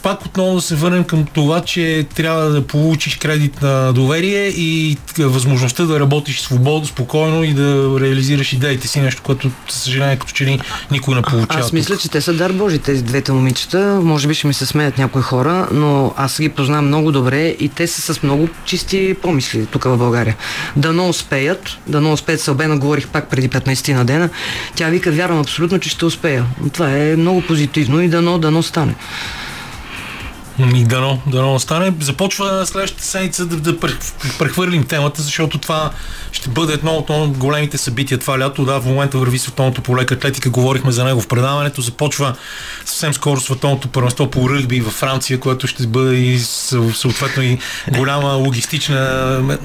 пак 0.03 0.25
отново 0.25 0.55
да 0.55 0.61
се 0.61 0.75
върнем 0.75 1.03
към 1.03 1.25
това, 1.25 1.61
че 1.61 2.05
трябва 2.15 2.49
да 2.49 2.67
получиш 2.67 3.15
кредит 3.15 3.61
на 3.61 3.93
доверие 3.93 4.47
и 4.47 4.97
възможността 5.17 5.83
да 5.83 5.99
работиш 5.99 6.41
свободно, 6.41 6.87
спокойно 6.87 7.43
и 7.43 7.53
да 7.53 7.97
реализираш 7.99 8.53
идеите 8.53 8.87
си, 8.87 8.99
нещо, 8.99 9.21
което, 9.23 9.51
за 9.69 9.77
съжаление, 9.77 10.15
като 10.15 10.33
че 10.33 10.45
ли 10.45 10.59
никой 10.91 11.15
не 11.15 11.21
получава. 11.21 11.63
Аз 11.63 11.71
мисля, 11.71 11.97
че 11.97 12.09
те 12.09 12.21
са 12.21 12.33
дар 12.33 12.51
Божи, 12.51 12.79
тези 12.79 13.03
двете 13.03 13.31
момичета. 13.31 13.99
Може 14.03 14.27
би 14.27 14.33
ще 14.33 14.47
ми 14.47 14.53
се 14.53 14.65
смеят 14.65 14.97
някои 14.97 15.21
хора, 15.21 15.67
но 15.71 16.13
аз 16.17 16.41
ги 16.41 16.49
познавам 16.49 16.87
много 16.87 17.11
добре 17.11 17.47
и 17.47 17.69
те 17.69 17.87
са 17.87 18.13
с 18.13 18.23
много 18.23 18.49
чисти 18.65 19.15
помисли 19.21 19.65
тук 19.65 19.83
в 19.83 19.97
България. 19.97 20.35
Дано 20.75 21.09
успеят, 21.09 21.77
дано 21.87 22.13
успеят. 22.13 22.41
С 22.41 22.47
Албена 22.47 22.77
говорих 22.77 23.07
пак 23.07 23.29
преди 23.29 23.49
15 23.49 23.93
на 23.93 24.05
дена. 24.05 24.29
Тя 24.75 24.87
вика, 24.87 25.11
вярвам 25.11 25.39
абсолютно, 25.39 25.79
че 25.79 25.89
ще 25.89 26.05
успея. 26.05 26.45
Това 26.73 26.97
е 26.97 27.15
много 27.15 27.41
позитивно 27.41 28.01
и 28.01 28.07
дано, 28.07 28.37
дано 28.37 28.63
стане. 28.63 28.95
И 30.59 30.83
дано, 30.83 31.19
дано 31.27 31.53
остане. 31.55 31.93
Започва 31.99 32.65
следващата 32.65 33.03
седмица 33.03 33.45
да, 33.45 33.57
да 33.57 33.79
прехвърлим 34.39 34.83
темата, 34.83 35.21
защото 35.21 35.57
това 35.57 35.91
ще 36.31 36.49
бъде 36.49 36.73
едно 36.73 37.05
от 37.09 37.37
големите 37.37 37.77
събития 37.77 38.17
това 38.17 38.39
лято. 38.39 38.65
Да, 38.65 38.81
в 38.81 38.85
момента 38.85 39.17
върви 39.17 39.39
световното 39.39 39.81
по 39.81 39.97
лека 39.97 40.13
атлетика, 40.13 40.49
говорихме 40.49 40.91
за 40.91 41.03
него 41.03 41.21
в 41.21 41.27
предаването. 41.27 41.81
Започва 41.81 42.35
съвсем 42.85 43.13
скоро 43.13 43.39
световното 43.39 43.87
първенство 43.87 44.29
по 44.29 44.49
ръгби 44.49 44.81
във 44.81 44.93
Франция, 44.93 45.39
което 45.39 45.67
ще 45.67 45.87
бъде 45.87 46.15
и 46.15 46.39
съ- 46.39 46.93
съответно 46.93 47.43
и 47.43 47.57
голяма 47.97 48.29
логистична 48.29 49.57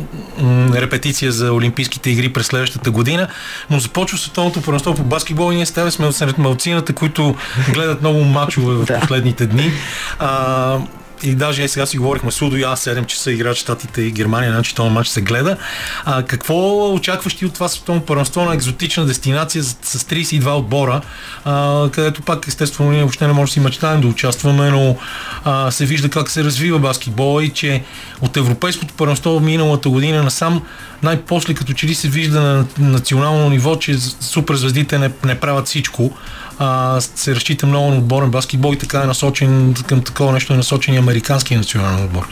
репетиция 0.74 1.32
за 1.32 1.52
Олимпийските 1.52 2.10
игри 2.10 2.32
през 2.32 2.46
следващата 2.46 2.90
година. 2.90 3.28
Но 3.70 3.78
започва 3.78 4.18
световното 4.18 4.62
първенство 4.62 4.94
по 4.94 5.02
баскетбол 5.02 5.52
и 5.52 5.56
ние 5.56 5.66
с 5.66 5.90
сме 5.90 6.12
сред 6.12 6.38
малцината, 6.38 6.92
които 6.92 7.34
гледат 7.74 8.00
много 8.00 8.24
мачове 8.24 8.74
в 8.74 9.00
последните 9.00 9.46
дни. 9.46 9.72
А, 10.18 10.78
и 11.23 11.35
даже 11.35 11.62
е, 11.62 11.69
сега 11.69 11.86
си 11.86 11.99
говорихме 11.99 12.31
с 12.31 12.43
Удо 12.43 12.57
и 12.57 12.62
аз 12.62 12.85
7 12.85 13.07
часа 13.07 13.32
играч 13.32 13.59
Штатите 13.59 14.03
и 14.03 14.11
Германия, 14.11 14.53
значи 14.53 14.74
този 14.74 14.91
матч 14.91 15.09
се 15.09 15.20
гледа. 15.20 15.57
А, 16.05 16.23
какво 16.23 16.89
очакваш 16.95 17.35
ти 17.35 17.47
от 17.47 17.55
това 17.55 17.69
световно 17.69 18.01
първенство 18.01 18.45
на 18.45 18.55
екзотична 18.55 19.07
дестинация 19.07 19.65
с 19.65 19.77
32 20.05 20.59
отбора, 20.59 21.01
а, 21.45 21.89
където 21.93 22.23
пак 22.23 22.49
естествено 22.49 22.91
ние 22.91 23.01
въобще 23.01 23.27
не 23.27 23.32
може 23.32 23.51
да 23.51 23.53
си 23.53 23.61
мечтаем 23.61 24.01
да 24.01 24.07
участваме, 24.07 24.70
но 24.70 24.97
а, 25.45 25.70
се 25.70 25.86
вижда 25.86 26.09
как 26.09 26.31
се 26.31 26.45
развива 26.45 26.78
баскетбол 26.78 27.43
и 27.43 27.51
че 27.51 27.82
от 28.20 28.36
европейското 28.36 28.95
първенство 28.95 29.41
миналата 29.41 29.89
година 29.89 30.23
насам 30.23 30.62
най-после 31.03 31.55
като 31.55 31.73
че 31.73 31.86
ли 31.86 31.95
се 31.95 32.09
вижда 32.09 32.41
на 32.41 32.66
национално 32.78 33.49
ниво, 33.51 33.77
че 33.77 33.99
суперзвездите 34.20 34.99
не, 34.99 35.11
не 35.24 35.41
правят 35.41 35.66
всичко. 35.66 36.16
А, 36.59 37.01
се 37.01 37.35
разчита 37.35 37.66
много 37.66 37.90
на 37.90 37.97
отборен 37.97 38.31
баскетбол 38.31 38.72
и 38.72 38.78
така 38.78 39.02
е 39.02 39.06
насочен 39.06 39.74
към 39.86 40.02
такова 40.02 40.32
нещо 40.32 40.52
е 40.52 40.56
насочен 40.56 40.94
и 40.94 40.97
американския 40.97 41.59
национален 41.59 42.05
отбор. 42.05 42.28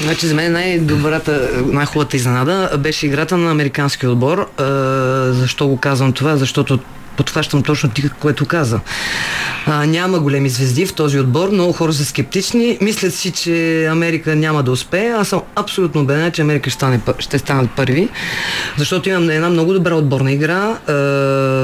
Значи 0.00 0.26
за 0.26 0.34
мен 0.34 0.52
най-добрата, 0.52 1.48
най-хубавата 1.66 2.16
изненада 2.16 2.78
беше 2.78 3.06
играта 3.06 3.36
на 3.36 3.50
американския 3.50 4.10
отбор. 4.10 4.38
Е, 4.38 4.62
защо 5.32 5.68
го 5.68 5.76
казвам 5.76 6.12
това? 6.12 6.36
Защото 6.36 6.78
подхващам 7.16 7.62
точно 7.62 7.90
ти, 7.90 8.08
което 8.08 8.46
каза. 8.46 8.80
А, 9.66 9.86
няма 9.86 10.18
големи 10.18 10.48
звезди 10.48 10.86
в 10.86 10.94
този 10.94 11.18
отбор, 11.18 11.48
много 11.50 11.72
хора 11.72 11.92
са 11.92 12.04
скептични. 12.04 12.78
Мислят 12.80 13.14
си, 13.14 13.30
че 13.30 13.86
Америка 13.86 14.36
няма 14.36 14.62
да 14.62 14.70
успее. 14.70 15.10
Аз 15.10 15.28
съм 15.28 15.42
абсолютно 15.56 16.00
убеден, 16.00 16.32
че 16.32 16.42
Америка 16.42 16.70
ще, 16.70 16.74
стане, 16.74 17.00
ще 17.18 17.38
станат 17.38 17.70
първи, 17.70 18.08
защото 18.76 19.08
имам 19.08 19.30
една 19.30 19.50
много 19.50 19.72
добра 19.72 19.94
отборна 19.94 20.32
игра 20.32 20.70
е, 20.70 20.92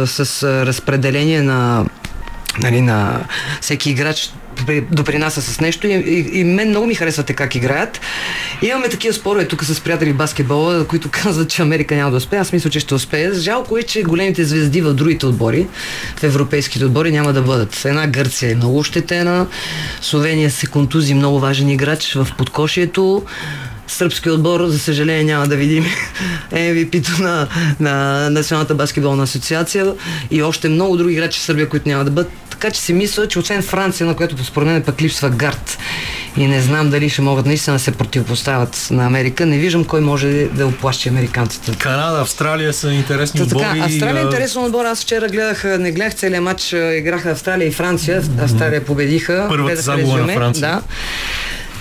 с 0.07 0.43
а, 0.43 0.67
разпределение 0.67 1.43
на 1.43 1.85
нали, 2.59 2.81
на 2.81 3.21
всеки 3.61 3.91
играч 3.91 4.33
допринася 4.91 5.43
с 5.43 5.61
нещо 5.61 5.87
и, 5.87 5.91
и, 5.91 6.41
и 6.41 6.45
мен 6.45 6.69
много 6.69 6.87
ми 6.87 6.95
харесвате 6.95 7.35
как 7.35 7.55
играят. 7.55 8.01
Имаме 8.63 8.89
такива 8.89 9.15
спорове 9.15 9.49
тук 9.49 9.65
с 9.65 9.81
приятели 9.81 10.13
баскетбола, 10.13 10.87
които 10.87 11.09
казват, 11.11 11.51
че 11.51 11.63
Америка 11.63 11.95
няма 11.95 12.11
да 12.11 12.17
успее. 12.17 12.39
Аз 12.39 12.53
мисля, 12.53 12.71
че 12.71 12.81
ще 12.81 12.95
успее. 12.95 13.33
Жалко 13.33 13.79
е, 13.79 13.83
че 13.83 14.03
големите 14.03 14.45
звезди 14.45 14.81
в 14.81 14.95
другите 14.95 15.27
отбори, 15.27 15.67
в 16.17 16.23
европейските 16.23 16.85
отбори 16.85 17.13
няма 17.13 17.33
да 17.33 17.43
бъдат. 17.43 17.85
Една 17.85 18.07
Гърция 18.07 18.53
е 18.53 18.55
много 18.55 18.79
ощетена, 18.79 19.47
Словения 20.01 20.51
се 20.51 20.67
контузи 20.67 21.15
много 21.15 21.41
важен 21.41 21.69
играч 21.69 22.13
в 22.15 22.29
подкошието. 22.39 23.25
Сръбски 23.87 24.31
отбор, 24.31 24.67
за 24.67 24.79
съжаление, 24.79 25.25
няма 25.25 25.47
да 25.47 25.57
видим 25.57 25.85
MVP-то 26.53 27.23
на, 27.23 27.49
на 27.81 28.31
Националната 28.31 28.75
баскетболна 28.75 29.23
асоциация 29.23 29.95
и 30.31 30.43
още 30.43 30.69
много 30.69 30.97
други 30.97 31.13
играчи 31.13 31.41
в 31.41 31.43
Сърбия, 31.43 31.69
които 31.69 31.89
няма 31.89 32.05
да 32.05 32.11
бъдат. 32.11 32.42
Така 32.63 32.75
че 32.75 32.81
си 32.81 32.93
мисля, 32.93 33.29
че 33.29 33.39
освен 33.39 33.63
Франция, 33.63 34.07
на 34.07 34.15
която 34.15 34.45
според 34.45 34.69
мен 34.69 34.83
пък 34.83 35.03
липсва 35.03 35.31
гард 35.31 35.79
и 36.37 36.47
не 36.47 36.61
знам 36.61 36.91
дали 36.91 37.09
ще 37.09 37.23
могат 37.23 37.47
наистина 37.47 37.77
да 37.77 37.83
се 37.83 37.91
противопоставят 37.91 38.89
на 38.91 39.07
Америка, 39.07 39.47
не 39.47 39.59
виждам 39.59 39.85
кой 39.85 40.01
може 40.01 40.29
да 40.29 40.67
оплащи 40.67 41.09
американците. 41.09 41.73
Канада, 41.79 42.21
Австралия 42.21 42.73
са 42.73 42.93
интересни 42.93 43.41
Та, 43.41 43.47
така, 43.47 43.61
отбори. 43.61 43.81
Австралия 43.81 44.21
е 44.21 44.25
интересен 44.25 44.65
отбор. 44.65 44.85
Аз 44.85 45.03
вчера 45.03 45.29
гледах, 45.29 45.65
не 45.65 45.93
гледах 45.93 46.15
целият 46.15 46.45
матч, 46.45 46.73
играха 46.73 47.31
Австралия 47.31 47.69
и 47.69 47.73
Франция. 47.73 48.23
Австралия 48.43 48.85
победиха. 48.85 49.47
Първата 49.49 49.77
загуба 49.77 50.19
на 50.19 50.33
Франция. 50.33 50.69
Да. 50.69 50.83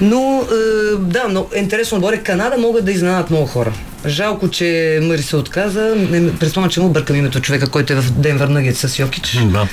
Но, 0.02 0.44
е, 0.52 0.96
да, 0.96 1.28
но 1.30 1.48
интересен 1.56 1.98
отбор 1.98 2.14
е 2.14 2.18
Канада, 2.18 2.58
могат 2.58 2.86
да 2.86 2.92
изненадат 2.92 3.30
много 3.30 3.46
хора. 3.46 3.74
Жалко, 4.06 4.50
че 4.50 5.00
Мъри 5.02 5.22
се 5.22 5.36
отказа. 5.36 5.96
Предполагам, 6.40 6.70
че 6.70 6.80
му 6.80 6.90
бъркам 6.90 7.16
името 7.16 7.40
човека, 7.40 7.70
който 7.70 7.94
е 7.94 7.96
в 7.96 8.12
Денвър 8.12 8.48
Нъгет 8.48 8.78
с 8.78 9.00
Йокич. 9.00 9.38
Да. 9.44 9.68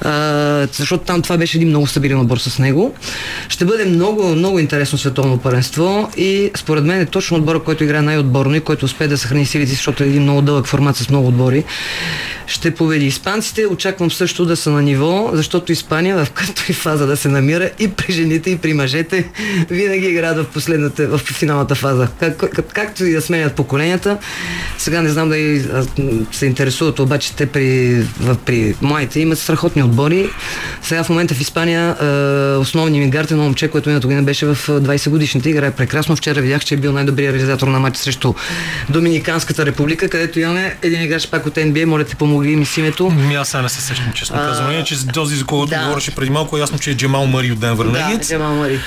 А, 0.00 0.68
защото 0.72 1.04
там 1.04 1.22
това 1.22 1.36
беше 1.36 1.58
един 1.58 1.68
много 1.68 1.86
стабилен 1.86 2.20
отбор 2.20 2.38
с 2.38 2.58
него. 2.58 2.94
Ще 3.48 3.64
бъде 3.64 3.84
много, 3.84 4.24
много 4.24 4.58
интересно 4.58 4.98
световно 4.98 5.38
първенство 5.38 6.10
и 6.16 6.50
според 6.56 6.84
мен 6.84 7.00
е 7.00 7.06
точно 7.06 7.36
отбора, 7.36 7.60
който 7.60 7.84
играе 7.84 8.02
най-отборно 8.02 8.54
и 8.56 8.60
който 8.60 8.84
успее 8.84 9.08
да 9.08 9.18
съхрани 9.18 9.46
силите, 9.46 9.68
си, 9.68 9.76
защото 9.76 10.04
е 10.04 10.06
един 10.06 10.22
много 10.22 10.42
дълъг 10.42 10.66
формат 10.66 10.96
с 10.96 11.10
много 11.10 11.28
отбори. 11.28 11.64
Ще 12.46 12.74
победи 12.74 13.06
испанците. 13.06 13.66
Очаквам 13.66 14.10
също 14.10 14.46
да 14.46 14.56
са 14.56 14.70
на 14.70 14.82
ниво, 14.82 15.30
защото 15.32 15.72
Испания 15.72 16.24
в 16.24 16.30
като 16.30 16.62
и 16.68 16.72
фаза 16.72 17.06
да 17.06 17.16
се 17.16 17.28
намира 17.28 17.70
и 17.78 17.88
при 17.88 18.12
жените, 18.12 18.50
и 18.50 18.58
при 18.58 18.72
мъжете 18.72 19.28
винаги 19.70 20.06
играят 20.06 20.38
в 20.38 20.44
последната, 20.44 21.08
в 21.08 21.18
финалната 21.18 21.74
фаза. 21.74 22.08
Как, 22.20 22.36
как, 22.36 22.72
както 22.72 23.04
и 23.04 23.12
да 23.12 23.22
сменят 23.22 23.54
поколенията. 23.54 24.18
Сега 24.78 25.02
не 25.02 25.08
знам 25.08 25.28
дали 25.28 25.64
се 26.32 26.46
интересуват, 26.46 26.98
обаче 26.98 27.36
те 27.36 27.46
при, 27.46 27.94
в, 28.20 28.36
при 28.36 28.74
моите 28.82 29.20
имат 29.20 29.38
страхотни 29.38 29.82
отбори. 29.82 30.30
Сега 30.82 31.04
в 31.04 31.08
момента 31.08 31.34
в 31.34 31.40
Испания 31.40 31.96
е, 32.00 32.04
основният 32.56 33.04
ми 33.04 33.10
гард 33.10 33.30
е 33.30 33.34
едно 33.34 33.44
момче, 33.44 33.68
което 33.68 33.88
миналата 33.88 34.06
година 34.06 34.22
беше 34.22 34.46
в 34.46 34.66
20 34.66 35.10
годишните. 35.10 35.50
Играе 35.50 35.70
прекрасно. 35.70 36.16
Вчера 36.16 36.40
видях, 36.40 36.64
че 36.64 36.74
е 36.74 36.78
бил 36.78 36.92
най-добрият 36.92 37.34
реализатор 37.34 37.68
на 37.68 37.80
матч 37.80 37.96
срещу 37.96 38.34
Доминиканската 38.88 39.66
република, 39.66 40.08
където 40.08 40.40
имаме 40.40 40.76
един 40.82 41.02
играч 41.02 41.28
пак 41.28 41.46
от 41.46 41.54
NBA. 41.54 41.84
Моля 41.84 42.04
те, 42.04 42.16
помогли 42.16 42.56
ми 42.56 42.66
с 42.66 42.76
името. 42.76 43.10
Ми 43.10 43.34
аз 43.34 43.48
сега 43.48 43.62
не 43.62 43.68
се 43.68 43.82
сещам, 43.82 44.12
честно 44.14 44.36
казвам. 44.36 44.72
Иначе 44.72 45.06
този, 45.06 45.36
за 45.36 45.44
когото 45.44 45.70
да. 45.70 45.84
говореше 45.84 46.14
преди 46.14 46.30
малко, 46.30 46.56
е 46.56 46.60
ясно, 46.60 46.78
че 46.78 46.90
е 46.90 46.94
Джамал 46.94 47.26
Мари 47.26 47.52
от 47.52 47.60
Денвър 47.60 47.86
Да, 47.86 47.92
Нагетс. 47.92 48.28
Джамал 48.28 48.54
Мари. 48.54 48.80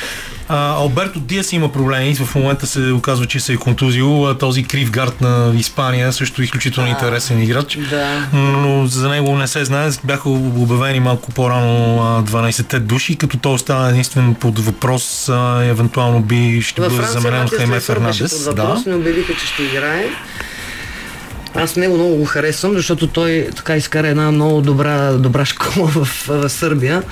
А, 0.49 0.73
Алберто 0.73 1.19
Диас 1.19 1.53
има 1.53 1.71
проблеми. 1.71 2.15
В 2.15 2.35
момента 2.35 2.67
се 2.67 2.91
оказва, 2.91 3.25
че 3.25 3.39
се 3.39 3.53
е 3.53 3.57
контузил. 3.57 4.27
А, 4.27 4.37
Този 4.37 4.63
крив 4.63 4.91
гард 4.91 5.21
на 5.21 5.53
Испания 5.55 6.13
също 6.13 6.41
е 6.41 6.45
изключително 6.45 6.89
интересен 6.89 7.41
играч. 7.41 7.77
Да. 7.89 8.27
Но 8.33 8.87
за 8.87 9.09
него 9.09 9.37
не 9.37 9.47
се 9.47 9.65
знае. 9.65 9.89
Бяха 10.03 10.29
обявени 10.29 10.99
малко 10.99 11.31
по-рано 11.31 11.99
а, 12.01 12.23
12-те 12.23 12.79
души, 12.79 13.15
като 13.15 13.37
той 13.37 13.53
остана 13.53 13.89
единствен 13.89 14.35
под 14.35 14.59
въпрос. 14.59 15.29
А, 15.29 15.63
евентуално 15.63 16.19
би 16.21 16.61
ще 16.61 16.81
бъде 16.81 17.01
заменен 17.05 17.43
от 17.43 17.53
Хайме 17.53 17.79
Фернандес. 17.79 18.49
Да. 18.55 18.83
не 18.85 18.95
обявиха, 18.95 19.33
че 19.33 19.47
ще 19.47 19.63
играе. 19.63 20.05
Аз 21.55 21.75
него 21.75 21.95
много 21.95 22.15
го 22.15 22.25
харесвам, 22.25 22.73
защото 22.73 23.07
той 23.07 23.47
така 23.55 23.75
изкара 23.75 24.07
една 24.07 24.31
много 24.31 24.61
добра, 24.61 25.11
добра 25.13 25.45
школа 25.45 25.87
в, 25.87 26.27
в 26.27 26.49
Сърбия. 26.49 27.03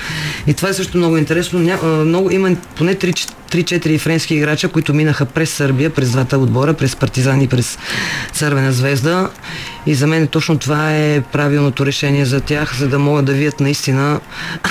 И 0.47 0.53
това 0.53 0.69
е 0.69 0.73
също 0.73 0.97
много 0.97 1.17
интересно. 1.17 1.59
Ня, 1.59 1.77
много, 1.83 2.31
има 2.31 2.55
поне 2.75 2.95
3-4 2.95 3.99
френски 3.99 4.35
играча, 4.35 4.69
които 4.69 4.93
минаха 4.93 5.25
през 5.25 5.49
Сърбия, 5.49 5.89
през 5.89 6.11
двата 6.11 6.37
отбора, 6.37 6.73
през 6.73 6.95
Партизан 6.95 7.41
и 7.41 7.47
през 7.47 7.77
Цървена 8.33 8.71
звезда. 8.71 9.29
И 9.85 9.95
за 9.95 10.07
мен 10.07 10.27
точно 10.27 10.57
това 10.57 10.95
е 10.95 11.21
правилното 11.21 11.85
решение 11.85 12.25
за 12.25 12.41
тях, 12.41 12.75
за 12.77 12.87
да 12.87 12.99
могат 12.99 13.25
да 13.25 13.33
видят 13.33 13.59
наистина 13.59 14.19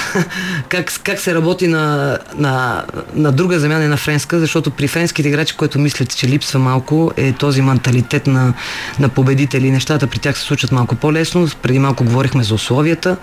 как, 0.68 0.92
как 1.02 1.20
се 1.20 1.34
работи 1.34 1.66
на, 1.66 2.18
на, 2.34 2.84
на 3.14 3.32
друга 3.32 3.58
земя, 3.58 3.78
не 3.78 3.88
на 3.88 3.96
френска, 3.96 4.38
защото 4.38 4.70
при 4.70 4.88
френските 4.88 5.28
играчи, 5.28 5.56
които 5.56 5.78
мислят, 5.78 6.16
че 6.16 6.28
липсва 6.28 6.60
малко, 6.60 7.12
е 7.16 7.32
този 7.32 7.62
менталитет 7.62 8.26
на, 8.26 8.54
на 9.00 9.08
победители. 9.56 9.70
Нещата 9.70 10.06
при 10.06 10.18
тях 10.18 10.38
се 10.38 10.44
случат 10.44 10.72
малко 10.72 10.94
по-лесно. 10.94 11.48
Преди 11.62 11.78
малко 11.78 12.04
говорихме 12.04 12.44
за 12.44 12.54
условията. 12.54 13.16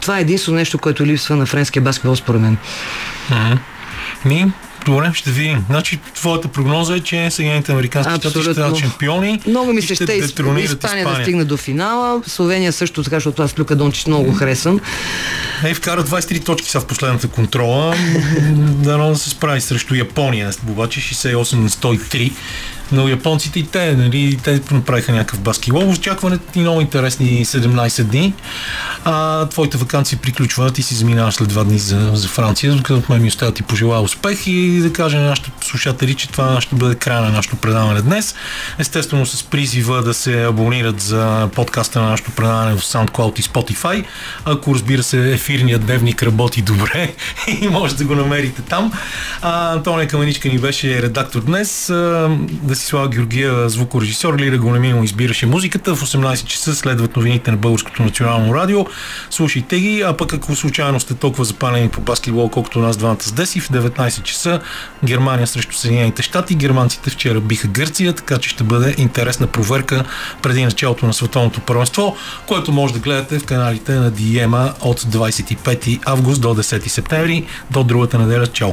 Това 0.00 0.18
е 0.18 0.20
единствено 0.20 0.58
нещо, 0.58 0.78
което 0.78 1.06
липсва 1.06 1.36
на 1.36 1.46
френския 1.46 1.82
баскетбол, 1.82 2.16
според 2.16 2.40
мен. 2.40 2.56
Мгм. 3.30 3.58
Ми, 4.24 4.52
Добре, 4.86 5.10
ще 5.14 5.30
видим. 5.30 5.64
Значи, 5.70 5.98
твоята 6.14 6.48
прогноза 6.48 6.96
е, 6.96 7.00
че 7.00 7.30
Съединените 7.30 7.72
американски 7.72 8.14
щати 8.14 8.42
ще 8.42 8.52
станат 8.52 8.78
шампиони. 8.78 9.40
Много 9.46 9.72
ми 9.72 9.82
се 9.82 9.94
ще 9.94 10.06
детронират 10.06 10.84
Испания, 10.84 11.08
да 11.08 11.22
стигне 11.22 11.44
до 11.44 11.56
финала. 11.56 12.22
Словения 12.26 12.72
също 12.72 13.02
така, 13.02 13.16
защото 13.16 13.42
аз 13.42 13.58
Люка 13.58 13.76
Дончич 13.76 14.06
много 14.06 14.32
харесвам. 14.32 14.80
Ей, 15.64 15.74
вкара 15.74 16.04
23 16.04 16.44
точки 16.44 16.70
са 16.70 16.80
в 16.80 16.86
последната 16.86 17.28
контрола. 17.28 17.94
Дано 18.58 19.08
да 19.08 19.16
се 19.16 19.30
справи 19.30 19.60
срещу 19.60 19.94
Япония. 19.94 20.50
Обаче 20.68 21.00
68 21.00 21.54
на 21.54 21.68
103. 21.68 22.32
Но 22.92 23.08
японците 23.08 23.58
и 23.58 23.66
те, 23.66 23.92
нали, 23.96 24.38
те 24.44 24.60
направиха 24.70 25.12
някакъв 25.12 25.40
баскетбол. 25.40 25.90
Очакването 25.90 26.58
ни 26.58 26.62
много 26.62 26.80
интересни 26.80 27.46
17 27.46 28.02
дни. 28.02 28.34
А 29.04 29.46
твоите 29.48 29.78
вакансии 29.78 30.18
приключват 30.18 30.78
и 30.78 30.82
си 30.82 30.94
заминаваш 30.94 31.34
след 31.34 31.48
два 31.48 31.64
дни 31.64 31.78
за, 31.78 32.10
за 32.14 32.28
Франция, 32.28 32.82
като 32.82 33.12
мен 33.12 33.22
ми 33.22 33.28
остава 33.28 33.52
ти 33.52 33.62
пожелая 33.62 34.00
успех 34.00 34.46
и 34.46 34.78
да 34.78 34.92
кажа 34.92 35.18
на 35.18 35.28
нашите 35.28 35.50
слушатели, 35.60 36.14
че 36.14 36.28
това 36.28 36.60
ще 36.60 36.74
бъде 36.74 36.94
края 36.94 37.20
на 37.20 37.30
нашето 37.30 37.56
предаване 37.56 38.02
днес. 38.02 38.34
Естествено 38.78 39.26
с 39.26 39.42
призива 39.42 40.02
да 40.02 40.14
се 40.14 40.44
абонират 40.44 41.00
за 41.00 41.48
подкаста 41.54 42.00
на 42.00 42.08
нашето 42.08 42.30
предаване 42.30 42.76
в 42.76 42.80
SoundCloud 42.80 43.40
и 43.40 43.42
Spotify. 43.42 44.04
Ако 44.44 44.74
разбира 44.74 45.02
се 45.02 45.32
ефирният 45.32 45.86
дневник 45.86 46.22
работи 46.22 46.62
добре 46.62 47.14
и 47.60 47.68
може 47.68 47.96
да 47.96 48.04
го 48.04 48.14
намерите 48.14 48.62
там. 48.62 48.92
А, 49.42 49.72
Антония 49.72 50.08
Каменичка 50.08 50.48
ни 50.48 50.58
беше 50.58 51.02
редактор 51.02 51.40
днес. 51.40 51.90
А, 51.90 52.38
Десислава 52.80 53.08
Георгиева, 53.08 53.68
звукорежисьор, 53.68 54.38
Лира 54.38 54.58
Големимо 54.58 55.04
избираше 55.04 55.46
музиката. 55.46 55.94
В 55.94 56.02
18 56.02 56.44
часа 56.44 56.74
следват 56.74 57.16
новините 57.16 57.50
на 57.50 57.56
Българското 57.56 58.02
национално 58.02 58.54
радио. 58.54 58.86
Слушайте 59.30 59.80
ги, 59.80 60.02
а 60.02 60.16
пък 60.16 60.34
ако 60.34 60.56
случайно 60.56 61.00
сте 61.00 61.14
толкова 61.14 61.44
запалени 61.44 61.88
по 61.88 62.00
баскетбол, 62.00 62.48
колкото 62.48 62.78
нас 62.78 62.96
двамата 62.96 63.22
с 63.22 63.32
Деси, 63.32 63.60
в 63.60 63.68
19 63.68 64.22
часа 64.22 64.60
Германия 65.04 65.46
срещу 65.46 65.74
Съединените 65.74 66.22
щати. 66.22 66.54
Германците 66.54 67.10
вчера 67.10 67.40
биха 67.40 67.68
Гърция, 67.68 68.12
така 68.12 68.38
че 68.38 68.48
ще 68.48 68.64
бъде 68.64 68.94
интересна 68.98 69.46
проверка 69.46 70.04
преди 70.42 70.64
началото 70.64 71.06
на 71.06 71.12
световното 71.12 71.60
първенство, 71.60 72.16
което 72.46 72.72
може 72.72 72.92
да 72.92 72.98
гледате 72.98 73.38
в 73.38 73.44
каналите 73.44 73.92
на 73.92 74.10
Диема 74.10 74.72
от 74.80 75.00
25 75.00 76.00
август 76.04 76.40
до 76.40 76.54
10 76.54 76.88
септември. 76.88 77.46
До 77.70 77.84
другата 77.84 78.18
неделя. 78.18 78.46
Чао! 78.46 78.68